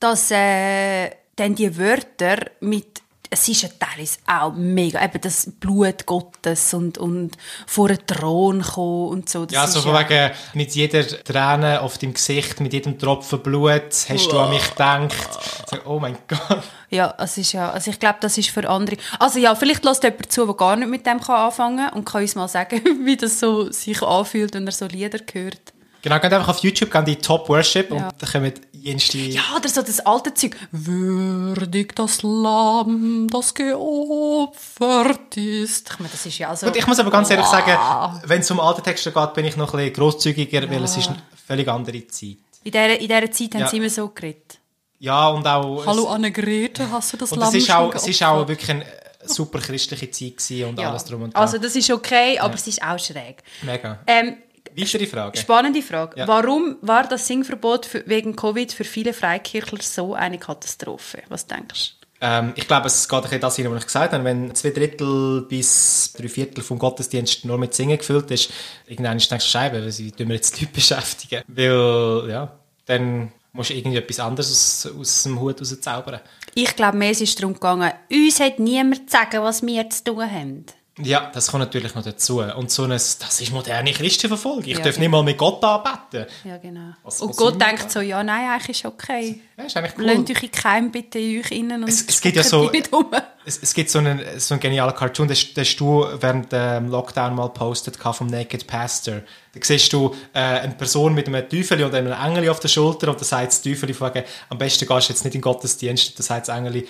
dass 0.00 0.32
äh, 0.32 1.10
dann 1.36 1.54
die 1.54 1.78
Wörter 1.78 2.38
mit 2.58 2.95
es 3.30 3.48
ist 3.48 3.62
ja 3.62 3.68
teilweise 3.78 4.18
auch 4.26 4.52
mega, 4.52 5.02
eben 5.02 5.20
das 5.20 5.50
Blut 5.58 6.06
Gottes 6.06 6.74
und, 6.74 6.98
und 6.98 7.36
vor 7.66 7.88
den 7.88 8.06
Thron 8.06 8.62
kommen 8.62 9.08
und 9.08 9.28
so. 9.28 9.46
Das 9.46 9.54
Ja, 9.54 9.66
so 9.66 9.80
von 9.80 9.94
wegen, 9.94 10.32
mit 10.54 10.74
jeder 10.74 11.06
Träne 11.06 11.80
auf 11.80 11.98
deinem 11.98 12.14
Gesicht, 12.14 12.60
mit 12.60 12.72
jedem 12.72 12.98
Tropfen 12.98 13.42
Blut, 13.42 13.92
hast 14.08 14.32
du 14.32 14.38
an 14.38 14.50
mich 14.50 14.70
gedacht. 14.70 15.68
So, 15.70 15.76
oh 15.84 15.98
mein 15.98 16.16
Gott. 16.28 16.62
Ja, 16.90 17.14
es 17.18 17.36
ist 17.36 17.52
ja, 17.52 17.70
also 17.70 17.90
ich 17.90 17.98
glaube, 17.98 18.18
das 18.20 18.38
ist 18.38 18.50
für 18.50 18.68
andere. 18.68 18.96
Also 19.18 19.38
ja, 19.38 19.54
vielleicht 19.54 19.84
lässt 19.84 20.04
jemand 20.04 20.30
zu, 20.30 20.46
der 20.46 20.54
gar 20.54 20.76
nicht 20.76 20.88
mit 20.88 21.04
dem 21.06 21.20
kann 21.20 21.36
anfangen 21.36 21.88
kann 21.88 21.94
und 21.94 22.04
kann 22.04 22.22
uns 22.22 22.34
mal 22.34 22.48
sagen, 22.48 22.80
wie 23.04 23.16
das 23.16 23.40
so 23.40 23.70
sich 23.72 24.02
anfühlt, 24.02 24.54
wenn 24.54 24.66
er 24.66 24.72
so 24.72 24.86
Lieder 24.86 25.20
hört. 25.32 25.75
Genau, 26.02 26.18
geht 26.20 26.32
einfach 26.32 26.48
auf 26.48 26.58
YouTube, 26.58 26.90
gehen 26.90 27.04
die 27.04 27.16
Top 27.16 27.48
Worship 27.48 27.90
Ja. 27.90 27.96
und 27.96 28.14
da 28.18 28.26
kommen 28.26 28.52
jenste... 28.72 29.18
Ja, 29.18 29.42
oder 29.56 29.68
so 29.68 29.82
das 29.82 30.00
alte 30.00 30.32
Zeug. 30.34 30.56
Würdig 30.70 31.94
das 31.96 32.22
Lamm, 32.22 33.26
das 33.30 33.54
geopfert 33.54 35.36
ist. 35.36 35.90
Ich 35.90 35.98
meine, 35.98 36.10
das 36.10 36.26
ist 36.26 36.38
ja 36.38 36.54
so... 36.54 36.66
Gut, 36.66 36.76
ich 36.76 36.86
muss 36.86 36.98
aber 36.98 37.10
ganz 37.10 37.30
ehrlich 37.30 37.46
sagen, 37.46 38.20
wenn 38.26 38.40
es 38.40 38.50
um 38.50 38.60
alte 38.60 38.82
Texte 38.82 39.10
geht, 39.12 39.34
bin 39.34 39.44
ich 39.46 39.56
noch 39.56 39.72
ein 39.74 39.78
bisschen 39.78 39.94
grosszügiger, 39.94 40.70
weil 40.70 40.84
es 40.84 40.96
ist 40.96 41.08
eine 41.08 41.18
völlig 41.46 41.68
andere 41.68 42.06
Zeit. 42.06 42.36
In 42.64 42.72
dieser, 42.72 43.00
in 43.00 43.08
dieser 43.08 43.30
Zeit 43.30 43.54
haben 43.54 43.60
Ja. 43.62 43.68
sie 43.68 43.76
immer 43.78 43.90
so 43.90 44.08
geredet. 44.08 44.58
Ja, 44.98 45.28
und 45.28 45.46
auch... 45.46 45.84
Hallo 45.86 46.06
Annegrethe, 46.08 46.90
hast 46.90 47.12
du 47.12 47.16
das 47.16 47.32
und 47.32 47.40
Lamm 47.40 47.48
es 47.48 47.54
ist 47.56 47.70
auch, 47.70 47.94
es 47.94 48.06
ist 48.08 48.22
auch 48.22 48.46
wirklich 48.48 48.70
eine 48.70 48.86
super 49.24 49.58
christliche 49.58 50.10
Zeit 50.10 50.66
und 50.68 50.78
Ja. 50.78 50.90
alles 50.90 51.04
drum 51.04 51.22
und 51.22 51.34
dran. 51.34 51.42
Also 51.42 51.58
das 51.58 51.74
ist 51.76 51.90
okay, 51.90 52.38
aber 52.38 52.54
es 52.54 52.66
ist 52.66 52.80
auch 52.82 52.98
schräg. 52.98 53.42
Mega. 53.62 53.98
Ähm, 54.06 54.36
Weitere 54.76 55.06
Frage. 55.06 55.38
spannende 55.38 55.82
Frage. 55.82 56.20
Ja. 56.20 56.28
Warum 56.28 56.76
war 56.80 57.06
das 57.08 57.26
Singverbot 57.26 57.86
für, 57.86 58.06
wegen 58.06 58.34
Covid 58.34 58.72
für 58.72 58.84
viele 58.84 59.12
Freikirchler 59.12 59.82
so 59.82 60.14
eine 60.14 60.38
Katastrophe? 60.38 61.22
Was 61.28 61.46
denkst 61.46 61.96
du? 62.00 62.06
Ähm, 62.20 62.52
ich 62.56 62.66
glaube, 62.66 62.86
es 62.86 63.08
geht 63.08 63.24
ein 63.24 63.40
das 63.40 63.58
was 63.58 63.58
ich 63.58 63.86
gesagt 63.86 64.12
habe. 64.12 64.24
Wenn 64.24 64.54
zwei 64.54 64.70
Drittel 64.70 65.42
bis 65.42 66.12
drei 66.16 66.28
Viertel 66.28 66.62
vom 66.62 66.78
Gottesdienst 66.78 67.44
nur 67.44 67.58
mit 67.58 67.74
Singen 67.74 67.98
gefüllt 67.98 68.30
ist, 68.30 68.50
irgendwann 68.86 69.18
denkst 69.18 69.28
du, 69.28 69.40
Scheibe, 69.40 69.82
weil 69.82 69.92
sie 69.92 70.12
tun 70.12 70.28
wir 70.28 70.36
jetzt 70.36 70.58
Leute 70.60 70.72
beschäftigen. 70.72 71.42
Weil, 71.46 72.30
ja, 72.30 72.52
dann 72.86 73.32
musst 73.52 73.70
du 73.70 73.74
irgendetwas 73.74 74.20
anderes 74.20 74.86
aus, 74.86 74.92
aus 74.98 75.22
dem 75.24 75.40
Hut 75.40 75.60
rauszaubern. 75.60 76.20
Ich 76.54 76.74
glaube, 76.74 76.96
mehr 76.96 77.10
ist 77.10 77.38
darum 77.38 77.54
gegangen, 77.54 77.92
uns 78.10 78.40
hat 78.40 78.58
niemand 78.58 79.10
zu 79.10 79.16
sagen, 79.16 79.42
was 79.42 79.62
wir 79.62 79.90
zu 79.90 80.04
tun 80.04 80.30
haben. 80.30 80.64
Ja, 80.98 81.30
das 81.34 81.48
kommt 81.50 81.60
natürlich 81.60 81.94
noch 81.94 82.02
dazu. 82.04 82.40
Und 82.40 82.70
so 82.70 82.84
ein, 82.84 82.90
das 82.90 83.18
ist 83.40 83.52
moderne 83.52 83.92
Christenverfolgung. 83.92 84.62
Ich 84.64 84.78
Ja, 84.78 84.84
darf 84.84 84.94
genau. 84.94 85.00
nicht 85.00 85.10
mal 85.10 85.22
mit 85.24 85.36
Gott 85.36 85.62
anbeten. 85.62 86.24
Ja, 86.44 86.56
genau. 86.56 86.94
Was- 87.02 87.20
und 87.20 87.28
was 87.30 87.36
Gott 87.36 87.60
denkt 87.60 87.84
da? 87.84 87.88
so, 87.90 88.00
ja, 88.00 88.24
nein, 88.24 88.48
eigentlich 88.50 88.78
ist 88.82 88.84
okay. 88.86 89.40
Ja, 89.58 89.64
ist 89.64 89.76
eigentlich 89.76 89.92
cool. 89.98 90.04
Lasst 90.06 90.30
euch 90.30 90.42
in 90.44 90.50
Keim 90.50 90.90
bitte 90.90 91.18
in 91.18 91.40
euch 91.40 91.50
innen 91.50 91.82
und 91.82 91.88
Es- 91.90 92.06
es 92.08 92.18
gibt 92.20 92.36
ja 92.36 92.42
so- 92.42 92.70
um. 92.92 93.06
Es, 93.44 93.58
es 93.62 93.74
gibt 93.74 93.90
so 93.90 93.98
einen, 93.98 94.22
so 94.38 94.54
einen 94.54 94.60
genialen 94.60 94.94
Cartoon, 94.94 95.28
den, 95.28 95.36
hast 95.36 95.76
du 95.76 96.06
während 96.18 96.50
dem 96.50 96.88
Lockdown 96.88 97.34
mal 97.34 97.48
postet 97.50 97.96
vom 97.98 98.26
Naked 98.28 98.66
Pastor. 98.66 99.16
Da 99.54 99.60
siehst 99.62 99.92
du 99.92 100.14
äh, 100.32 100.38
eine 100.38 100.74
Person 100.74 101.12
mit 101.14 101.26
einem 101.28 101.46
Teufel 101.48 101.84
und 101.84 101.94
einem 101.94 102.12
Engel 102.12 102.48
auf 102.48 102.58
der 102.60 102.68
Schulter 102.68 103.08
und 103.10 103.20
da 103.20 103.24
sagt 103.24 103.48
das 103.48 103.60
Teufel 103.60 103.88
wegen, 103.90 104.24
am 104.48 104.56
besten 104.58 104.86
gehst 104.86 105.08
du 105.08 105.12
jetzt 105.12 105.24
nicht 105.24 105.34
in 105.34 105.40
den 105.40 105.42
Gottesdienst. 105.42 106.18
Da 106.18 106.22
sagt 106.22 106.48
das 106.48 106.56
Engel, 106.56 106.86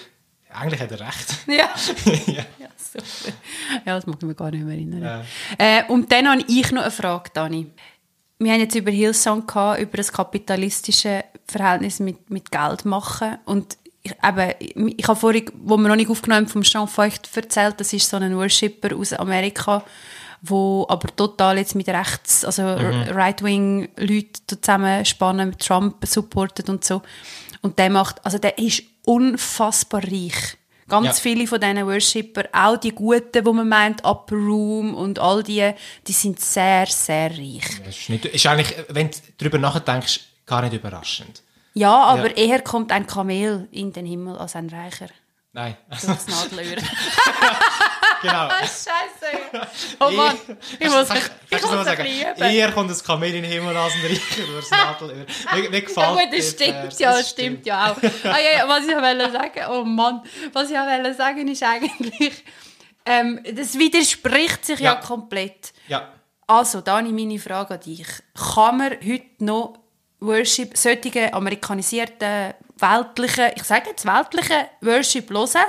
eigentlich 0.50 0.80
hat 0.80 0.92
er 0.92 1.00
recht. 1.00 1.26
Ja. 1.48 1.68
ja. 2.32 2.44
Ja, 3.84 3.94
das 3.94 4.06
mag 4.06 4.16
ich 4.20 4.26
mir 4.26 4.34
gar 4.34 4.50
nicht 4.50 4.64
mehr 4.64 4.74
erinnern. 4.74 5.24
Äh, 5.58 5.84
und 5.88 6.10
dann 6.10 6.28
habe 6.28 6.44
ich 6.48 6.72
noch 6.72 6.82
eine 6.82 6.90
Frage, 6.90 7.30
Dani. 7.32 7.66
Wir 8.38 8.52
haben 8.52 8.60
jetzt 8.60 8.74
über 8.74 8.90
Hillsong 8.90 9.46
gehabt, 9.46 9.80
über 9.80 9.96
das 9.96 10.12
kapitalistische 10.12 11.24
Verhältnis 11.46 12.00
mit, 12.00 12.28
mit 12.30 12.50
Geld 12.50 12.84
machen. 12.84 13.38
Und 13.46 13.78
ich, 14.02 14.12
eben, 14.22 14.94
ich 14.96 15.08
habe 15.08 15.18
vorhin, 15.18 15.50
wo 15.62 15.76
wir 15.76 15.88
noch 15.88 15.96
nicht 15.96 16.10
aufgenommen 16.10 16.44
haben, 16.44 16.52
vom 16.52 16.62
Jean 16.62 16.86
Feucht 16.86 17.34
erzählt, 17.34 17.80
das 17.80 17.92
ist 17.92 18.08
so 18.08 18.16
ein 18.16 18.36
Worshipper 18.36 18.94
aus 18.94 19.12
Amerika, 19.14 19.82
wo 20.42 20.86
aber 20.88 21.14
total 21.16 21.58
jetzt 21.58 21.74
mit 21.74 21.88
rechts, 21.88 22.44
also 22.44 22.62
Right-Wing-Leuten 22.62 24.60
zusammenspannen, 24.62 25.50
mit 25.50 25.60
Trump 25.60 26.06
supportet 26.06 26.68
und 26.68 26.84
so. 26.84 27.02
Und 27.62 27.78
der 27.78 27.90
macht, 27.90 28.24
also 28.24 28.38
der 28.38 28.58
ist 28.58 28.82
unfassbar 29.04 30.02
reich 30.04 30.56
Ganz 30.88 31.06
Ja. 31.06 31.12
viele 31.14 31.46
von 31.48 31.60
diesen 31.60 31.84
Worshipper, 31.86 32.44
auch 32.52 32.76
die 32.76 32.92
Guten, 32.92 33.44
die 33.44 33.52
man 33.52 33.68
meint, 33.68 34.04
Upper 34.04 34.36
Room 34.36 34.94
und 34.94 35.18
all 35.18 35.42
die, 35.42 35.72
die 36.06 36.12
sind 36.12 36.38
sehr, 36.40 36.86
sehr 36.86 37.30
reich. 37.30 37.82
Das 37.84 37.96
ist, 37.98 38.08
nicht, 38.08 38.24
ist 38.24 38.46
eigentlich, 38.46 38.74
wenn 38.88 39.10
du 39.10 39.16
darüber 39.38 39.58
nachdenkst, 39.58 40.20
gar 40.46 40.62
nicht 40.62 40.74
überraschend. 40.74 41.42
Ja, 41.74 41.92
aber 42.04 42.30
Ja. 42.30 42.36
eher 42.36 42.60
kommt 42.62 42.92
ein 42.92 43.06
Kamel 43.06 43.68
in 43.72 43.92
den 43.92 44.06
Himmel 44.06 44.36
als 44.38 44.54
ein 44.56 44.68
Reicher. 44.70 45.08
Nein. 45.52 45.76
Durchs 45.90 46.26
Nadelöhr. 46.28 46.76
genau. 48.22 48.48
Scheiße. 48.60 49.38
Oh 50.00 50.10
Mann, 50.10 50.36
ich 50.78 50.90
muss, 50.90 51.08
Kannst- 51.08 51.30
ich 51.50 51.62
muss 51.62 51.84
sagen, 51.84 52.06
eher 52.38 52.72
kommt 52.72 52.90
das 52.90 53.02
Kamel 53.02 53.34
in 53.34 53.42
den 53.42 53.50
Himmel 53.50 53.76
als 53.76 53.94
ein 53.94 54.00
Reicher 54.02 54.46
durchs 54.52 54.70
Nadelöhr. 54.70 55.26
Mir, 55.54 55.70
mir 55.70 55.80
gefällt 55.82 55.96
Ja 55.96 56.12
gut, 56.12 56.28
das 56.38 56.50
stimmt, 56.50 56.72
Vers, 56.74 56.98
ja, 56.98 57.10
das 57.10 57.18
das 57.20 57.30
stimmt 57.30 57.66
ja 57.66 57.92
auch. 57.92 57.96
Ah, 58.24 58.36
ja, 58.38 58.68
was 58.68 58.86
ich 58.86 58.94
wollte 58.94 59.30
sagen, 59.32 59.60
oh 59.70 59.84
Mann, 59.84 60.22
was 60.52 60.70
ich 60.70 60.76
wollte 60.76 61.14
sagen 61.14 61.48
ist 61.48 61.62
eigentlich, 61.62 62.44
ähm, 63.06 63.40
das 63.52 63.78
widerspricht 63.78 64.64
sich 64.66 64.80
ja, 64.80 64.94
Ja. 64.94 65.00
komplett. 65.00 65.72
Ja. 65.88 66.12
Also, 66.46 66.80
Dani, 66.80 67.10
meine 67.12 67.38
Frage 67.38 67.74
an 67.74 67.80
dich. 67.80 68.06
Kann 68.54 68.76
man 68.78 68.90
heute 69.04 69.24
noch 69.44 69.78
Worship, 70.20 70.76
solche 70.76 71.32
amerikanisierten, 71.32 72.54
weltlichen, 72.78 73.50
ich 73.56 73.62
sage 73.64 73.90
jetzt 73.90 74.04
weltlichen 74.06 74.66
Worship 74.80 75.30
hören? 75.30 75.64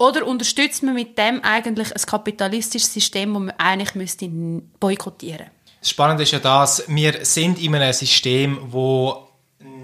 Oder 0.00 0.26
unterstützt 0.26 0.82
man 0.82 0.94
mit 0.94 1.18
dem 1.18 1.44
eigentlich 1.44 1.94
ein 1.94 2.02
kapitalistisches 2.06 2.94
System, 2.94 3.34
das 3.34 3.42
man 3.42 3.54
eigentlich 3.58 3.94
müsste 3.94 4.30
boykottieren 4.80 5.48
Das 5.80 5.90
Spannende 5.90 6.22
ist 6.22 6.32
ja 6.32 6.38
das, 6.38 6.84
wir 6.88 7.22
sind 7.22 7.60
in 7.60 7.74
einem 7.74 7.92
System, 7.92 8.58
wo 8.70 9.28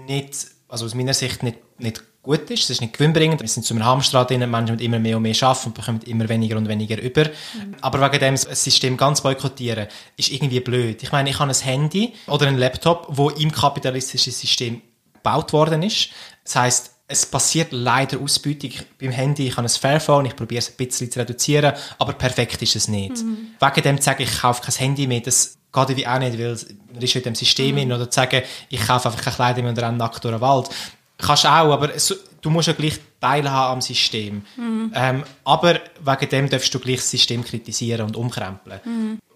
nicht, 0.07 0.47
also 0.69 0.85
aus 0.85 0.95
meiner 0.95 1.13
Sicht 1.13 1.43
nicht, 1.43 1.59
nicht 1.77 2.01
gut 2.23 2.49
ist, 2.49 2.63
es 2.63 2.71
ist 2.71 2.81
nicht 2.81 2.93
gewinnbringend. 2.93 3.41
Wir 3.41 3.47
sind 3.47 3.63
zu 3.63 3.75
einem 3.75 3.85
Hamsterrad 3.85 4.31
drin, 4.31 4.49
Menschen 4.49 4.71
mit 4.71 4.81
immer 4.81 4.97
mehr 4.97 5.17
und 5.17 5.21
mehr 5.21 5.35
arbeiten 5.39 5.67
und 5.67 5.75
bekommen 5.75 6.01
immer 6.07 6.27
weniger 6.27 6.57
und 6.57 6.67
weniger 6.67 6.99
über. 6.99 7.29
Aber 7.81 8.01
wegen 8.01 8.19
dem 8.19 8.33
das 8.33 8.63
System 8.63 8.97
ganz 8.97 9.21
boykottieren, 9.21 9.87
ist 10.15 10.31
irgendwie 10.31 10.61
blöd. 10.61 11.03
Ich 11.03 11.11
meine, 11.11 11.29
ich 11.29 11.37
habe 11.37 11.51
ein 11.51 11.55
Handy 11.55 12.15
oder 12.25 12.47
einen 12.47 12.57
Laptop, 12.57 13.05
wo 13.09 13.29
im 13.29 13.51
kapitalistischen 13.51 14.33
System 14.33 14.81
gebaut 15.13 15.53
worden 15.53 15.83
ist. 15.83 16.09
Das 16.43 16.55
heißt, 16.55 16.96
es 17.07 17.25
passiert 17.25 17.71
leider 17.71 18.19
Ausbeutung 18.19 18.71
beim 18.99 19.11
Handy. 19.11 19.47
Ich 19.47 19.57
habe 19.57 19.65
ein 19.65 19.69
Fairphone, 19.69 20.25
ich 20.25 20.35
probiere 20.35 20.59
es 20.59 20.69
ein 20.69 20.75
bisschen 20.75 21.09
zu 21.09 21.19
reduzieren, 21.19 21.73
aber 21.99 22.13
perfekt 22.13 22.61
ist 22.61 22.75
es 22.75 22.87
nicht. 22.87 23.23
Wegen 23.59 23.81
dem 23.83 23.97
zu 23.97 24.03
sagen, 24.03 24.23
ich 24.23 24.41
kaufe 24.41 24.61
kein 24.61 24.75
Handy 24.75 25.07
mehr, 25.07 25.21
das 25.21 25.57
geht 25.71 25.89
irgendwie 25.89 26.07
auch 26.07 26.19
nicht, 26.19 26.37
weil 26.37 26.57
man 26.93 27.01
ist 27.01 27.15
in 27.15 27.23
dem 27.23 27.35
System 27.35 27.75
mhm. 27.75 27.91
Oder 27.91 28.09
zu 28.09 28.15
sagen, 28.15 28.41
ich 28.69 28.85
kaufe 28.85 29.09
einfach 29.09 29.23
keine 29.23 29.35
Kleider 29.35 29.61
mehr 29.61 29.71
und 29.71 29.79
renne 29.79 29.97
nackt 29.97 30.23
durch 30.23 30.35
den 30.35 30.41
Wald. 30.41 30.69
Kannst 31.17 31.45
du 31.45 31.47
auch, 31.47 31.71
aber 31.71 31.95
es, 31.95 32.13
du 32.41 32.49
musst 32.49 32.67
ja 32.67 32.73
gleich 32.73 32.99
teilhaben 33.21 33.73
am 33.73 33.81
System. 33.81 34.43
Ähm, 34.93 35.23
aber 35.45 35.79
wegen 36.03 36.29
dem 36.29 36.49
darfst 36.49 36.73
du 36.73 36.79
gleich 36.79 36.97
das 36.97 37.09
System 37.09 37.43
kritisieren 37.43 38.05
und 38.05 38.15
umkrempeln. 38.15 38.81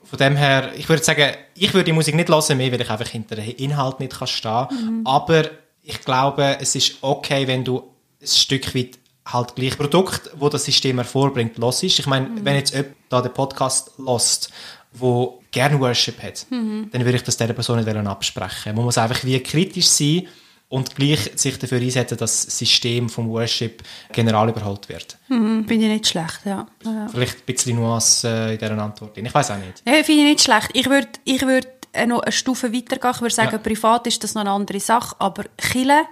Von 0.04 0.20
dem 0.20 0.36
her, 0.36 0.72
ich 0.76 0.90
würde 0.90 1.04
sagen, 1.04 1.34
ich 1.56 1.74
würde 1.74 1.86
die 1.86 1.94
Musik 1.94 2.16
nicht 2.16 2.30
hören 2.30 2.58
mehr, 2.58 2.72
weil 2.72 2.82
ich 2.82 2.90
einfach 2.90 3.08
hinter 3.08 3.36
dem 3.36 3.56
Inhalt 3.56 4.00
nicht 4.00 4.12
kann 4.12 4.28
stehen 4.28 5.02
Aber 5.06 5.50
ich 5.84 6.02
glaube, 6.02 6.58
es 6.60 6.76
ist 6.76 6.98
okay, 7.02 7.48
wenn 7.48 7.64
du 7.64 7.84
ein 8.22 8.28
Stück 8.28 8.76
weit 8.76 9.00
halt 9.26 9.56
gleich 9.56 9.78
Produkt, 9.78 10.30
wo 10.38 10.50
das 10.50 10.66
System 10.66 10.98
hervorbringt, 10.98 11.58
hörst. 11.58 11.84
Ich 11.84 12.06
meine, 12.06 12.30
wenn 12.44 12.56
jetzt 12.56 12.74
jemand 12.74 12.96
da 13.10 13.22
den 13.22 13.34
Podcast 13.34 13.92
lost, 13.98 14.52
wo 14.94 15.42
gerne 15.52 15.80
Worship 15.80 16.22
hat, 16.22 16.46
dann 16.50 16.92
würde 16.94 17.16
ich 17.16 17.24
das 17.24 17.38
dieser 17.38 17.54
Person 17.54 17.84
nicht 17.84 17.96
absprechen. 17.96 18.76
Man 18.76 18.86
muss 18.86 18.98
einfach 18.98 19.24
wie 19.24 19.40
kritisch 19.40 19.88
sein 19.88 20.28
und 20.70 20.96
gleich 20.96 21.32
sich 21.36 21.60
dafür 21.60 21.80
einsetzen, 21.80 22.18
dass 22.18 22.46
das 22.46 22.58
System 22.58 23.10
vom 23.10 23.30
Worship 23.30 23.84
general 24.12 24.50
überholt 24.50 24.88
wird. 24.88 25.18
Mhm, 25.28 25.66
Finde 25.68 25.86
ich 25.86 25.92
nicht 25.92 26.08
schlecht, 26.08 26.40
ja. 26.46 26.66
ja. 26.86 27.08
Vielleicht 27.12 27.40
ein 27.40 27.46
bisschen 27.46 27.76
Nuance 27.76 28.28
äh, 28.28 28.54
in 28.54 28.60
dieser 28.60 28.78
Antwort. 28.78 29.18
Ich 29.18 29.34
weiß 29.34 29.52
auch 29.52 29.58
nicht. 29.58 29.84
Ja, 29.86 30.04
finde 30.04 30.24
ich 30.24 30.30
nicht 30.30 30.42
schlecht. 30.42 30.70
Ich 30.74 30.90
würde 30.90 31.10
ich 31.26 31.42
würd 31.42 31.68
noch 32.08 32.22
eine 32.22 32.32
Stufe 32.32 32.74
weitergehen. 32.74 33.12
Ich 33.16 33.22
würde 33.22 33.36
sagen, 33.36 33.52
Ja. 33.54 33.58
privat 33.58 34.08
ist 34.08 34.24
das 34.24 34.34
noch 34.34 34.42
eine 34.42 34.52
andere 34.52 34.80
Sache, 34.80 35.16
aber 35.20 35.46
Chile 35.58 36.06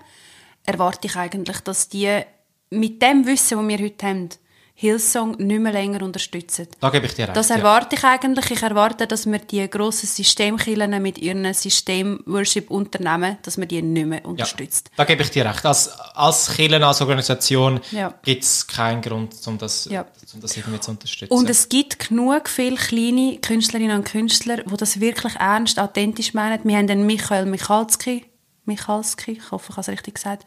erwarte 0.66 1.08
ich 1.08 1.16
eigentlich, 1.16 1.60
dass 1.62 1.90
die 1.90 2.22
mit 2.70 3.02
dem 3.02 3.26
Wissen, 3.26 3.58
das 3.58 3.68
wir 3.68 3.86
heute 3.86 4.06
haben, 4.08 4.30
Hillsong 4.82 5.32
nicht 5.40 5.60
mehr 5.60 5.74
länger 5.74 6.02
unterstützen. 6.04 6.68
Da 6.80 6.90
gebe 6.90 7.06
ich 7.06 7.14
dir 7.14 7.26
recht. 7.26 7.36
Das 7.36 7.50
ja. 7.50 7.58
erwarte 7.58 7.98
ich 7.98 8.04
eigentlich. 8.06 8.50
Ich 8.52 8.64
erwarte, 8.64 9.08
dass 9.08 9.26
wir 9.26 9.40
die 9.40 9.70
grossen 9.70 10.08
Systemkillen 10.08 11.02
mit 11.02 11.18
ihren 11.18 11.54
System-Worship-Unternehmen, 11.54 13.38
dass 13.42 13.58
man 13.58 13.68
die 13.68 13.82
nicht 13.82 14.06
mehr 14.08 14.20
Ja, 14.22 14.26
unterstützt. 14.26 14.90
da 14.96 15.04
gebe 15.04 15.24
ich 15.24 15.32
dir 15.32 15.46
recht. 15.46 15.66
Als, 15.66 15.90
als 16.16 16.56
Kirche, 16.56 16.86
als 16.86 17.02
Organisation 17.02 17.82
Ja. 17.92 18.14
gibt 18.24 18.44
es 18.44 18.66
keinen 18.68 19.02
Grund, 19.02 19.36
um 19.48 19.58
das, 19.58 19.84
Ja. 19.92 20.06
um 20.34 20.40
das 20.40 20.56
irgendwie 20.56 20.80
zu 20.80 20.92
unterstützen. 20.92 21.34
Und 21.34 21.50
es 21.50 21.68
gibt 21.68 22.00
genug 22.08 22.48
viele 22.48 22.78
kleine 22.78 23.38
Künstlerinnen 23.42 23.98
und 23.98 24.06
Künstler, 24.06 24.64
die 24.64 24.78
das 24.78 25.02
wirklich 25.02 25.36
ernst, 25.36 25.78
authentisch 25.78 26.34
meinen. 26.34 26.60
Wir 26.64 26.78
haben 26.78 26.88
den 26.88 27.06
Michael 27.06 27.46
Michalski, 27.48 28.24
Michalski, 28.64 29.34
ich 29.34 29.52
hoffe, 29.52 29.68
ich 29.72 29.76
habe 29.78 29.82
es 29.82 29.88
richtig 29.90 30.16
gesagt. 30.16 30.46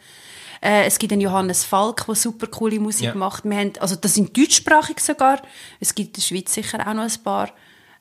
Äh, 0.63 0.85
es 0.87 0.99
gibt 0.99 1.11
den 1.11 1.21
Johannes 1.21 1.65
Falk, 1.65 2.05
der 2.07 2.15
super 2.15 2.47
coole 2.47 2.79
Musik 2.79 3.07
Ja. 3.07 3.15
macht. 3.15 3.45
Wir 3.45 3.57
haben, 3.57 3.73
also 3.81 3.97
das 3.97 4.15
sind 4.15 4.37
deutschsprachig 4.37 5.01
sogar. 5.01 5.43
Es 5.81 5.95
gibt 5.95 6.09
in 6.09 6.13
der 6.15 6.23
Schweiz 6.23 6.55
sicher 6.55 6.79
auch 6.87 6.95
noch 6.95 7.03
ein 7.03 7.23
paar. 7.25 7.51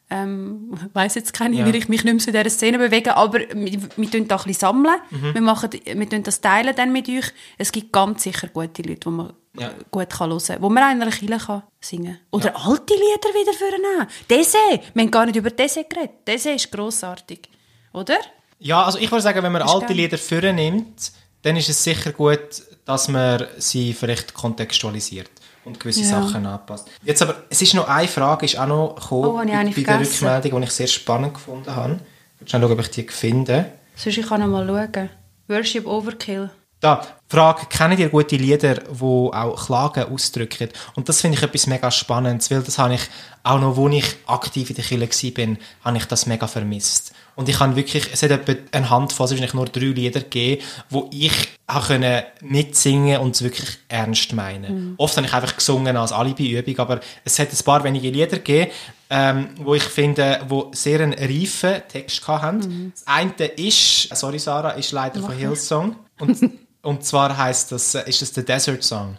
Ähm, 0.09 0.73
ich 0.75 0.93
weiss 0.95 1.15
jetzt 1.15 1.33
keine, 1.33 1.55
Ja. 1.55 1.65
wie 1.65 1.77
ich 1.77 1.87
mich 1.89 2.03
nicht 2.03 2.13
mehr 2.13 2.17
zu 2.19 2.31
dieser 2.31 2.49
Szene 2.49 2.77
bewege, 2.77 3.15
aber 3.15 3.39
wir, 3.39 3.81
wir 3.95 4.11
tun 4.11 4.27
da 4.27 4.35
ein 4.35 4.43
bisschen 4.43 4.53
sammeln. 4.53 4.95
Mhm. 5.09 5.33
Wir, 5.33 5.41
machen, 5.41 5.69
wir 5.71 6.09
tun 6.09 6.21
das 6.23 6.41
teilen 6.41 6.75
dann 6.75 6.91
mit 6.91 7.07
euch. 7.09 7.31
Es 7.57 7.71
gibt 7.71 7.91
ganz 7.93 8.23
sicher 8.23 8.47
gute 8.49 8.81
Leute, 8.81 8.99
die 8.99 9.09
man 9.09 9.33
Ja. 9.57 9.71
gut 9.89 10.09
kann 10.09 10.29
hören 10.29 10.41
kann, 10.45 10.61
wo 10.61 10.69
man 10.69 10.83
einer 10.83 11.09
Kirche 11.11 11.37
kann 11.45 11.63
singen 11.79 12.19
Oder 12.29 12.55
alte 12.55 12.93
Lieder 12.93 13.29
wieder 13.33 13.53
vornehmen. 13.53 14.07
Dese, 14.29 14.57
wir 14.93 15.01
haben 15.03 15.11
gar 15.11 15.25
nicht 15.25 15.35
über 15.37 15.49
Dese 15.49 15.83
geredet. 15.85 16.27
Dese 16.27 16.51
ist 16.51 16.71
grossartig. 16.71 17.49
Oder? 17.93 18.17
Ja, 18.59 18.83
also 18.83 18.99
ich 18.99 19.09
würde 19.11 19.21
sagen, 19.23 19.41
wenn 19.41 19.51
man 19.51 19.61
alte. 19.63 19.93
Lieder 19.93 20.17
vornimmt, 20.17 21.11
dann 21.43 21.55
ist 21.57 21.69
es 21.69 21.83
sicher 21.83 22.11
gut, 22.11 22.39
dass 22.85 23.07
man 23.07 23.45
sie 23.57 23.93
vielleicht 23.93 24.33
kontextualisiert 24.33 25.29
und 25.65 25.79
gewisse 25.79 26.01
Ja. 26.01 26.21
Sachen 26.21 26.45
anpasst. 26.45 26.87
Jetzt 27.03 27.21
aber, 27.21 27.43
es 27.49 27.61
ist 27.61 27.73
noch 27.73 27.87
eine 27.87 28.07
Frage, 28.07 28.45
ist 28.45 28.57
auch 28.57 28.67
noch 28.67 28.95
gekommen 28.95 29.25
Oh, 29.25 29.41
ich 29.69 29.75
bei, 29.75 29.81
bei 29.83 29.97
der. 29.97 29.99
Rückmeldung, 30.01 30.61
die 30.61 30.67
ich 30.67 30.71
sehr 30.71 30.87
spannend 30.87 31.33
gefunden 31.35 31.75
habe. 31.75 31.99
Ich 32.43 32.49
schauen, 32.51 32.63
ob 32.63 32.79
ich 32.79 32.89
die 32.89 33.07
finde. 33.07 33.71
Sonst 33.95 34.17
ich 34.17 34.27
kann 34.27 34.41
noch 34.41 34.47
mal 34.47 34.65
schauen. 34.65 35.09
Worship 35.47 35.85
Overkill. 35.85 36.49
Da, 36.79 36.95
die 37.29 37.35
Frage, 37.35 37.67
kennen 37.67 37.99
ihr 37.99 38.09
gute 38.09 38.35
Lieder, 38.37 38.73
die 38.75 39.03
auch 39.03 39.65
Klagen 39.67 40.11
ausdrücken? 40.11 40.69
Und 40.95 41.07
das 41.07 41.21
finde 41.21 41.37
ich 41.37 41.43
etwas 41.43 41.67
mega 41.67 41.91
Spannendes, 41.91 42.49
weil 42.49 42.63
das 42.63 42.79
habe 42.79 42.95
ich 42.95 43.01
auch 43.43 43.59
noch, 43.59 43.77
als 43.77 43.93
ich 43.93 44.15
aktiv 44.25 44.69
in 44.71 44.75
der 44.75 44.85
Kirche 44.85 45.37
war, 45.37 45.57
habe 45.85 45.97
ich 45.97 46.05
das 46.05 46.25
mega 46.25 46.47
vermisst. 46.47 47.13
Und 47.35 47.49
ich 47.49 47.59
habe 47.59 47.75
wirklich, 47.75 48.09
es 48.11 48.23
hat 48.23 48.31
etwa 48.31 48.53
eine 48.71 48.89
Handvoll, 48.89 49.25
es 49.25 49.31
wahrscheinlich 49.31 49.53
nur 49.53 49.65
drei 49.65 49.85
Lieder 49.85 50.19
gegeben, 50.19 50.61
wo 50.89 51.09
ich 51.11 51.31
auch 51.67 51.87
können 51.87 52.23
mitsingen 52.41 53.19
und 53.21 53.35
es 53.35 53.43
wirklich 53.43 53.77
ernst 53.87 54.33
meinen. 54.33 54.95
Oft 54.97 55.15
habe 55.17 55.27
ich 55.27 55.33
einfach 55.33 55.55
gesungen 55.55 55.95
als 55.95 56.11
Alibi-Übung, 56.11 56.77
aber 56.79 56.99
es 57.23 57.39
hat 57.39 57.51
ein 57.51 57.63
paar 57.63 57.83
wenige 57.83 58.09
Lieder 58.09 58.37
gegeben, 58.37 58.71
ähm, 59.09 59.49
wo 59.57 59.75
ich 59.75 59.83
finde, 59.83 60.41
wo 60.47 60.71
sehr 60.73 61.01
einen 61.01 61.13
reifen 61.13 61.81
Text 61.87 62.27
hatten. 62.27 62.93
Das 62.93 63.07
eine 63.07 63.45
ist, 63.45 64.15
sorry 64.15 64.39
Sarah, 64.39 64.71
ist 64.71 64.91
leider 64.91 65.21
von 65.21 65.33
Hillsong. 65.33 65.95
Und, 66.19 66.39
und 66.81 67.03
zwar 67.05 67.35
heißt 67.37 67.71
das, 67.71 67.95
äh, 67.95 68.07
ist 68.07 68.21
das 68.21 68.33
der 68.33 68.43
Desert 68.43 68.83
Song. 68.83 69.17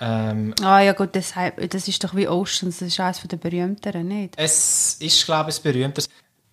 Ähm, 0.00 0.54
Ah 0.62 0.80
ja 0.80 0.92
gut, 0.92 1.16
das, 1.16 1.34
das 1.70 1.88
ist 1.88 2.04
doch 2.04 2.14
wie 2.14 2.28
Oceans, 2.28 2.78
das 2.78 2.88
ist 2.88 3.00
eines 3.00 3.20
der 3.20 3.36
berühmteren, 3.36 4.06
nicht? 4.06 4.34
es 4.36 4.96
ist, 5.00 5.24
glaube 5.24 5.50
ich, 5.50 5.58
ein 5.58 5.62
berühmtes. 5.62 6.08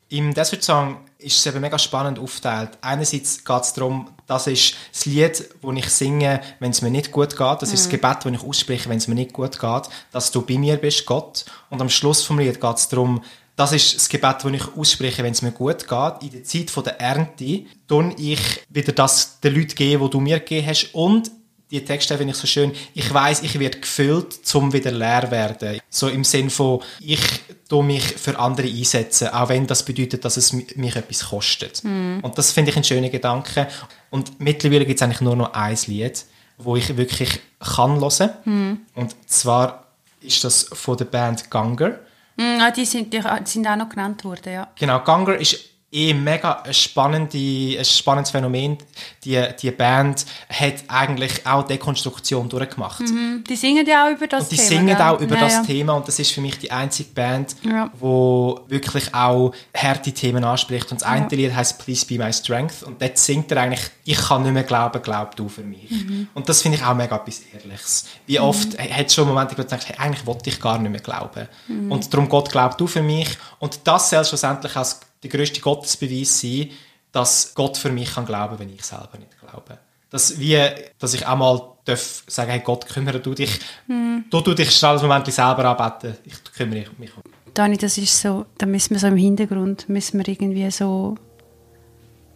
Im 0.09 0.33
Desert 0.33 0.63
Song 0.63 0.97
ist 1.17 1.37
es 1.37 1.45
eben 1.47 1.61
mega 1.61 1.79
spannend 1.79 2.19
aufgeteilt. 2.19 2.77
Einerseits 2.81 3.43
geht 3.43 3.61
es 3.61 3.73
darum, 3.73 4.09
das 4.27 4.45
ist 4.45 4.75
das 4.91 5.05
Lied, 5.05 5.49
das 5.61 5.75
ich 5.75 5.89
singe, 5.89 6.41
wenn 6.59 6.71
es 6.71 6.83
mir 6.83 6.91
nicht 6.91 7.11
gut 7.11 7.35
geht. 7.35 7.61
Das 7.61 7.73
ist 7.73 7.85
das 7.85 7.89
Gebet, 7.89 8.17
das 8.23 8.31
ich 8.31 8.43
ausspreche, 8.43 8.87
wenn 8.89 8.97
es 8.97 9.07
mir 9.07 9.15
nicht 9.15 9.33
gut 9.33 9.59
geht, 9.59 9.89
dass 10.11 10.31
du 10.31 10.41
bei 10.43 10.59
mir 10.59 10.77
bist, 10.77 11.05
Gott. 11.07 11.45
Und 11.71 11.81
am 11.81 11.89
Schluss 11.89 12.23
vom 12.23 12.37
Lied 12.37 12.61
geht 12.61 12.77
es 12.77 12.87
darum, 12.87 13.23
das 13.55 13.71
ist 13.71 13.95
das 13.95 14.09
Gebet, 14.09 14.35
das 14.43 14.51
ich 14.51 14.77
ausspreche, 14.77 15.23
wenn 15.23 15.31
es 15.31 15.41
mir 15.41 15.51
gut 15.51 15.87
geht. 15.87 16.13
In 16.21 16.31
der 16.31 16.43
Zeit 16.43 16.85
der 16.85 16.99
Ernte 16.99 17.65
tun 17.87 18.13
ich 18.17 18.61
wieder 18.69 18.91
das 18.91 19.39
den 19.39 19.55
Leuten 19.55 19.75
geben, 19.75 20.01
wo 20.01 20.07
du 20.07 20.19
mir 20.19 20.39
gegeben 20.39 20.67
hast. 20.67 20.93
Und 20.93 21.31
die 21.71 21.83
Texte 21.83 22.17
finde 22.17 22.33
ich 22.33 22.37
so 22.39 22.47
schön. 22.47 22.71
Ich 22.93 23.11
weiß, 23.13 23.41
ich 23.43 23.59
werde 23.59 23.79
gefüllt, 23.79 24.45
zum 24.45 24.71
wieder 24.73 24.91
leer 24.91 25.31
werden. 25.31 25.79
So 25.89 26.07
im 26.07 26.23
Sinn 26.23 26.49
von, 26.49 26.81
ich 26.99 27.19
tue 27.67 27.83
mich 27.83 28.03
für 28.03 28.37
andere 28.37 28.67
einsetzen, 28.67 29.29
auch 29.29 29.49
wenn 29.49 29.65
das 29.65 29.83
bedeutet, 29.83 30.23
dass 30.25 30.37
es 30.37 30.53
mi- 30.53 30.67
mich 30.75 30.95
etwas 30.95 31.29
kostet. 31.29 31.83
Und 31.83 32.31
das 32.37 32.51
finde 32.51 32.71
ich 32.71 32.77
ein 32.77 32.83
schöner 32.83 33.09
Gedanke. 33.09 33.67
Und 34.11 34.39
mittlerweile 34.39 34.85
gibt 34.85 34.99
es 34.99 35.03
eigentlich 35.03 35.21
nur 35.21 35.35
noch 35.35 35.53
ein 35.53 35.77
Lied, 35.87 36.23
wo 36.57 36.75
ich 36.75 36.95
wirklich 36.97 37.39
kann 37.59 37.99
hören. 37.99 38.85
Und 38.93 39.15
zwar 39.29 39.87
ist 40.21 40.43
das 40.43 40.69
von 40.71 40.97
der 40.97 41.05
Band 41.05 41.49
Ganger. 41.49 41.99
Mm, 42.37 42.59
ah, 42.61 42.71
die, 42.71 42.85
sind, 42.85 43.13
die 43.13 43.21
sind 43.45 43.65
auch 43.67 43.75
noch 43.75 43.89
genannt 43.89 44.23
worden, 44.23 44.53
ja. 44.53 44.67
Genau, 44.77 44.99
Ganger 44.99 45.35
ist 45.37 45.57
eh 45.95 46.13
mega 46.13 46.61
ein, 46.63 46.73
spannende, 46.73 47.77
ein 47.79 47.85
spannendes 47.85 48.31
Phänomen. 48.31 48.77
Die, 49.23 49.41
die 49.61 49.71
Band 49.71 50.25
hat 50.49 50.75
eigentlich 50.87 51.45
auch 51.47 51.63
Dekonstruktion 51.63 52.49
durchgemacht. 52.49 52.99
Mhm. 53.01 53.43
Die 53.49 53.55
singen 53.55 53.85
ja 53.87 54.05
auch 54.05 54.11
über 54.11 54.27
das 54.27 54.43
und 54.43 54.51
die 54.51 54.57
Thema. 54.57 54.67
singen 54.67 54.87
gell? 54.87 55.01
auch 55.01 55.19
über 55.21 55.35
ja, 55.35 55.41
das 55.41 55.53
ja. 55.53 55.63
Thema 55.63 55.93
und 55.93 56.07
das 56.07 56.19
ist 56.19 56.31
für 56.31 56.41
mich 56.41 56.59
die 56.59 56.71
einzige 56.71 57.09
Band, 57.11 57.55
Ja. 57.63 57.89
wo 57.97 58.59
wirklich 58.67 59.13
auch 59.13 59.53
harte 59.75 60.11
Themen 60.11 60.43
anspricht. 60.43 60.91
Und 60.91 61.01
das 61.01 61.07
eine 61.07 61.27
Lied 61.29 61.55
heißt 61.55 61.79
Please 61.83 62.05
Be 62.05 62.17
My 62.17 62.31
Strength 62.33 62.83
und 62.83 63.01
dort 63.01 63.17
singt 63.17 63.51
er 63.51 63.61
eigentlich, 63.61 63.89
ich 64.03 64.17
kann 64.17 64.43
nicht 64.43 64.53
mehr 64.53 64.63
glauben, 64.63 65.01
glaub 65.01 65.35
du 65.35 65.47
für 65.47 65.63
mich. 65.63 65.89
Mhm. 65.89 66.27
Und 66.33 66.49
das 66.49 66.61
finde 66.61 66.77
ich 66.77 66.83
auch 66.83 66.93
mega 66.93 67.15
etwas 67.15 67.41
Ehrliches. 67.53 68.05
Wie 68.25 68.39
oft 68.39 68.77
hat 68.77 69.07
es 69.07 69.15
schon 69.15 69.27
Momente, 69.27 69.57
wo 69.57 69.61
du 69.61 69.67
denkst, 69.67 69.85
hey, 69.87 69.95
eigentlich 69.97 70.25
wollte 70.25 70.49
ich 70.49 70.59
gar 70.59 70.77
nicht 70.77 70.91
mehr 70.91 71.01
glauben. 71.01 71.47
Mhm. 71.67 71.91
Und 71.91 72.13
darum 72.13 72.27
Gott 72.29 72.51
glaub 72.51 72.77
du 72.77 72.85
für 72.85 73.01
mich. 73.01 73.29
Und 73.59 73.79
das 73.85 74.09
soll 74.09 74.25
schlussendlich 74.25 74.75
als 74.75 74.99
der 75.23 75.29
grösste 75.29 75.61
Gottesbeweis 75.61 76.39
sein, 76.41 76.69
dass 77.11 77.53
Gott 77.55 77.77
für 77.77 77.91
mich 77.91 78.13
kann 78.13 78.25
glauben, 78.25 78.59
wenn 78.59 78.73
ich 78.73 78.83
selber 78.83 79.17
nicht 79.17 79.39
glaube. 79.39 79.79
Dass, 80.09 80.39
wie, 80.39 80.59
dass 80.99 81.13
ich 81.13 81.25
auch 81.25 81.37
mal 81.37 81.75
darf 81.85 82.23
sagen, 82.27 82.51
hey 82.51 82.61
Gott, 82.61 82.87
kümmere 82.87 83.19
du 83.19 83.33
dich. 83.33 83.59
Mhm. 83.87 84.25
Du, 84.29 84.41
du 84.41 84.53
dich 84.53 84.71
schnell 84.71 84.97
Moment 84.97 85.31
selber 85.31 85.65
anbeten. 85.65 86.17
Ich 86.23 86.43
kümmere 86.43 86.85
mich 86.97 87.15
um. 87.15 87.23
Dani, 87.53 87.77
das 87.77 87.97
ist 87.97 88.19
so, 88.19 88.45
da 88.57 88.65
müssen 88.65 88.91
wir 88.91 88.99
so 88.99 89.07
im 89.07 89.17
Hintergrund, 89.17 89.87
müssen 89.87 90.17
wir 90.19 90.27
irgendwie 90.27 90.69
so 90.71 91.15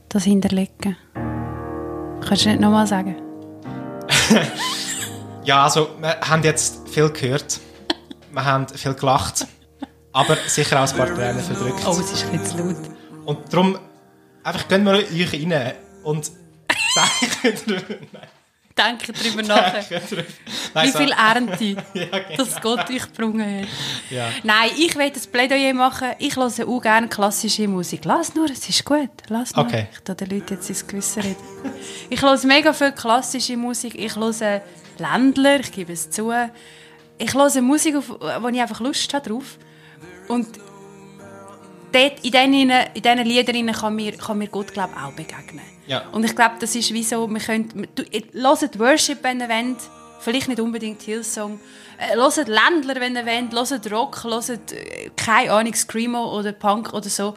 das 0.08 0.24
hinterlegen. 0.24 0.96
Kannst 2.22 2.46
du 2.46 2.50
nicht 2.50 2.62
nochmal 2.62 2.88
sagen? 2.88 3.16
Ja, 5.50 5.64
also, 5.64 5.90
wir 6.00 6.20
haben 6.22 6.44
jetzt 6.44 6.88
viel 6.90 7.10
gehört. 7.10 7.60
wir 8.32 8.46
haben 8.46 8.68
viel 8.68 8.94
gelacht. 8.94 9.48
Aber 10.12 10.38
sicher 10.48 10.82
auch 10.84 10.90
ein 10.90 10.98
paar 10.98 11.14
Tränen 11.14 11.40
verdrückt. 11.40 11.82
Oh, 11.86 11.92
es 11.92 12.12
ist 12.12 12.26
ein 12.26 12.40
bisschen 12.40 12.58
zu 12.58 12.64
laut. 12.64 12.78
Und 13.26 13.54
darum, 13.54 13.78
einfach 14.44 14.68
gehen 14.68 14.84
wir 14.84 14.94
euch 14.94 15.34
rein 15.34 15.74
und 16.04 16.32
denken 16.96 17.66
drüber. 17.66 17.96
Nein, 18.12 18.28
Denke 18.78 19.12
drüber 19.12 19.44
nach. 19.44 19.74
denken 19.74 20.08
drüber. 20.10 20.24
Nein, 20.74 20.88
Wie 20.88 20.98
viel 20.98 21.12
Ernte, 21.12 21.64
Ja, 21.94 22.06
genau. 22.20 22.36
dass 22.38 22.62
Gott 22.62 22.90
euch 22.90 23.02
gebrungen 23.12 23.62
hat. 23.62 23.68
Ja. 24.10 24.30
Nein, 24.44 24.70
ich 24.78 24.96
will 24.96 25.10
das 25.12 25.28
Plädoyer 25.28 25.74
machen. 25.74 26.10
Ich 26.18 26.36
höre 26.38 26.46
auch 26.68 26.82
gerne 26.82 27.08
klassische 27.10 27.68
Musik. 27.68 28.06
Lass 28.06 28.34
nur, 28.36 28.50
es 28.50 28.68
ist 28.70 28.86
gut. 28.86 29.10
Lass 29.28 29.54
nur. 29.56 29.66
Okay. 29.66 29.88
Ich 29.92 30.00
tue 30.00 30.16
den 30.16 30.30
Leuten 30.30 30.54
jetzt 30.54 30.70
ins 30.70 30.88
Gewissen 30.88 31.22
reden. 31.24 31.36
Ich 32.10 32.22
höre 32.22 32.40
mega 32.46 32.72
viel 32.74 32.94
klassische 32.94 33.58
Musik. 33.58 33.96
Ich 33.96 34.16
höre 34.16 34.62
Ländler, 34.98 35.60
ich 35.60 35.72
gebe 35.72 35.92
es 35.94 36.10
zu. 36.10 36.32
Ich 37.18 37.34
höre 37.34 37.62
Musik, 37.62 37.98
auf 37.98 38.10
wo 38.10 38.48
ich 38.48 38.62
einfach 38.62 38.80
Lust 38.80 39.14
habe 39.14 39.30
drauf. 39.30 39.58
Und 40.30 40.48
dort, 41.92 42.24
in 42.24 42.32
diesen, 42.32 42.54
in 42.54 43.02
diesen 43.02 43.26
Liedern 43.26 43.72
kann 43.74 43.96
mir, 43.96 44.14
kann 44.14 44.38
mir 44.38 44.48
Gott 44.48 44.72
glaub, 44.72 44.92
auch 44.96 45.12
begegnen. 45.12 45.66
Ja. 45.88 46.04
Und 46.12 46.24
ich 46.24 46.36
glaube, 46.36 46.56
das 46.60 46.76
ist 46.76 46.94
wie 46.94 47.04
so, 47.04 47.28
wir 47.28 47.40
können, 47.40 47.88
du, 47.96 48.04
hört 48.04 48.80
Worship, 48.80 49.24
wenn 49.24 49.42
ihr 49.42 49.50
wollt, 49.50 49.78
vielleicht 50.20 50.48
nicht 50.48 50.60
unbedingt 50.60 51.02
Hillsong, 51.02 51.60
äh, 51.98 52.16
hört 52.16 52.48
Ländler, 52.48 53.02
wenn 53.02 53.16
ihr 53.16 53.26
wollt, 53.26 53.70
hört 53.72 53.92
Rock, 53.92 54.24
hört, 54.24 54.72
äh, 54.72 55.10
keine 55.16 55.52
Ahnung, 55.52 55.74
Screamo 55.74 56.38
oder 56.38 56.52
Punk 56.52 56.94
oder 56.94 57.10
so. 57.10 57.36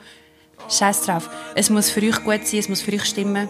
Scheiß 0.69 1.03
drauf. 1.07 1.29
Es 1.55 1.71
muss 1.71 1.91
für 1.91 2.03
euch 2.03 2.23
gut 2.23 2.47
sein, 2.47 2.61
es 2.61 2.69
muss 2.69 2.83
für 2.83 2.93
euch 2.93 3.05
stimmen. 3.05 3.49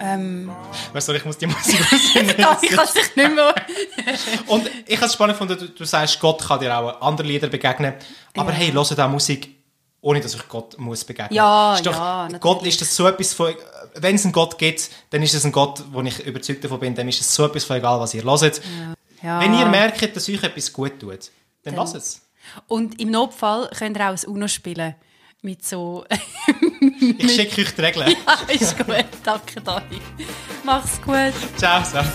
Ähm, 0.00 0.50
Weißt 0.92 1.08
du, 1.08 1.12
ich 1.12 1.24
muss 1.24 1.38
die 1.38 1.46
Musik 1.46 1.80
aussehen. 1.92 2.34
das 2.36 2.60
kann 2.70 2.86
sich 2.86 3.16
nicht 3.16 3.34
mehr... 3.34 3.54
Und 4.46 4.70
ich 4.86 4.96
habe 4.96 5.06
es 5.06 5.12
spannend 5.14 5.38
gefunden, 5.38 5.58
du, 5.58 5.68
du 5.68 5.84
sagst, 5.84 6.18
Gott 6.20 6.42
kann 6.46 6.60
dir 6.60 6.76
auch 6.78 7.00
andere 7.00 7.26
Lieder 7.26 7.48
begegnen. 7.48 7.94
Aber 8.36 8.50
Ja. 8.52 8.56
hey, 8.56 8.72
hört 8.72 9.00
auch 9.00 9.08
Musik, 9.08 9.54
ohne 10.00 10.20
dass 10.20 10.34
ich 10.34 10.48
Gott 10.48 10.78
muss 10.78 11.04
begegnen. 11.04 11.34
Ja, 11.34 11.74
ist 11.74 11.86
doch, 11.86 11.92
ja. 11.94 12.28
Gott 12.40 12.64
ist 12.66 12.80
das 12.80 12.94
so 12.94 13.06
etwas 13.06 13.32
von, 13.34 13.54
wenn 13.94 14.14
es 14.16 14.24
einen 14.24 14.32
Gott 14.32 14.58
gibt, 14.58 14.90
dann 15.10 15.22
ist 15.22 15.34
es 15.34 15.44
ein 15.44 15.52
Gott, 15.52 15.82
wo 15.92 16.00
ich 16.02 16.24
überzeugt 16.26 16.62
davon 16.64 16.80
bin, 16.80 16.94
dann 16.94 17.08
ist 17.08 17.20
es 17.20 17.34
so 17.34 17.46
etwas 17.46 17.64
von 17.64 17.76
egal, 17.76 17.98
was 18.00 18.14
ihr 18.14 18.22
hört. 18.22 18.60
Ja. 19.22 19.40
Wenn 19.40 19.54
ihr 19.58 19.66
merkt, 19.66 20.14
dass 20.16 20.28
euch 20.28 20.42
etwas 20.42 20.72
gut 20.72 21.00
tut, 21.00 21.30
dann 21.62 21.74
Dann- 21.74 21.74
lasst 21.76 21.94
es. 21.96 22.22
Und 22.68 23.00
im 23.00 23.10
Notfall 23.10 23.68
könnt 23.76 23.96
ihr 23.96 24.04
auch 24.08 24.12
ein 24.16 24.24
UNO 24.28 24.46
spielen. 24.48 24.94
Mit 25.42 25.64
so... 25.64 26.04
Ich 27.18 27.34
schicke 27.34 27.62
euch 27.62 27.74
die 27.74 27.80
Regeln. 27.80 28.16
ist 28.48 28.76
gut, 28.76 29.04
danke 29.24 29.60
Dani. 29.60 30.00
Mach's 30.64 31.00
gut. 31.02 31.32
Ciao. 31.56 31.82
Sarah. 31.84 32.06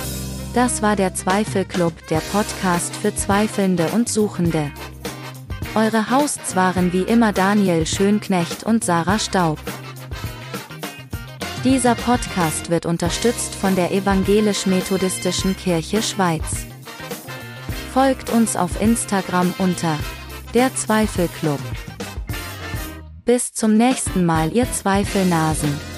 Das 0.54 0.82
war 0.82 0.96
der 0.96 1.14
Zweifelclub, 1.14 2.08
der 2.08 2.20
Podcast 2.20 2.94
für 2.96 3.16
Zweifelnde 3.16 3.88
und 3.94 4.10
Suchende. 4.10 4.72
Eure 5.76 6.12
Hosts 6.12 6.56
waren 6.58 6.92
wie 6.92 7.04
immer 7.04 7.32
Daniel 7.32 7.86
Schönknecht 7.86 8.64
und 8.64 8.84
Sarah 8.84 9.20
Staub. 9.20 9.60
Dieser 11.64 11.96
Podcast 11.96 12.70
wird 12.70 12.86
unterstützt 12.86 13.56
von 13.56 13.76
der 13.76 13.92
Evangelisch-Methodistischen 13.92 15.56
Kirche 15.56 16.02
Schweiz. 16.02 16.66
Folgt 17.94 18.32
uns 18.32 18.56
auf 18.58 18.82
Instagram 18.82 19.54
unter 19.60 19.98
der 20.54 20.76
Zweifelclub. 20.76 21.60
Bis 23.32 23.54
zum 23.54 23.78
nächsten 23.78 24.26
Mal, 24.26 24.52
ihr 24.52 24.70
Zweifelnasen. 24.70 25.91